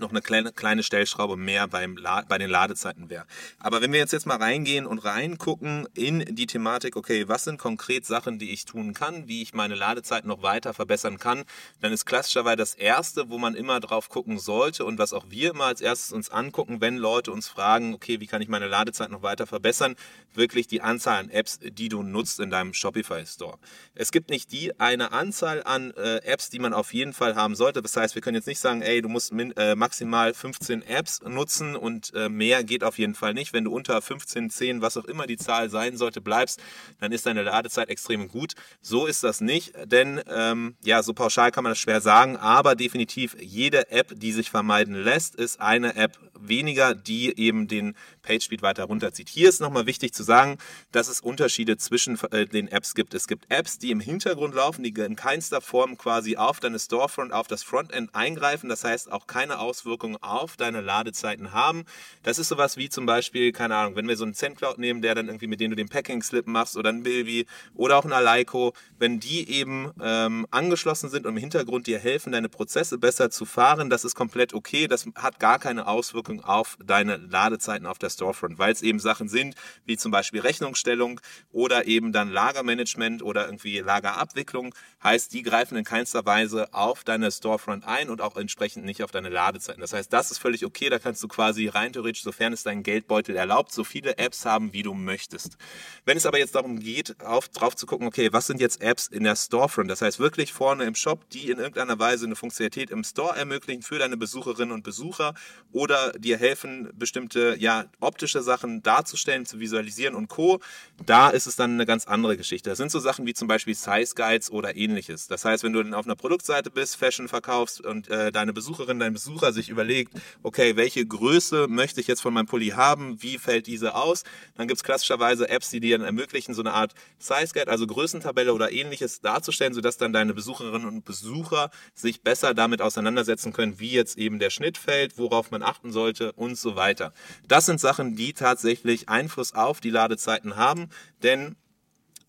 noch 0.00 0.10
eine 0.10 0.22
kleine, 0.22 0.52
kleine 0.52 0.82
Stellschraube 0.82 1.36
mehr 1.36 1.68
beim 1.68 1.98
bei 2.28 2.38
den 2.38 2.50
Ladezeiten 2.50 3.10
wäre. 3.10 3.26
Aber 3.58 3.80
wenn 3.80 3.92
wir 3.92 3.98
jetzt, 3.98 4.12
jetzt 4.12 4.26
mal 4.26 4.36
reingehen 4.36 4.86
und 4.86 4.98
reingucken 4.98 5.86
in 5.94 6.24
die 6.34 6.46
Thematik, 6.46 6.96
okay, 6.96 7.28
was 7.28 7.44
sind 7.44 7.58
konkret 7.58 8.06
Sachen, 8.06 8.38
die 8.38 8.52
ich 8.52 8.64
tun 8.64 8.94
kann, 8.94 9.28
wie 9.28 9.42
ich 9.42 9.54
meine 9.54 9.74
Ladezeiten 9.74 10.28
noch 10.28 10.42
weiter 10.42 10.74
verbessern 10.74 11.18
kann, 11.18 11.44
dann 11.80 11.92
ist 11.92 12.06
klassischerweise 12.06 12.56
das 12.56 12.74
Erste, 12.74 13.30
wo 13.30 13.38
man 13.38 13.54
immer 13.54 13.80
drauf 13.80 14.08
gucken 14.08 14.38
sollte 14.38 14.84
und 14.84 14.98
was 14.98 15.12
auch 15.12 15.26
wir 15.28 15.50
immer 15.50 15.64
als 15.64 15.80
erstes 15.80 16.12
uns 16.12 16.30
angucken, 16.30 16.80
wenn 16.80 16.96
Leute 16.96 17.32
uns 17.32 17.48
fragen, 17.48 17.94
okay, 17.94 18.20
wie 18.20 18.26
kann 18.26 18.42
ich 18.42 18.48
meine 18.48 18.66
Ladezeit 18.66 19.10
noch 19.10 19.22
weiter 19.22 19.46
verbessern, 19.46 19.96
wirklich 20.34 20.66
die 20.66 20.82
Anzahl 20.82 21.18
an 21.18 21.30
Apps, 21.30 21.58
die 21.62 21.88
du 21.88 22.02
nutzt 22.02 22.40
in 22.40 22.50
deinem 22.50 22.74
Shopify 22.74 23.24
Store. 23.26 23.58
Es 23.94 24.12
gibt 24.12 24.30
nicht 24.30 24.52
die 24.52 24.78
eine 24.80 25.12
Anzahl 25.12 25.62
an 25.64 25.92
äh, 25.92 26.18
Apps, 26.18 26.50
die 26.50 26.58
man 26.58 26.72
auf 26.72 26.94
jeden 26.94 27.12
Fall 27.12 27.34
haben 27.34 27.54
sollte. 27.54 27.82
Das 27.82 27.96
heißt, 27.96 28.14
wir 28.14 28.22
können 28.22 28.36
jetzt 28.36 28.46
nicht 28.46 28.60
sagen, 28.60 28.82
ey, 28.82 29.02
du 29.02 29.08
musst 29.08 29.32
min, 29.32 29.56
äh, 29.56 29.74
maximal 29.88 30.34
15 30.34 30.82
Apps 30.82 31.22
nutzen 31.22 31.74
und 31.74 32.12
äh, 32.14 32.28
mehr 32.28 32.62
geht 32.62 32.84
auf 32.84 32.98
jeden 32.98 33.14
Fall 33.14 33.32
nicht. 33.32 33.54
Wenn 33.54 33.64
du 33.64 33.72
unter 33.72 34.02
15, 34.02 34.50
10, 34.50 34.82
was 34.82 34.98
auch 34.98 35.06
immer 35.06 35.26
die 35.26 35.38
Zahl 35.38 35.70
sein 35.70 35.96
sollte, 35.96 36.20
bleibst, 36.20 36.60
dann 37.00 37.10
ist 37.10 37.24
deine 37.24 37.42
Ladezeit 37.42 37.88
extrem 37.88 38.28
gut. 38.28 38.52
So 38.82 39.06
ist 39.06 39.24
das 39.24 39.40
nicht, 39.40 39.72
denn 39.86 40.20
ähm, 40.28 40.76
ja, 40.84 41.02
so 41.02 41.14
pauschal 41.14 41.52
kann 41.52 41.64
man 41.64 41.70
das 41.70 41.78
schwer 41.78 42.02
sagen, 42.02 42.36
aber 42.36 42.74
definitiv 42.74 43.34
jede 43.40 43.90
App, 43.90 44.12
die 44.14 44.32
sich 44.32 44.50
vermeiden 44.50 44.94
lässt, 44.94 45.34
ist 45.36 45.58
eine 45.58 45.96
App 45.96 46.18
weniger, 46.40 46.94
die 46.94 47.38
eben 47.38 47.68
den 47.68 47.94
PageSpeed 48.22 48.62
weiter 48.62 48.84
runterzieht. 48.84 49.28
Hier 49.28 49.48
ist 49.48 49.60
nochmal 49.60 49.86
wichtig 49.86 50.12
zu 50.12 50.22
sagen, 50.22 50.58
dass 50.92 51.08
es 51.08 51.20
Unterschiede 51.20 51.76
zwischen 51.76 52.18
äh, 52.30 52.46
den 52.46 52.68
Apps 52.68 52.94
gibt. 52.94 53.14
Es 53.14 53.26
gibt 53.26 53.50
Apps, 53.50 53.78
die 53.78 53.90
im 53.90 54.00
Hintergrund 54.00 54.54
laufen, 54.54 54.82
die 54.82 54.90
in 54.90 55.16
keinster 55.16 55.60
Form 55.60 55.96
quasi 55.96 56.36
auf 56.36 56.60
deine 56.60 56.78
Storefront, 56.78 57.32
auf 57.32 57.46
das 57.46 57.62
Frontend 57.62 58.14
eingreifen, 58.14 58.68
das 58.68 58.84
heißt 58.84 59.10
auch 59.12 59.26
keine 59.26 59.58
Auswirkungen 59.58 59.98
Auswirkungen 59.98 60.16
auf 60.20 60.56
deine 60.56 60.80
Ladezeiten 60.80 61.52
haben. 61.52 61.84
Das 62.22 62.38
ist 62.38 62.48
sowas 62.48 62.76
wie 62.76 62.88
zum 62.88 63.06
Beispiel, 63.06 63.52
keine 63.52 63.76
Ahnung, 63.76 63.96
wenn 63.96 64.08
wir 64.08 64.16
so 64.16 64.24
einen 64.24 64.34
ZenCloud 64.34 64.78
nehmen, 64.78 65.02
der 65.02 65.14
dann 65.14 65.26
irgendwie 65.26 65.46
mit 65.46 65.60
dem 65.60 65.70
du 65.70 65.76
den 65.76 65.88
Packing-Slip 65.88 66.46
machst 66.46 66.76
oder 66.76 66.90
ein 66.90 67.02
Bilby 67.02 67.46
oder 67.74 67.96
auch 67.96 68.04
ein 68.04 68.12
Aleiko, 68.12 68.74
wenn 68.98 69.20
die 69.20 69.48
eben 69.50 69.90
ähm, 70.02 70.46
angeschlossen 70.50 71.10
sind 71.10 71.26
und 71.26 71.32
im 71.32 71.38
Hintergrund 71.38 71.86
dir 71.86 71.98
helfen, 71.98 72.32
deine 72.32 72.48
Prozesse 72.48 72.98
besser 72.98 73.30
zu 73.30 73.44
fahren, 73.44 73.90
das 73.90 74.04
ist 74.04 74.14
komplett 74.14 74.54
okay. 74.54 74.88
Das 74.88 75.06
hat 75.14 75.40
gar 75.40 75.58
keine 75.58 75.86
Auswirkung 76.28 76.44
auf 76.44 76.76
deine 76.84 77.16
Ladezeiten 77.16 77.86
auf 77.86 77.98
der 77.98 78.10
Storefront, 78.10 78.58
weil 78.58 78.72
es 78.72 78.82
eben 78.82 79.00
Sachen 79.00 79.28
sind, 79.28 79.54
wie 79.84 79.96
zum 79.96 80.12
Beispiel 80.12 80.40
Rechnungsstellung 80.40 81.20
oder 81.50 81.86
eben 81.86 82.12
dann 82.12 82.30
Lagermanagement 82.30 83.22
oder 83.22 83.46
irgendwie 83.46 83.78
Lagerabwicklung. 83.78 84.74
Heißt, 85.02 85.32
die 85.32 85.42
greifen 85.42 85.76
in 85.76 85.84
keinster 85.84 86.26
Weise 86.26 86.72
auf 86.74 87.04
deine 87.04 87.30
Storefront 87.30 87.86
ein 87.86 88.10
und 88.10 88.20
auch 88.20 88.36
entsprechend 88.36 88.84
nicht 88.84 89.02
auf 89.02 89.10
deine 89.10 89.28
Ladezeiten. 89.28 89.80
Das 89.80 89.92
heißt, 89.92 90.12
das 90.12 90.30
ist 90.30 90.38
völlig 90.38 90.64
okay. 90.64 90.90
Da 90.90 90.98
kannst 90.98 91.22
du 91.22 91.28
quasi 91.28 91.68
rein 91.68 91.92
theoretisch, 91.92 92.22
sofern 92.22 92.52
es 92.52 92.62
dein 92.62 92.82
Geldbeutel 92.82 93.36
erlaubt, 93.36 93.72
so 93.72 93.84
viele 93.84 94.18
Apps 94.18 94.44
haben, 94.44 94.72
wie 94.72 94.82
du 94.82 94.94
möchtest. 94.94 95.56
Wenn 96.04 96.16
es 96.16 96.26
aber 96.26 96.38
jetzt 96.38 96.54
darum 96.54 96.80
geht, 96.80 97.24
auf, 97.24 97.48
drauf 97.48 97.76
zu 97.76 97.86
gucken, 97.86 98.06
okay, 98.06 98.32
was 98.32 98.46
sind 98.46 98.60
jetzt 98.60 98.82
Apps 98.82 99.06
in 99.06 99.24
der 99.24 99.36
Storefront? 99.36 99.90
Das 99.90 100.02
heißt, 100.02 100.18
wirklich 100.18 100.52
vorne 100.52 100.84
im 100.84 100.94
Shop, 100.94 101.28
die 101.30 101.50
in 101.50 101.58
irgendeiner 101.58 101.98
Weise 101.98 102.26
eine 102.26 102.36
Funktionalität 102.36 102.90
im 102.90 103.04
Store 103.04 103.36
ermöglichen 103.36 103.82
für 103.82 103.98
deine 103.98 104.16
Besucherinnen 104.16 104.72
und 104.72 104.82
Besucher 104.82 105.34
oder 105.72 106.12
dir 106.18 106.38
helfen, 106.38 106.90
bestimmte 106.94 107.56
ja, 107.58 107.86
optische 108.00 108.42
Sachen 108.42 108.82
darzustellen, 108.82 109.46
zu 109.46 109.60
visualisieren 109.60 110.14
und 110.14 110.28
Co. 110.28 110.60
Da 111.04 111.30
ist 111.30 111.46
es 111.46 111.56
dann 111.56 111.72
eine 111.72 111.86
ganz 111.86 112.06
andere 112.06 112.36
Geschichte. 112.36 112.70
Das 112.70 112.78
sind 112.78 112.90
so 112.90 112.98
Sachen 112.98 113.26
wie 113.26 113.34
zum 113.34 113.48
Beispiel 113.48 113.74
Size 113.74 114.14
Guides 114.14 114.50
oder 114.50 114.76
ähnliches. 114.76 115.28
Das 115.28 115.44
heißt, 115.44 115.64
wenn 115.64 115.72
du 115.72 115.80
auf 115.96 116.06
einer 116.06 116.16
Produktseite 116.16 116.70
bist, 116.70 116.96
Fashion 116.96 117.28
verkaufst 117.28 117.80
und 117.80 118.08
äh, 118.08 118.32
deine 118.32 118.52
Besucherin, 118.52 118.98
dein 118.98 119.12
Besucher 119.12 119.52
sich 119.52 119.68
überlegt, 119.68 120.12
okay, 120.42 120.76
welche 120.76 121.06
Größe 121.06 121.66
möchte 121.68 122.00
ich 122.00 122.06
jetzt 122.06 122.20
von 122.20 122.34
meinem 122.34 122.46
Pulli 122.46 122.68
haben, 122.68 123.22
wie 123.22 123.38
fällt 123.38 123.66
diese 123.66 123.94
aus, 123.94 124.24
dann 124.56 124.68
gibt 124.68 124.78
es 124.78 124.84
klassischerweise 124.84 125.48
Apps, 125.48 125.70
die 125.70 125.80
dir 125.80 125.98
dann 125.98 126.06
ermöglichen, 126.06 126.54
so 126.54 126.62
eine 126.62 126.72
Art 126.72 126.94
Size 127.18 127.52
Guide, 127.52 127.68
also 127.68 127.86
Größentabelle 127.86 128.52
oder 128.52 128.72
ähnliches 128.72 129.20
darzustellen, 129.20 129.74
sodass 129.74 129.96
dann 129.96 130.12
deine 130.12 130.34
Besucherinnen 130.34 130.86
und 130.86 131.04
Besucher 131.04 131.70
sich 131.94 132.22
besser 132.22 132.54
damit 132.54 132.82
auseinandersetzen 132.82 133.52
können, 133.52 133.78
wie 133.78 133.90
jetzt 133.90 134.18
eben 134.18 134.38
der 134.38 134.50
Schnitt 134.50 134.78
fällt, 134.78 135.18
worauf 135.18 135.50
man 135.50 135.62
achten 135.62 135.92
sollte 136.08 136.32
und 136.32 136.56
so 136.56 136.74
weiter. 136.76 137.12
Das 137.46 137.66
sind 137.66 137.80
Sachen, 137.80 138.16
die 138.16 138.32
tatsächlich 138.32 139.08
Einfluss 139.08 139.54
auf 139.54 139.80
die 139.80 139.90
Ladezeiten 139.90 140.56
haben, 140.56 140.88
denn 141.22 141.56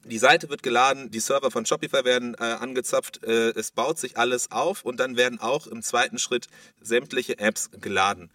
die 0.06 0.18
Seite 0.18 0.50
wird 0.50 0.64
geladen, 0.64 1.12
die 1.12 1.20
Server 1.20 1.52
von 1.52 1.66
Shopify 1.66 2.06
werden 2.06 2.34
äh, 2.36 2.44
angezapft, 2.44 3.24
äh, 3.24 3.50
es 3.50 3.72
baut 3.72 4.00
sich 4.00 4.18
alles 4.18 4.52
auf 4.52 4.84
und 4.84 5.00
dann 5.00 5.18
werden 5.18 5.40
auch 5.40 5.68
im 5.68 5.82
zweiten 5.82 6.18
Schritt 6.18 6.48
sämtliche 6.82 7.38
Apps 7.38 7.70
geladen. 7.72 8.32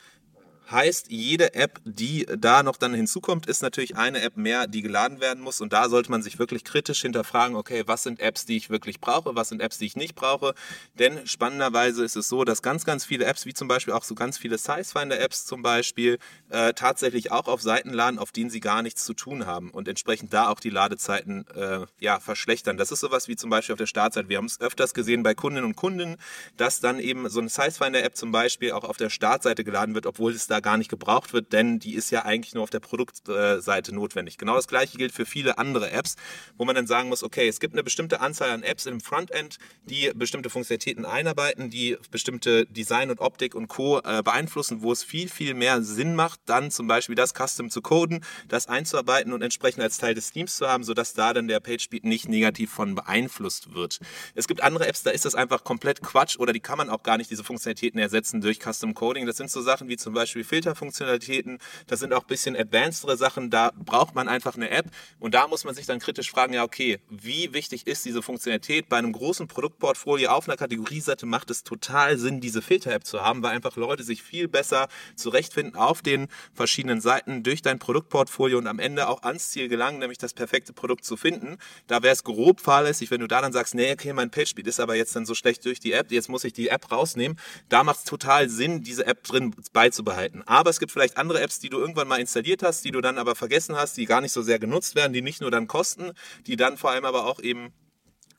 Heißt, 0.70 1.11
jede 1.11 1.55
App, 1.55 1.79
die 1.85 2.27
da 2.38 2.62
noch 2.62 2.77
dann 2.79 2.94
hinzukommt, 2.94 3.46
ist 3.46 3.62
natürlich 3.62 3.96
eine 3.96 4.22
App 4.22 4.37
mehr, 4.37 4.66
die 4.66 4.81
geladen 4.81 5.20
werden 5.20 5.42
muss. 5.42 5.61
Und 5.61 5.74
da 5.74 5.90
sollte 5.90 6.11
man 6.11 6.22
sich 6.22 6.38
wirklich 6.38 6.64
kritisch 6.64 7.03
hinterfragen, 7.03 7.55
okay, 7.55 7.83
was 7.87 8.03
sind 8.03 8.18
Apps, 8.18 8.46
die 8.46 8.57
ich 8.57 8.70
wirklich 8.70 9.00
brauche, 9.00 9.35
was 9.35 9.50
sind 9.50 9.61
Apps, 9.61 9.77
die 9.77 9.85
ich 9.85 9.96
nicht 9.96 10.14
brauche. 10.14 10.55
Denn 10.98 11.27
spannenderweise 11.27 12.03
ist 12.03 12.16
es 12.16 12.29
so, 12.29 12.44
dass 12.44 12.62
ganz, 12.62 12.87
ganz 12.87 13.05
viele 13.05 13.27
Apps, 13.27 13.44
wie 13.44 13.53
zum 13.53 13.68
Beispiel 13.68 13.92
auch 13.92 14.05
so 14.05 14.14
ganz 14.14 14.38
viele 14.38 14.57
Sizefinder-Apps 14.57 15.44
zum 15.44 15.62
Beispiel, 15.62 16.18
äh, 16.48 16.72
tatsächlich 16.72 17.31
auch 17.31 17.46
auf 17.46 17.61
Seiten 17.61 17.90
laden, 17.90 18.18
auf 18.18 18.33
denen 18.33 18.48
sie 18.48 18.61
gar 18.61 18.83
nichts 18.83 19.05
zu 19.05 19.12
tun 19.12 19.44
haben 19.44 19.70
und 19.70 19.87
entsprechend 19.87 20.33
da 20.33 20.48
auch 20.48 20.61
die 20.61 20.70
Ladezeiten 20.70 21.46
äh, 21.48 21.87
ja, 22.00 22.20
verschlechtern. 22.20 22.79
Das 22.79 22.90
ist 22.90 23.00
sowas 23.00 23.29
wie 23.29 23.37
zum 23.37 23.50
Beispiel 23.50 23.74
auf 23.74 23.79
der 23.79 23.87
Startseite. 23.87 24.31
Wir 24.31 24.38
haben 24.38 24.46
es 24.46 24.61
öfters 24.61 24.94
gesehen 24.94 25.22
bei 25.22 25.35
Kundinnen 25.35 25.66
und 25.66 25.77
Kunden, 25.77 26.16
dass 26.57 26.81
dann 26.81 27.00
eben 27.00 27.29
so 27.29 27.40
eine 27.40 27.50
Sizefinder-App 27.50 28.16
zum 28.16 28.33
Beispiel 28.33 28.72
auch 28.72 28.85
auf 28.85 28.96
der 28.96 29.11
Startseite 29.11 29.62
geladen 29.62 29.94
wird, 29.94 30.07
obwohl 30.07 30.33
es 30.33 30.46
da 30.46 30.54
da 30.55 30.61
gar 30.61 30.77
nicht 30.77 30.88
gebraucht 30.90 31.33
wird, 31.33 31.53
denn 31.53 31.79
die 31.79 31.95
ist 31.95 32.11
ja 32.11 32.25
eigentlich 32.25 32.55
nur 32.55 32.62
auf 32.62 32.71
der 32.71 32.81
Produktseite 32.81 33.95
notwendig. 33.95 34.38
Genau 34.38 34.55
das 34.55 34.69
gleiche 34.69 34.97
gilt 34.97 35.12
für 35.12 35.27
viele 35.27 35.59
andere 35.59 35.90
Apps, 35.90 36.14
wo 36.57 36.64
man 36.64 36.75
dann 36.75 36.87
sagen 36.87 37.09
muss, 37.09 37.23
okay, 37.23 37.49
es 37.49 37.61
gibt 37.61 37.75
eine 37.75 37.83
bestimmte 37.83 38.21
Anzahl 38.21 38.51
an 38.51 38.62
Apps 38.62 38.87
im 38.87 39.01
Frontend, 39.01 39.59
die 39.85 40.12
bestimmte 40.14 40.51
Funktionalitäten 40.51 41.05
einarbeiten, 41.05 41.71
die 41.71 41.97
bestimmte 42.11 42.67
Design 42.67 43.11
und 43.11 43.21
Optik 43.21 43.55
und 43.55 43.69
Co. 43.69 43.99
Äh, 43.99 44.23
beeinflussen, 44.23 44.83
wo 44.83 44.93
es 44.93 45.03
viel, 45.03 45.29
viel 45.29 45.55
mehr 45.55 45.83
Sinn 45.83 46.14
macht, 46.14 46.40
dann 46.47 46.71
zum 46.71 46.87
Beispiel 46.87 47.17
das 47.17 47.33
Custom 47.35 47.71
zu 47.71 47.83
coden, 47.83 48.25
das 48.49 48.69
einzuarbeiten 48.69 49.33
und 49.33 49.43
entsprechend 49.43 49.83
als 49.83 49.99
Teil 49.99 50.14
des 50.14 50.31
Themes 50.31 50.57
zu 50.57 50.69
haben, 50.69 50.85
sodass 50.85 51.14
da 51.14 51.33
dann 51.33 51.49
der 51.49 51.61
PageSpeed 51.61 52.05
nicht 52.05 52.29
negativ 52.29 52.71
von 52.71 52.95
beeinflusst 52.95 53.75
wird. 53.75 53.99
Es 54.35 54.47
gibt 54.47 54.62
andere 54.62 54.87
Apps, 54.87 55.03
da 55.03 55.11
ist 55.11 55.25
das 55.25 55.35
einfach 55.35 55.64
komplett 55.64 56.01
Quatsch 56.03 56.38
oder 56.38 56.53
die 56.53 56.61
kann 56.61 56.79
man 56.79 56.88
auch 56.88 57.03
gar 57.03 57.19
nicht 57.19 57.31
diese 57.31 57.43
Funktionalitäten 57.43 57.99
ersetzen 57.99 58.40
durch 58.40 58.61
Custom 58.61 58.95
Coding. 58.95 59.27
Das 59.27 59.37
sind 59.37 59.51
so 59.51 59.61
Sachen 59.61 59.88
wie 59.88 59.97
zum 59.97 60.14
Beispiel 60.14 60.43
Filterfunktionalitäten. 60.44 61.59
Das 61.87 62.00
sind 62.00 62.12
auch 62.12 62.22
ein 62.22 62.26
bisschen 62.28 62.57
advancedere 62.57 63.16
Sachen. 63.16 63.50
Da 63.50 63.72
braucht 63.76 64.14
man 64.14 64.28
einfach 64.28 64.57
eine 64.57 64.70
App. 64.70 64.87
Und 65.18 65.35
da 65.35 65.48
muss 65.48 65.64
man 65.64 65.74
sich 65.74 65.87
dann 65.87 65.98
kritisch 65.98 66.30
fragen, 66.30 66.54
ja, 66.54 66.64
okay, 66.64 67.00
wie 67.09 67.52
wichtig 67.52 67.87
ist 67.87 68.04
diese 68.04 68.22
Funktionalität? 68.22 68.88
Bei 68.88 68.98
einem 68.98 69.12
großen 69.12 69.48
Produktportfolio 69.48 70.30
auf 70.30 70.48
einer 70.48 70.57
Kategorieseite 70.57 71.26
macht 71.26 71.50
es 71.50 71.64
total 71.64 72.18
Sinn, 72.18 72.40
diese 72.40 72.62
Filter-App 72.62 73.04
zu 73.04 73.22
haben, 73.22 73.42
weil 73.42 73.54
einfach 73.54 73.76
Leute 73.76 74.02
sich 74.02 74.22
viel 74.22 74.48
besser 74.48 74.88
zurechtfinden 75.16 75.76
auf 75.76 76.02
den 76.02 76.28
verschiedenen 76.52 77.00
Seiten 77.00 77.42
durch 77.42 77.62
dein 77.62 77.78
Produktportfolio 77.78 78.59
und 78.59 78.66
am 78.66 78.78
Ende 78.78 79.09
auch 79.09 79.22
ans 79.22 79.50
Ziel 79.50 79.68
gelangen, 79.68 79.98
nämlich 79.98 80.18
das 80.18 80.35
perfekte 80.35 80.72
Produkt 80.72 81.04
zu 81.04 81.16
finden. 81.16 81.59
Da 81.87 82.02
wäre 82.02 82.12
es 82.12 82.24
grob 82.24 82.61
fahrlässig, 82.61 83.11
wenn 83.11 83.20
du 83.20 83.28
da 83.28 83.40
dann 83.40 83.52
sagst, 83.52 83.74
nee, 83.74 83.92
okay, 83.92 84.12
mein 84.12 84.30
PageSpeed 84.30 84.66
ist 84.66 84.80
aber 84.80 84.96
jetzt 84.96 85.14
dann 85.14 85.26
so 85.26 85.35
schlecht 85.35 85.64
durch 85.64 85.80
die 85.80 85.92
App, 85.92 86.11
jetzt 86.11 86.28
muss 86.28 86.44
ich 86.44 86.52
die 86.52 86.68
App 86.68 86.90
rausnehmen. 86.90 87.38
Da 87.68 87.85
macht 87.85 87.98
es 87.98 88.04
total 88.04 88.48
Sinn, 88.48 88.83
diese 88.83 89.07
App 89.07 89.22
drin 89.24 89.54
beizubehalten. 89.72 90.34
Möglichkeiten. 90.35 90.42
Aber 90.47 90.70
es 90.70 90.79
gibt 90.79 90.92
vielleicht 90.92 91.16
andere 91.16 91.40
Apps, 91.40 91.59
die 91.59 91.68
du 91.68 91.79
irgendwann 91.79 92.09
mal 92.09 92.20
installiert 92.20 92.62
hast, 92.62 92.85
die 92.85 92.90
du 92.90 93.01
dann 93.01 93.18
aber 93.18 93.35
vergessen 93.35 93.77
hast, 93.77 93.97
die 93.97 94.07
gar 94.07 94.20
nicht 94.20 94.33
so 94.33 94.42
sehr 94.42 94.59
genutzt 94.59 94.94
werden, 94.94 95.12
die 95.12 95.23
nicht 95.23 95.40
nur 95.40 95.51
dann 95.51 95.66
kosten, 95.66 96.12
die 96.47 96.57
dann 96.57 96.77
vor 96.77 96.90
allem 96.90 97.05
aber 97.05 97.27
auch 97.27 97.40
eben 97.40 97.73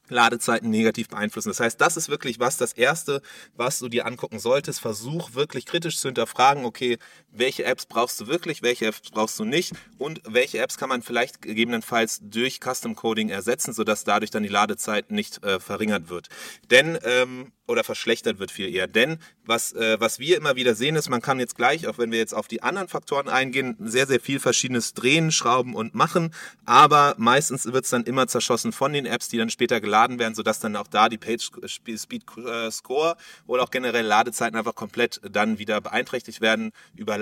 Ladezeiten 0.07 0.69
negativ 0.69 1.07
beeinflussen. 1.07 1.49
Das 1.49 1.59
heißt, 1.59 1.81
das 1.81 1.97
ist 1.97 2.09
wirklich 2.09 2.39
was, 2.39 2.57
das 2.57 2.73
Erste, 2.73 3.21
was 3.55 3.79
du 3.79 3.89
dir 3.89 4.05
angucken 4.05 4.37
solltest. 4.37 4.79
Versuch 4.79 5.33
wirklich 5.33 5.65
kritisch 5.65 5.97
zu 5.97 6.07
hinterfragen, 6.07 6.63
okay, 6.63 6.99
welche 7.37 7.65
Apps 7.65 7.85
brauchst 7.85 8.19
du 8.19 8.27
wirklich, 8.27 8.61
welche 8.61 8.87
Apps 8.87 9.01
brauchst 9.11 9.37
du 9.39 9.45
nicht 9.45 9.73
und 9.97 10.21
welche 10.25 10.59
Apps 10.59 10.77
kann 10.77 10.89
man 10.89 11.01
vielleicht 11.01 11.41
gegebenenfalls 11.41 12.19
durch 12.23 12.59
Custom 12.59 12.95
Coding 12.95 13.29
ersetzen, 13.29 13.73
sodass 13.73 14.03
dadurch 14.03 14.31
dann 14.31 14.43
die 14.43 14.49
Ladezeit 14.49 15.11
nicht 15.11 15.43
äh, 15.43 15.59
verringert 15.59 16.09
wird. 16.09 16.29
Denn 16.69 16.97
ähm, 17.03 17.51
oder 17.67 17.83
verschlechtert 17.83 18.39
wird 18.39 18.51
viel 18.51 18.73
eher. 18.73 18.87
Denn 18.87 19.17
was, 19.45 19.73
äh, 19.73 19.99
was 19.99 20.19
wir 20.19 20.37
immer 20.37 20.55
wieder 20.55 20.75
sehen 20.75 20.95
ist, 20.95 21.09
man 21.09 21.21
kann 21.21 21.39
jetzt 21.39 21.55
gleich, 21.55 21.87
auch 21.87 21.97
wenn 21.97 22.11
wir 22.11 22.19
jetzt 22.19 22.33
auf 22.33 22.47
die 22.47 22.63
anderen 22.63 22.87
Faktoren 22.87 23.27
eingehen, 23.27 23.75
sehr, 23.79 24.07
sehr 24.07 24.19
viel 24.19 24.39
verschiedenes 24.39 24.93
drehen, 24.93 25.31
schrauben 25.31 25.75
und 25.75 25.95
machen. 25.95 26.33
Aber 26.65 27.15
meistens 27.17 27.65
wird 27.65 27.85
es 27.85 27.89
dann 27.89 28.03
immer 28.03 28.27
zerschossen 28.27 28.71
von 28.71 28.93
den 28.93 29.05
Apps, 29.05 29.29
die 29.29 29.37
dann 29.37 29.49
später 29.49 29.81
geladen 29.81 30.19
werden, 30.19 30.35
sodass 30.35 30.59
dann 30.59 30.75
auch 30.75 30.87
da 30.87 31.09
die 31.09 31.17
Page 31.17 31.49
Speed 31.67 32.23
äh, 32.37 32.71
Score 32.71 33.17
oder 33.47 33.63
auch 33.63 33.71
generell 33.71 34.05
Ladezeiten 34.05 34.57
einfach 34.57 34.75
komplett 34.75 35.21
dann 35.29 35.57
wieder 35.57 35.81
beeinträchtigt 35.81 36.41
werden, 36.41 36.71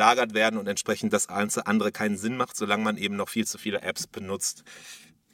überlagert 0.03 0.33
werden 0.33 0.59
und 0.59 0.67
entsprechend 0.67 1.13
das 1.13 1.27
ganze 1.27 1.65
andere 1.65 1.91
keinen 1.91 2.17
Sinn 2.17 2.35
macht, 2.35 2.57
solange 2.57 2.83
man 2.83 2.97
eben 2.97 3.15
noch 3.15 3.29
viel 3.29 3.47
zu 3.47 3.57
viele 3.57 3.81
Apps 3.81 4.05
benutzt. 4.07 4.63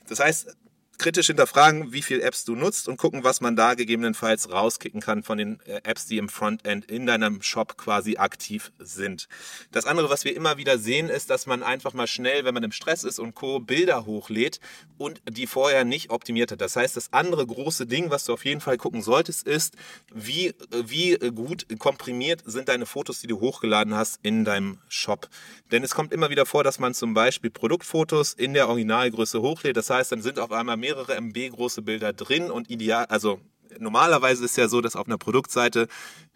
Das 0.08 0.19
heißt, 0.19 0.55
kritisch 0.99 1.27
hinterfragen, 1.27 1.93
wie 1.93 2.01
viele 2.01 2.21
Apps 2.21 2.45
du 2.45 2.55
nutzt 2.55 2.88
und 2.88 2.97
gucken, 2.97 3.23
was 3.23 3.41
man 3.41 3.55
da 3.55 3.73
gegebenenfalls 3.73 4.51
rauskicken 4.51 5.01
kann 5.01 5.23
von 5.23 5.38
den 5.38 5.59
äh, 5.65 5.81
Apps, 5.83 6.05
die 6.05 6.17
im 6.17 6.29
Frontend 6.29 6.85
in 6.85 7.05
deinem 7.05 7.41
Shop 7.41 7.77
quasi 7.77 8.17
aktiv 8.17 8.71
sind. 8.77 9.27
Das 9.71 9.85
andere, 9.85 10.09
was 10.09 10.25
wir 10.25 10.35
immer 10.35 10.57
wieder 10.57 10.77
sehen, 10.77 11.09
ist, 11.09 11.29
dass 11.29 11.45
man 11.47 11.63
einfach 11.63 11.93
mal 11.93 12.07
schnell, 12.07 12.45
wenn 12.45 12.53
man 12.53 12.63
im 12.63 12.71
Stress 12.71 13.03
ist 13.03 13.19
und 13.19 13.33
Co. 13.33 13.59
Bilder 13.59 14.05
hochlädt 14.05 14.59
und 14.97 15.21
die 15.27 15.47
vorher 15.47 15.85
nicht 15.85 16.12
optimiert 16.12 16.51
hat. 16.51 16.62
Das 16.62 16.75
heißt, 16.75 16.97
das 16.97 17.13
andere 17.13 17.47
große 17.47 17.88
Ding, 17.88 18.12
was 18.12 18.25
du 18.25 18.33
auf 18.33 18.45
jeden 18.45 18.62
Fall 18.62 18.77
gucken 18.77 19.01
solltest, 19.01 19.47
ist, 19.47 19.75
wie, 20.13 20.53
wie 20.71 21.17
gut 21.31 21.65
komprimiert 21.79 22.43
sind 22.45 22.67
deine 22.67 22.85
Fotos, 22.85 23.21
die 23.21 23.27
du 23.27 23.39
hochgeladen 23.39 23.95
hast 23.95 24.19
in 24.21 24.43
deinem 24.43 24.79
Shop. 24.89 25.29
Denn 25.71 25.83
es 25.83 25.95
kommt 25.95 26.12
immer 26.12 26.29
wieder 26.29 26.45
vor, 26.45 26.63
dass 26.63 26.79
man 26.79 26.93
zum 26.93 27.13
Beispiel 27.13 27.49
Produktfotos 27.49 28.33
in 28.33 28.53
der 28.53 28.67
Originalgröße 28.67 29.41
hochlädt. 29.41 29.77
Das 29.77 29.89
heißt, 29.89 30.12
dann 30.12 30.21
sind 30.21 30.39
auf 30.39 30.51
einmal 30.51 30.77
mehr 30.77 30.88
mehrere 30.89 31.15
MB 31.15 31.52
große 31.52 31.82
Bilder 31.82 32.13
drin 32.13 32.49
und 32.49 32.69
ideal, 32.69 33.06
also 33.06 33.39
normalerweise 33.78 34.45
ist 34.45 34.58
ja 34.58 34.67
so, 34.67 34.82
dass 34.82 34.95
auf 34.95 35.06
einer 35.06 35.17
Produktseite 35.17 35.88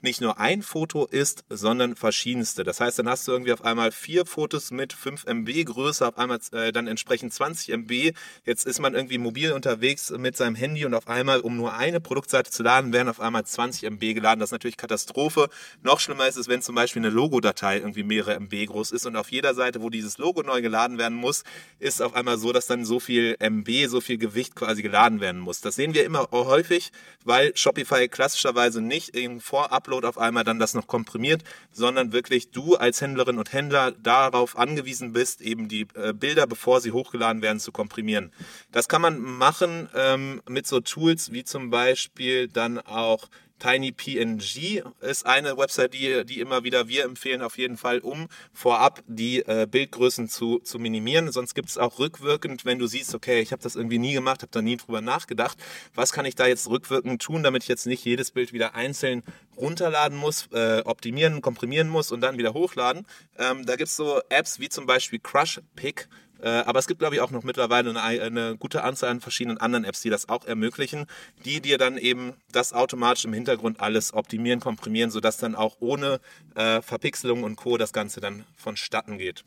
nicht 0.03 0.21
nur 0.21 0.39
ein 0.39 0.61
Foto 0.61 1.05
ist, 1.05 1.45
sondern 1.49 1.95
verschiedenste. 1.95 2.63
Das 2.63 2.79
heißt, 2.81 2.99
dann 2.99 3.07
hast 3.07 3.27
du 3.27 3.31
irgendwie 3.31 3.53
auf 3.53 3.63
einmal 3.63 3.91
vier 3.91 4.25
Fotos 4.25 4.71
mit 4.71 4.91
5 4.91 5.25
MB 5.25 5.63
Größe, 5.65 6.05
auf 6.07 6.17
einmal 6.17 6.39
äh, 6.51 6.71
dann 6.71 6.87
entsprechend 6.87 7.33
20 7.33 7.69
MB. 7.69 8.13
Jetzt 8.45 8.65
ist 8.65 8.79
man 8.79 8.93
irgendwie 8.93 9.17
mobil 9.17 9.53
unterwegs 9.53 10.11
mit 10.11 10.35
seinem 10.35 10.55
Handy 10.55 10.85
und 10.85 10.93
auf 10.93 11.07
einmal, 11.07 11.39
um 11.39 11.55
nur 11.55 11.73
eine 11.73 12.01
Produktseite 12.01 12.51
zu 12.51 12.63
laden, 12.63 12.91
werden 12.91 13.07
auf 13.07 13.21
einmal 13.21 13.45
20 13.45 13.83
MB 13.83 14.13
geladen. 14.13 14.41
Das 14.41 14.49
ist 14.49 14.51
natürlich 14.51 14.77
Katastrophe. 14.77 15.49
Noch 15.81 16.01
schlimmer 16.01 16.27
ist 16.27 16.35
es, 16.35 16.49
wenn 16.49 16.61
zum 16.61 16.75
Beispiel 16.75 17.01
eine 17.01 17.09
Logodatei 17.09 17.77
irgendwie 17.77 18.03
mehrere 18.03 18.35
MB 18.35 18.67
groß 18.67 18.91
ist 18.91 19.05
und 19.05 19.15
auf 19.15 19.31
jeder 19.31 19.53
Seite, 19.53 19.81
wo 19.81 19.89
dieses 19.89 20.17
Logo 20.17 20.43
neu 20.43 20.61
geladen 20.61 20.97
werden 20.97 21.17
muss, 21.17 21.43
ist 21.79 22.01
auf 22.01 22.13
einmal 22.13 22.37
so, 22.37 22.51
dass 22.51 22.67
dann 22.67 22.83
so 22.83 22.99
viel 22.99 23.37
MB, 23.39 23.87
so 23.87 24.01
viel 24.01 24.17
Gewicht 24.17 24.55
quasi 24.55 24.81
geladen 24.81 25.21
werden 25.21 25.39
muss. 25.39 25.61
Das 25.61 25.75
sehen 25.75 25.93
wir 25.93 26.03
immer 26.03 26.27
häufig, 26.31 26.91
weil 27.23 27.55
Shopify 27.55 28.09
klassischerweise 28.09 28.81
nicht 28.81 29.15
im 29.15 29.39
Vorupload 29.39 29.92
auf 30.01 30.17
einmal 30.17 30.43
dann 30.43 30.59
das 30.59 30.73
noch 30.73 30.87
komprimiert, 30.87 31.43
sondern 31.71 32.11
wirklich 32.11 32.51
du 32.51 32.75
als 32.75 33.01
Händlerin 33.01 33.37
und 33.37 33.53
Händler 33.53 33.91
darauf 33.91 34.57
angewiesen 34.57 35.13
bist, 35.13 35.41
eben 35.41 35.67
die 35.67 35.87
äh, 35.93 36.13
Bilder, 36.13 36.47
bevor 36.47 36.81
sie 36.81 36.91
hochgeladen 36.91 37.41
werden, 37.41 37.59
zu 37.59 37.71
komprimieren. 37.71 38.31
Das 38.71 38.87
kann 38.87 39.01
man 39.01 39.19
machen 39.19 39.89
ähm, 39.95 40.41
mit 40.49 40.67
so 40.67 40.79
Tools 40.79 41.31
wie 41.31 41.43
zum 41.43 41.69
Beispiel 41.69 42.47
dann 42.47 42.79
auch 42.79 43.29
TinyPNG 43.59 44.83
ist 45.01 45.25
eine 45.25 45.57
Website, 45.57 45.93
die, 45.93 46.25
die 46.25 46.39
immer 46.39 46.63
wieder 46.63 46.87
wir 46.87 47.05
empfehlen, 47.05 47.41
auf 47.41 47.57
jeden 47.57 47.77
Fall, 47.77 47.99
um 47.99 48.27
vorab 48.51 49.01
die 49.07 49.39
äh, 49.39 49.67
Bildgrößen 49.69 50.27
zu, 50.27 50.59
zu 50.59 50.79
minimieren. 50.79 51.31
Sonst 51.31 51.53
gibt 51.53 51.69
es 51.69 51.77
auch 51.77 51.99
rückwirkend, 51.99 52.65
wenn 52.65 52.79
du 52.79 52.87
siehst, 52.87 53.15
okay, 53.15 53.39
ich 53.41 53.51
habe 53.51 53.63
das 53.63 53.75
irgendwie 53.75 53.99
nie 53.99 54.13
gemacht, 54.13 54.41
habe 54.41 54.51
da 54.51 54.61
nie 54.61 54.77
drüber 54.77 55.01
nachgedacht, 55.01 55.57
was 55.95 56.11
kann 56.11 56.25
ich 56.25 56.35
da 56.35 56.47
jetzt 56.47 56.69
rückwirkend 56.69 57.21
tun, 57.21 57.43
damit 57.43 57.63
ich 57.63 57.69
jetzt 57.69 57.85
nicht 57.85 58.03
jedes 58.03 58.31
Bild 58.31 58.53
wieder 58.53 58.75
einzeln 58.75 59.23
runterladen 59.55 60.17
muss, 60.17 60.47
äh, 60.51 60.81
optimieren, 60.85 61.41
komprimieren 61.41 61.89
muss 61.89 62.11
und 62.11 62.21
dann 62.21 62.37
wieder 62.37 62.53
hochladen. 62.53 63.05
Ähm, 63.37 63.65
da 63.65 63.75
gibt 63.75 63.89
es 63.89 63.95
so 63.95 64.21
Apps 64.29 64.59
wie 64.59 64.69
zum 64.69 64.85
Beispiel 64.85 65.19
Crush 65.19 65.61
Pick 65.75 66.09
aber 66.47 66.79
es 66.79 66.87
gibt, 66.87 66.99
glaube 66.99 67.15
ich, 67.15 67.21
auch 67.21 67.31
noch 67.31 67.43
mittlerweile 67.43 67.89
eine, 67.89 68.21
eine, 68.21 68.57
gute 68.57 68.83
Anzahl 68.83 69.09
an 69.09 69.21
verschiedenen 69.21 69.57
anderen 69.57 69.85
Apps, 69.85 70.01
die 70.01 70.09
das 70.09 70.27
auch 70.29 70.45
ermöglichen, 70.45 71.05
die 71.45 71.61
dir 71.61 71.77
dann 71.77 71.97
eben 71.97 72.33
das 72.51 72.73
automatisch 72.73 73.25
im 73.25 73.33
Hintergrund 73.33 73.79
alles 73.79 74.13
optimieren, 74.13 74.59
komprimieren, 74.59 75.09
sodass 75.09 75.37
dann 75.37 75.55
auch 75.55 75.77
ohne 75.79 76.19
äh, 76.55 76.81
Verpixelung 76.81 77.43
und 77.43 77.55
Co. 77.55 77.77
das 77.77 77.93
Ganze 77.93 78.19
dann 78.19 78.45
vonstatten 78.55 79.17
geht. 79.17 79.43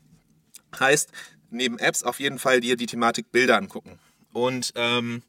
Heißt, 0.79 1.11
neben 1.49 1.79
Apps 1.79 2.03
auf 2.03 2.19
jeden 2.19 2.39
Fall 2.39 2.61
dir 2.61 2.77
die 2.77 2.87
Thematik 2.87 3.31
Bilder 3.31 3.57
angucken. 3.57 3.99
Und 4.33 4.73
ähm, 4.75 5.23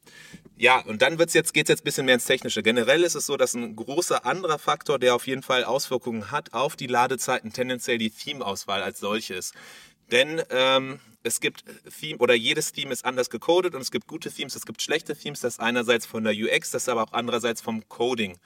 ja, 0.57 0.79
und 0.81 1.01
dann 1.01 1.17
wird's 1.17 1.33
jetzt, 1.33 1.53
geht's 1.53 1.69
jetzt 1.69 1.81
ein 1.81 1.85
bisschen 1.85 2.05
mehr 2.05 2.15
ins 2.15 2.25
Technische. 2.25 2.61
Generell 2.61 3.03
ist 3.03 3.15
es 3.15 3.25
so, 3.25 3.37
dass 3.37 3.53
ein 3.53 3.75
großer 3.75 4.25
anderer 4.25 4.59
Faktor, 4.59 4.99
der 4.99 5.15
auf 5.15 5.25
jeden 5.25 5.41
Fall 5.41 5.63
Auswirkungen 5.63 6.31
hat 6.31 6.53
auf 6.53 6.75
die 6.75 6.87
Ladezeiten, 6.87 7.53
tendenziell 7.53 7.97
die 7.97 8.11
Theme-Auswahl 8.11 8.83
als 8.83 8.99
solche 8.99 9.35
ist. 9.35 9.55
Denn 10.11 10.41
ähm, 10.49 10.99
es 11.23 11.39
gibt 11.39 11.63
Theme 11.99 12.17
oder 12.19 12.33
jedes 12.33 12.71
Theme 12.71 12.93
ist 12.93 13.03
anders 13.05 13.29
gecodet 13.29 13.75
und 13.75 13.81
es 13.81 13.91
gibt 13.91 14.07
gute 14.07 14.31
Themes, 14.31 14.55
es 14.55 14.65
gibt 14.65 14.81
schlechte 14.81 15.15
Themes, 15.15 15.41
das 15.41 15.59
einerseits 15.59 16.05
von 16.05 16.23
der 16.23 16.33
UX, 16.33 16.71
das 16.71 16.87
aber 16.87 17.03
auch 17.03 17.13
andererseits 17.13 17.61
vom 17.61 17.87
Coding. 17.89 18.37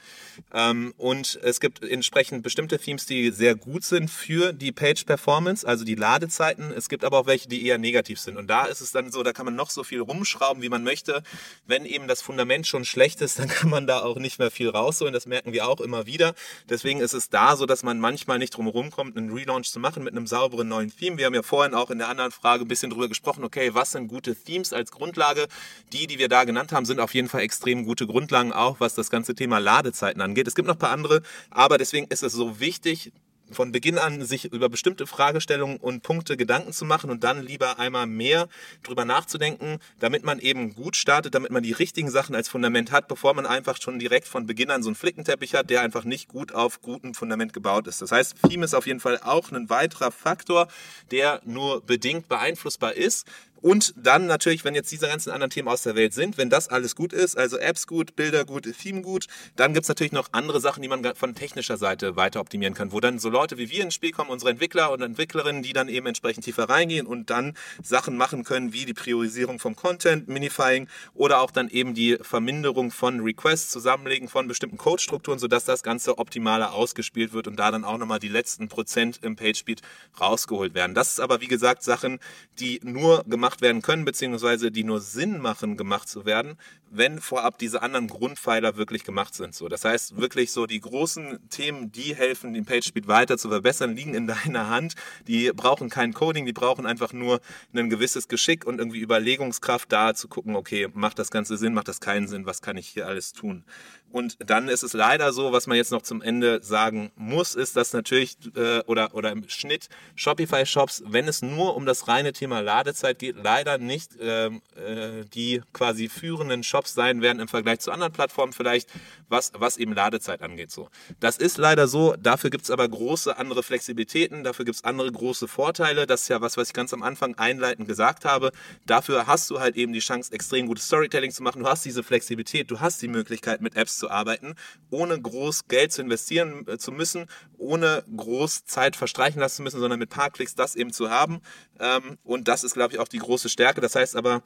Ähm, 0.54 0.94
und 0.98 1.40
es 1.44 1.60
gibt 1.60 1.84
entsprechend 1.84 2.42
bestimmte 2.42 2.80
Themes, 2.80 3.06
die 3.06 3.32
sehr 3.32 3.56
gut 3.56 3.84
sind 3.84 4.10
für 4.10 4.54
die 4.54 4.72
Page 4.72 5.04
Performance, 5.06 5.68
also 5.68 5.86
die 5.86 5.96
Ladezeiten. 5.96 6.72
Es 6.72 6.90
gibt 6.90 7.04
aber 7.04 7.20
auch 7.20 7.28
welche, 7.28 7.48
die 7.48 7.66
eher 7.66 7.78
negativ 7.78 8.20
sind. 8.20 8.38
Und 8.38 8.48
da 8.48 8.66
ist 8.66 8.82
es 8.82 8.92
dann 8.92 9.12
so, 9.12 9.22
da 9.22 9.34
kann 9.34 9.46
man 9.46 9.56
noch 9.56 9.70
so 9.70 9.84
viel 9.84 10.00
rumschrauben, 10.00 10.64
wie 10.64 10.70
man 10.70 10.84
möchte. 10.84 11.22
Wenn 11.68 11.86
eben 11.86 12.08
das 12.08 12.22
Fundament 12.22 12.66
schon 12.66 12.86
schlecht 12.86 13.22
ist, 13.22 13.38
dann 13.44 13.50
kann 13.50 13.70
man 13.70 13.86
da 13.86 14.02
auch 14.02 14.18
nicht 14.18 14.40
mehr 14.40 14.52
viel 14.52 14.70
rausholen. 14.70 15.14
Das 15.14 15.28
merken 15.28 15.54
wir 15.54 15.68
auch 15.68 15.80
immer 15.80 16.08
wieder. 16.08 16.34
Deswegen 16.70 17.02
ist 17.02 17.14
es 17.14 17.30
da 17.30 17.56
so, 17.56 17.66
dass 17.66 17.84
man 17.84 18.00
manchmal 18.00 18.40
nicht 18.40 18.56
drum 18.56 18.66
herum 18.66 18.90
kommt, 18.90 19.16
einen 19.16 19.32
Relaunch 19.32 19.70
zu 19.70 19.80
machen 19.80 20.04
mit 20.04 20.14
einem 20.14 20.26
sauberen 20.26 20.68
neuen 20.68 20.96
Theme. 20.96 21.18
Wir 21.18 21.28
haben 21.28 21.36
ja 21.36 21.44
vorhin 21.44 21.76
auch 21.76 21.92
in 21.92 22.00
der 22.00 22.10
anderen 22.10 22.32
Frage 22.32 22.63
ein 22.64 22.68
bisschen 22.68 22.90
drüber 22.90 23.08
gesprochen, 23.08 23.44
okay, 23.44 23.74
was 23.74 23.92
sind 23.92 24.08
gute 24.08 24.36
Themes 24.36 24.74
als 24.74 24.92
Grundlage? 24.92 25.48
Die, 25.92 26.08
die 26.08 26.20
wir 26.20 26.30
da 26.30 26.44
genannt 26.44 26.72
haben, 26.72 26.86
sind 26.86 27.00
auf 27.00 27.14
jeden 27.14 27.30
Fall 27.30 27.42
extrem 27.42 27.86
gute 27.86 28.08
Grundlagen, 28.08 28.54
auch 28.54 28.80
was 28.80 28.96
das 28.96 29.10
ganze 29.10 29.36
Thema 29.36 29.60
Ladezeiten 29.60 30.22
angeht. 30.22 30.48
Es 30.48 30.56
gibt 30.56 30.68
noch 30.68 30.76
ein 30.76 30.80
paar 30.80 30.92
andere, 30.92 31.22
aber 31.50 31.78
deswegen 31.78 32.08
ist 32.08 32.24
es 32.24 32.34
so 32.34 32.60
wichtig, 32.60 33.12
von 33.52 33.72
Beginn 33.72 33.98
an 33.98 34.24
sich 34.26 34.46
über 34.52 34.70
bestimmte 34.70 35.06
Fragestellungen 35.06 35.78
und 35.78 36.02
Punkte 36.02 36.38
Gedanken 36.38 36.74
zu 36.74 36.86
machen 36.86 37.10
und 37.10 37.24
dann 37.24 37.46
lieber 37.46 37.80
einmal 37.80 38.08
mehr 38.08 38.48
drüber 38.84 39.06
nachzudenken, 39.06 39.80
damit 40.00 40.24
man 40.24 40.40
eben 40.40 40.74
gut 40.74 40.96
startet, 40.96 41.36
damit 41.36 41.52
man 41.52 41.64
die 41.64 41.72
richtigen 41.72 42.10
Sachen 42.10 42.36
als 42.36 42.50
Fundament 42.50 42.92
hat, 42.92 43.08
bevor 43.08 43.34
man 43.34 43.46
einfach 43.46 43.82
schon 43.82 44.00
direkt 44.00 44.28
von 44.28 44.46
Beginn 44.46 44.72
an 44.72 44.84
so 44.84 44.90
einen 44.90 44.96
Flickenteppich 44.96 45.56
hat, 45.56 45.70
der 45.70 45.82
einfach 45.82 46.04
nicht 46.04 46.28
gut 46.28 46.54
auf 46.54 46.82
gutem 46.82 47.14
Fundament 47.14 47.54
gebaut 47.54 47.88
ist. 47.88 48.02
Das 48.02 48.12
heißt, 48.12 48.36
Theme 48.48 48.66
ist 48.66 48.74
auf 48.74 48.88
jeden 48.88 49.00
Fall 49.00 49.20
auch 49.24 49.52
ein 49.52 49.70
weiterer 49.70 50.12
Faktor, 50.12 50.68
der 51.12 51.42
nur 51.46 51.82
bedingt 51.82 52.28
beeinflussbar 52.28 52.94
ist. 52.94 53.28
Und 53.64 53.94
dann 53.96 54.26
natürlich, 54.26 54.66
wenn 54.66 54.76
jetzt 54.76 54.92
diese 54.92 55.08
ganzen 55.08 55.32
anderen 55.32 55.50
Themen 55.50 55.70
aus 55.70 55.84
der 55.84 55.96
Welt 55.96 56.14
sind, 56.14 56.38
wenn 56.38 56.50
das 56.50 56.68
alles 56.68 56.98
gut 56.98 57.14
ist, 57.14 57.38
also 57.38 57.58
Apps 57.58 57.88
gut, 57.88 58.14
Bilder 58.18 58.44
gut, 58.44 58.68
Theme 58.78 59.02
gut, 59.02 59.28
dann 59.56 59.74
gibt's 59.74 59.88
natürlich 59.88 60.12
noch 60.12 60.28
andere 60.34 60.60
Sachen, 60.60 60.82
die 60.82 60.90
man 60.90 61.16
von 61.16 61.34
technischer 61.34 61.78
Seite 61.78 62.18
weiter 62.18 62.42
optimieren 62.42 62.74
kann, 62.74 62.92
wo 62.92 63.00
dann 63.00 63.20
so 63.20 63.30
Leute 63.30 63.58
wie 63.58 63.70
wir 63.70 63.82
ins 63.82 63.94
Spiel 63.94 64.12
kommen, 64.12 64.30
unsere 64.30 64.52
Entwickler 64.52 64.92
und 64.92 65.02
Entwicklerinnen, 65.02 65.64
die 65.64 65.72
dann 65.72 65.88
eben 65.88 66.08
entsprechend 66.08 66.44
tiefer 66.44 66.68
reingehen 66.68 67.08
und 67.08 67.30
dann 67.30 67.54
Sachen 67.82 68.18
machen 68.18 68.44
können, 68.44 68.74
wie 68.74 68.84
die 68.84 68.94
Priorisierung 68.94 69.60
vom 69.60 69.78
Content, 69.78 70.28
Minifying 70.28 70.90
oder 71.14 71.40
auch 71.40 71.50
dann 71.50 71.70
eben 71.70 71.94
die 71.94 72.18
Verminderung 72.22 72.92
von 72.92 73.22
Requests, 73.22 73.72
Zusammenlegen 73.72 74.28
von 74.28 74.46
bestimmten 74.50 74.76
Codestrukturen, 74.76 75.40
sodass 75.40 75.64
das 75.64 75.84
Ganze 75.84 76.18
optimaler 76.18 76.74
ausgespielt 76.74 77.32
wird 77.32 77.48
und 77.48 77.58
da 77.58 77.72
dann 77.72 77.86
auch 77.86 77.98
nochmal 77.98 78.20
die 78.20 78.28
letzten 78.28 78.68
Prozent 78.68 79.22
im 79.22 79.38
PageSpeed 79.38 79.82
rausgeholt 80.20 80.74
werden. 80.74 80.94
Das 80.96 81.08
ist 81.08 81.22
aber, 81.22 81.40
wie 81.40 81.48
gesagt, 81.48 81.82
Sachen, 81.84 82.20
die 82.60 82.82
nur 82.84 83.24
gemacht 83.24 83.53
gemacht 83.54 83.62
werden 83.62 83.82
können, 83.82 84.06
beziehungsweise 84.06 84.72
die 84.72 84.84
nur 84.84 85.00
Sinn 85.00 85.40
machen, 85.40 85.78
gemacht 85.78 86.10
zu 86.10 86.26
werden, 86.26 86.58
wenn 86.90 87.20
vorab 87.20 87.58
diese 87.58 87.82
anderen 87.82 88.08
Grundpfeiler 88.08 88.78
wirklich 88.78 89.04
gemacht 89.04 89.36
sind. 89.36 89.54
So, 89.54 89.68
das 89.68 89.86
heißt 89.86 90.18
wirklich 90.18 90.52
so 90.52 90.66
die 90.66 90.80
großen 90.80 91.40
Themen, 91.50 91.92
die 91.92 92.16
helfen, 92.16 92.54
den 92.54 92.66
PageSpeed 92.66 93.08
weiter 93.08 93.38
zu 93.38 93.50
verbessern, 93.50 93.96
liegen 93.96 94.16
in 94.16 94.28
deiner 94.46 94.70
Hand. 94.70 94.96
Die 95.28 95.52
brauchen 95.52 95.90
kein 95.90 96.14
Coding, 96.14 96.46
die 96.46 96.54
brauchen 96.54 96.86
einfach 96.86 97.14
nur 97.14 97.42
ein 97.74 97.90
gewisses 97.90 98.28
Geschick 98.28 98.66
und 98.66 98.80
irgendwie 98.80 99.00
Überlegungskraft 99.00 99.92
da 99.92 100.14
zu 100.14 100.28
gucken, 100.28 100.56
okay, 100.56 100.88
macht 100.94 101.20
das 101.20 101.30
Ganze 101.30 101.58
Sinn, 101.58 101.74
macht 101.74 101.88
das 101.88 102.00
keinen 102.00 102.28
Sinn, 102.28 102.46
was 102.46 102.62
kann 102.62 102.78
ich 102.78 102.88
hier 102.88 103.08
alles 103.08 103.34
tun? 103.34 103.66
Und 104.14 104.38
dann 104.46 104.70
ist 104.70 104.84
es 104.84 104.94
leider 104.94 105.34
so, 105.34 105.54
was 105.54 105.66
man 105.66 105.76
jetzt 105.76 105.92
noch 105.92 106.04
zum 106.04 106.22
Ende 106.22 106.62
sagen 106.62 107.12
muss, 107.16 107.56
ist, 107.56 107.76
dass 107.76 107.94
natürlich 107.94 108.38
äh, 108.56 108.82
oder, 108.82 109.16
oder 109.16 109.32
im 109.32 109.50
Schnitt 109.50 109.90
Shopify-Shops, 110.16 111.02
wenn 111.08 111.28
es 111.28 111.42
nur 111.42 111.76
um 111.76 111.88
das 111.88 112.08
reine 112.08 112.32
Thema 112.32 112.60
Ladezeit 112.60 113.18
geht, 113.18 113.38
leider 113.42 113.80
nicht 113.80 114.12
ähm, 114.22 114.62
äh, 114.76 115.26
die 115.34 115.64
quasi 115.74 116.10
führenden 116.10 116.62
Shops 116.62 116.94
sein 116.94 117.24
werden 117.24 117.40
im 117.40 117.48
Vergleich 117.48 117.80
zu 117.80 117.92
anderen 117.92 118.14
Plattformen 118.14 118.54
vielleicht, 118.54 118.88
was, 119.30 119.52
was 119.56 119.78
eben 119.78 119.94
Ladezeit 119.94 120.44
angeht. 120.44 120.70
So. 120.70 120.90
Das 121.20 121.38
ist 121.38 121.58
leider 121.58 121.88
so, 121.88 122.16
dafür 122.20 122.52
gibt 122.52 122.66
es 122.66 122.70
aber 122.70 122.88
große 122.88 123.36
andere 123.36 123.64
Flexibilitäten, 123.64 124.44
dafür 124.44 124.66
gibt 124.66 124.76
es 124.76 124.84
andere 124.84 125.12
große 125.12 125.48
Vorteile. 125.48 126.06
Das 126.06 126.22
ist 126.22 126.28
ja 126.28 126.40
was, 126.40 126.56
was 126.56 126.68
ich 126.68 126.74
ganz 126.74 126.94
am 126.94 127.02
Anfang 127.02 127.34
einleitend 127.40 127.88
gesagt 127.88 128.26
habe. 128.26 128.52
Dafür 128.86 129.26
hast 129.26 129.50
du 129.50 129.60
halt 129.60 129.76
eben 129.76 129.92
die 129.92 130.02
Chance, 130.02 130.32
extrem 130.34 130.68
gutes 130.68 130.86
Storytelling 130.86 131.32
zu 131.32 131.42
machen. 131.42 131.64
Du 131.64 131.68
hast 131.68 131.84
diese 131.84 132.04
Flexibilität, 132.04 132.70
du 132.70 132.80
hast 132.80 133.02
die 133.02 133.08
Möglichkeit, 133.08 133.62
mit 133.62 133.76
Apps 133.76 134.03
zu 134.04 134.12
arbeiten, 134.12 134.56
ohne 134.90 135.20
groß 135.20 135.70
Geld 135.70 135.94
zu 135.94 136.02
investieren 136.02 136.68
äh, 136.68 136.78
zu 136.78 136.92
müssen, 136.92 137.28
ohne 137.58 138.04
groß 138.16 138.66
Zeit 138.66 138.98
verstreichen 138.98 139.40
lassen 139.40 139.58
zu 139.58 139.64
müssen, 139.64 139.80
sondern 139.80 140.00
mit 140.00 140.10
paar 140.10 140.30
Klicks 140.30 140.56
das 140.56 140.76
eben 140.76 140.92
zu 140.92 141.10
haben. 141.10 141.40
Ähm, 141.80 142.18
und 142.24 142.50
das 142.50 142.66
ist, 142.66 142.74
glaube 142.74 142.94
ich, 142.94 143.00
auch 143.00 143.08
die 143.08 143.20
große 143.20 143.48
Stärke. 143.48 143.80
Das 143.80 143.96
heißt 143.96 144.18
aber, 144.18 144.44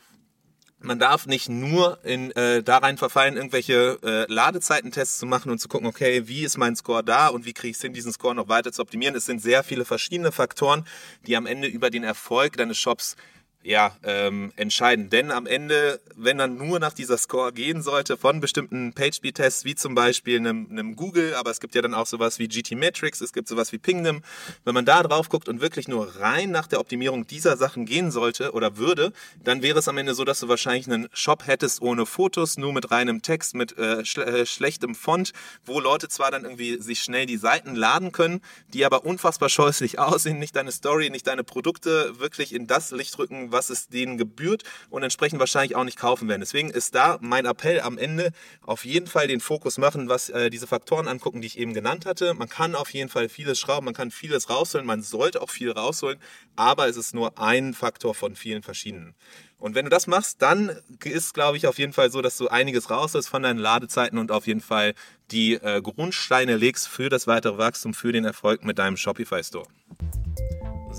man 0.80 0.99
darf 0.99 1.26
nicht 1.26 1.49
nur 1.49 1.97
in, 2.03 2.30
äh, 2.36 2.62
da 2.62 2.78
rein 2.78 2.99
verfallen, 2.99 3.36
irgendwelche 3.36 3.97
äh, 4.03 4.32
Ladezeitentests 4.32 5.18
zu 5.18 5.26
machen 5.26 5.51
und 5.51 5.58
zu 5.58 5.68
gucken, 5.68 5.88
okay, 5.88 6.28
wie 6.28 6.43
ist 6.43 6.58
mein 6.58 6.76
Score 6.76 7.03
da 7.03 7.30
und 7.30 7.45
wie 7.45 7.53
kriege 7.53 7.72
ich 7.72 7.78
es 7.78 7.82
hin, 7.82 7.93
diesen 7.93 8.14
Score 8.14 8.36
noch 8.36 8.47
weiter 8.47 8.72
zu 8.72 8.84
optimieren. 8.84 9.16
Es 9.16 9.26
sind 9.26 9.41
sehr 9.41 9.64
viele 9.64 9.86
verschiedene 9.86 10.32
Faktoren, 10.32 10.86
die 11.26 11.36
am 11.36 11.47
Ende 11.47 11.68
über 11.68 11.89
den 11.89 12.03
Erfolg 12.03 12.58
deines 12.58 12.78
Shops 12.78 13.16
ja, 13.64 13.95
ähm, 14.03 14.53
entscheiden. 14.55 15.10
Denn 15.10 15.30
am 15.30 15.45
Ende, 15.45 15.99
wenn 16.16 16.38
man 16.38 16.58
nur 16.58 16.80
nach 16.80 16.93
dieser 16.93 17.18
Score 17.18 17.51
gehen 17.51 17.82
sollte 17.82 18.16
von 18.16 18.39
bestimmten 18.39 18.93
PageSpeed-Tests, 18.93 19.66
wie 19.66 19.76
zum 19.76 19.93
Beispiel 19.93 20.39
einem, 20.39 20.68
einem, 20.72 20.95
Google, 20.95 21.36
aber 21.36 21.51
es 21.51 21.60
gibt 21.60 21.76
ja 21.76 21.82
dann 21.82 21.93
auch 21.93 22.05
sowas 22.05 22.39
wie 22.39 22.47
GT-Metrics, 22.47 23.20
es 23.20 23.34
gibt 23.34 23.49
sowas 23.49 23.74
wie 23.74 23.78
Pingdom. 23.78 24.22
Wenn 24.64 24.74
man 24.74 24.86
da 24.86 25.03
drauf 25.03 25.28
guckt 25.28 25.49
und 25.49 25.60
wirklich 25.60 25.89
nur 25.89 26.16
rein 26.20 26.49
nach 26.51 26.68
der 26.68 26.80
Optimierung 26.80 27.28
dieser 27.28 27.58
Sachen 27.58 27.86
gehen 27.86 28.10
sollte 28.10 28.53
oder 28.53 28.78
würde, 28.78 29.12
dann 29.43 29.62
wäre 29.62 29.80
es 29.80 29.88
am 29.89 29.97
Ende 29.97 30.14
so, 30.14 30.24
dass 30.24 30.39
du 30.39 30.47
wahrscheinlich 30.47 30.88
einen 30.88 31.10
Shop 31.12 31.45
hättest 31.45 31.82
ohne 31.82 32.05
Fotos, 32.05 32.58
nur 32.58 32.72
mit 32.72 32.91
reinem 32.91 33.22
Text, 33.22 33.53
mit 33.53 33.78
äh, 33.78 34.05
schle 34.05 34.26
äh, 34.26 34.45
schlechtem 34.45 34.95
Font, 34.95 35.34
wo 35.66 35.82
Leute 35.82 36.08
zwar 36.08 36.32
dann 36.32 36.43
irgendwie 36.43 36.82
sich 36.82 37.01
schnell 37.01 37.26
die 37.26 37.38
Seiten 37.38 37.76
laden 37.76 38.14
können, 38.14 38.41
die 38.74 38.86
aber 38.86 39.05
unfassbar 39.05 39.49
scheußlich 39.49 39.99
aussehen, 39.99 40.39
nicht 40.39 40.55
deine 40.55 40.72
Story, 40.72 41.10
nicht 41.10 41.28
deine 41.28 41.43
Produkte 41.43 42.18
wirklich 42.20 42.53
in 42.53 42.68
das 42.68 42.91
Licht 42.91 43.18
rücken, 43.20 43.47
was 43.52 43.70
es 43.70 43.88
denen 43.88 44.18
gebührt 44.18 44.64
und 44.89 45.04
entsprechend 45.04 45.39
wahrscheinlich 45.39 45.76
auch 45.76 45.84
nicht 45.84 45.98
kaufen 45.98 46.28
werden. 46.28 46.41
Deswegen 46.41 46.70
ist 46.70 46.95
da 46.95 47.18
mein 47.22 47.45
Appell 47.45 47.82
am 47.82 47.98
Ende 47.98 48.32
auf 48.62 48.86
jeden 48.86 49.08
Fall 49.08 49.28
den 49.28 49.39
Fokus 49.39 49.78
machen, 49.78 50.10
was 50.10 50.30
äh, 50.30 50.50
diese 50.50 50.68
Faktoren 50.68 51.08
angucken, 51.08 51.41
die 51.41 51.48
ich 51.48 51.58
eben 51.58 51.74
genannt 51.74 52.06
hatte. 52.06 52.34
Man 52.34 52.50
kann 52.50 52.76
auf 52.76 52.93
jeden 52.93 53.10
Fall 53.10 53.30
vieles 53.30 53.60
schrauben, 53.60 53.86
man 53.86 53.93
kann 53.93 54.12
vieles 54.12 54.50
rausholen, 54.50 54.86
man 54.86 55.02
sollte 55.02 55.41
auch 55.41 55.50
viel 55.50 55.72
rausholen, 55.72 56.20
aber 56.56 56.88
es 56.88 56.98
ist 56.98 57.14
nur 57.14 57.39
ein 57.39 57.74
Faktor 57.74 58.16
von 58.16 58.36
vielen 58.36 58.64
verschiedenen. 58.64 59.16
Und 59.60 59.74
wenn 59.74 59.86
du 59.86 59.89
das 59.89 60.06
machst, 60.06 60.41
dann 60.41 60.78
ist, 61.04 61.34
glaube 61.34 61.58
ich, 61.58 61.66
auf 61.66 61.80
jeden 61.80 61.93
Fall 61.93 62.12
so, 62.12 62.22
dass 62.22 62.38
du 62.38 62.48
einiges 62.48 62.91
rausholst 62.91 63.28
von 63.28 63.41
deinen 63.41 63.58
Ladezeiten 63.58 64.20
und 64.20 64.32
auf 64.32 64.45
jeden 64.45 64.62
Fall 64.62 64.93
die 65.32 65.54
äh, 65.54 65.82
Grundsteine 65.82 66.58
legst 66.58 66.88
für 66.88 67.10
das 67.10 67.26
weitere 67.26 67.58
Wachstum, 67.58 67.93
für 67.93 68.12
den 68.12 68.24
Erfolg 68.24 68.64
mit 68.64 68.78
deinem 68.78 68.98
Shopify 68.98 69.43
Store. 69.43 69.66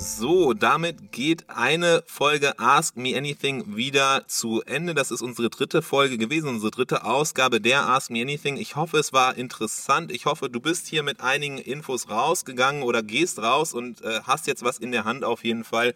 So, 0.01 0.55
damit 0.55 1.11
geht 1.11 1.51
eine 1.51 2.05
Folge 2.07 2.57
Ask 2.61 2.97
Me 2.97 3.17
Anything 3.17 3.75
wieder 3.75 4.23
zu 4.29 4.63
Ende. 4.63 4.95
Das 4.95 5.11
ist 5.11 5.23
unsere 5.23 5.51
dritte 5.51 5.83
Folge 5.83 6.19
gewesen, 6.19 6.49
unsere 6.49 6.71
dritte 6.71 7.05
Ausgabe 7.05 7.61
der 7.61 7.89
Ask 7.89 8.09
Me 8.09 8.23
Anything. 8.23 8.59
Ich 8.59 8.77
hoffe, 8.77 8.99
es 8.99 9.13
war 9.13 9.37
interessant. 9.37 10.13
Ich 10.13 10.25
hoffe, 10.25 10.49
du 10.51 10.61
bist 10.61 10.87
hier 10.87 11.03
mit 11.03 11.21
einigen 11.21 11.59
Infos 11.59 12.09
rausgegangen 12.09 12.85
oder 12.85 13.03
gehst 13.03 13.41
raus 13.41 13.75
und 13.75 14.01
äh, 14.03 14.21
hast 14.23 14.47
jetzt 14.47 14.63
was 14.63 14.79
in 14.79 14.93
der 14.93 15.05
Hand 15.05 15.25
auf 15.25 15.43
jeden 15.43 15.65
Fall, 15.65 15.95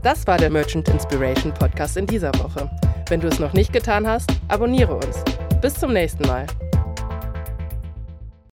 Das 0.02 0.26
war 0.28 0.38
der 0.38 0.50
Merchant 0.50 0.88
Inspiration 0.88 1.54
Podcast 1.54 1.98
in 1.98 2.08
dieser 2.08 2.34
Woche. 2.36 2.70
Wenn 3.10 3.20
du 3.20 3.28
es 3.28 3.40
noch 3.40 3.54
nicht 3.54 3.74
getan 3.74 4.08
hast, 4.08 4.30
abonniere 4.48 4.96
uns. 4.96 5.24
Bis 5.62 5.74
zum 5.74 5.92
nächsten 5.92 6.26
Mal. 6.26 6.48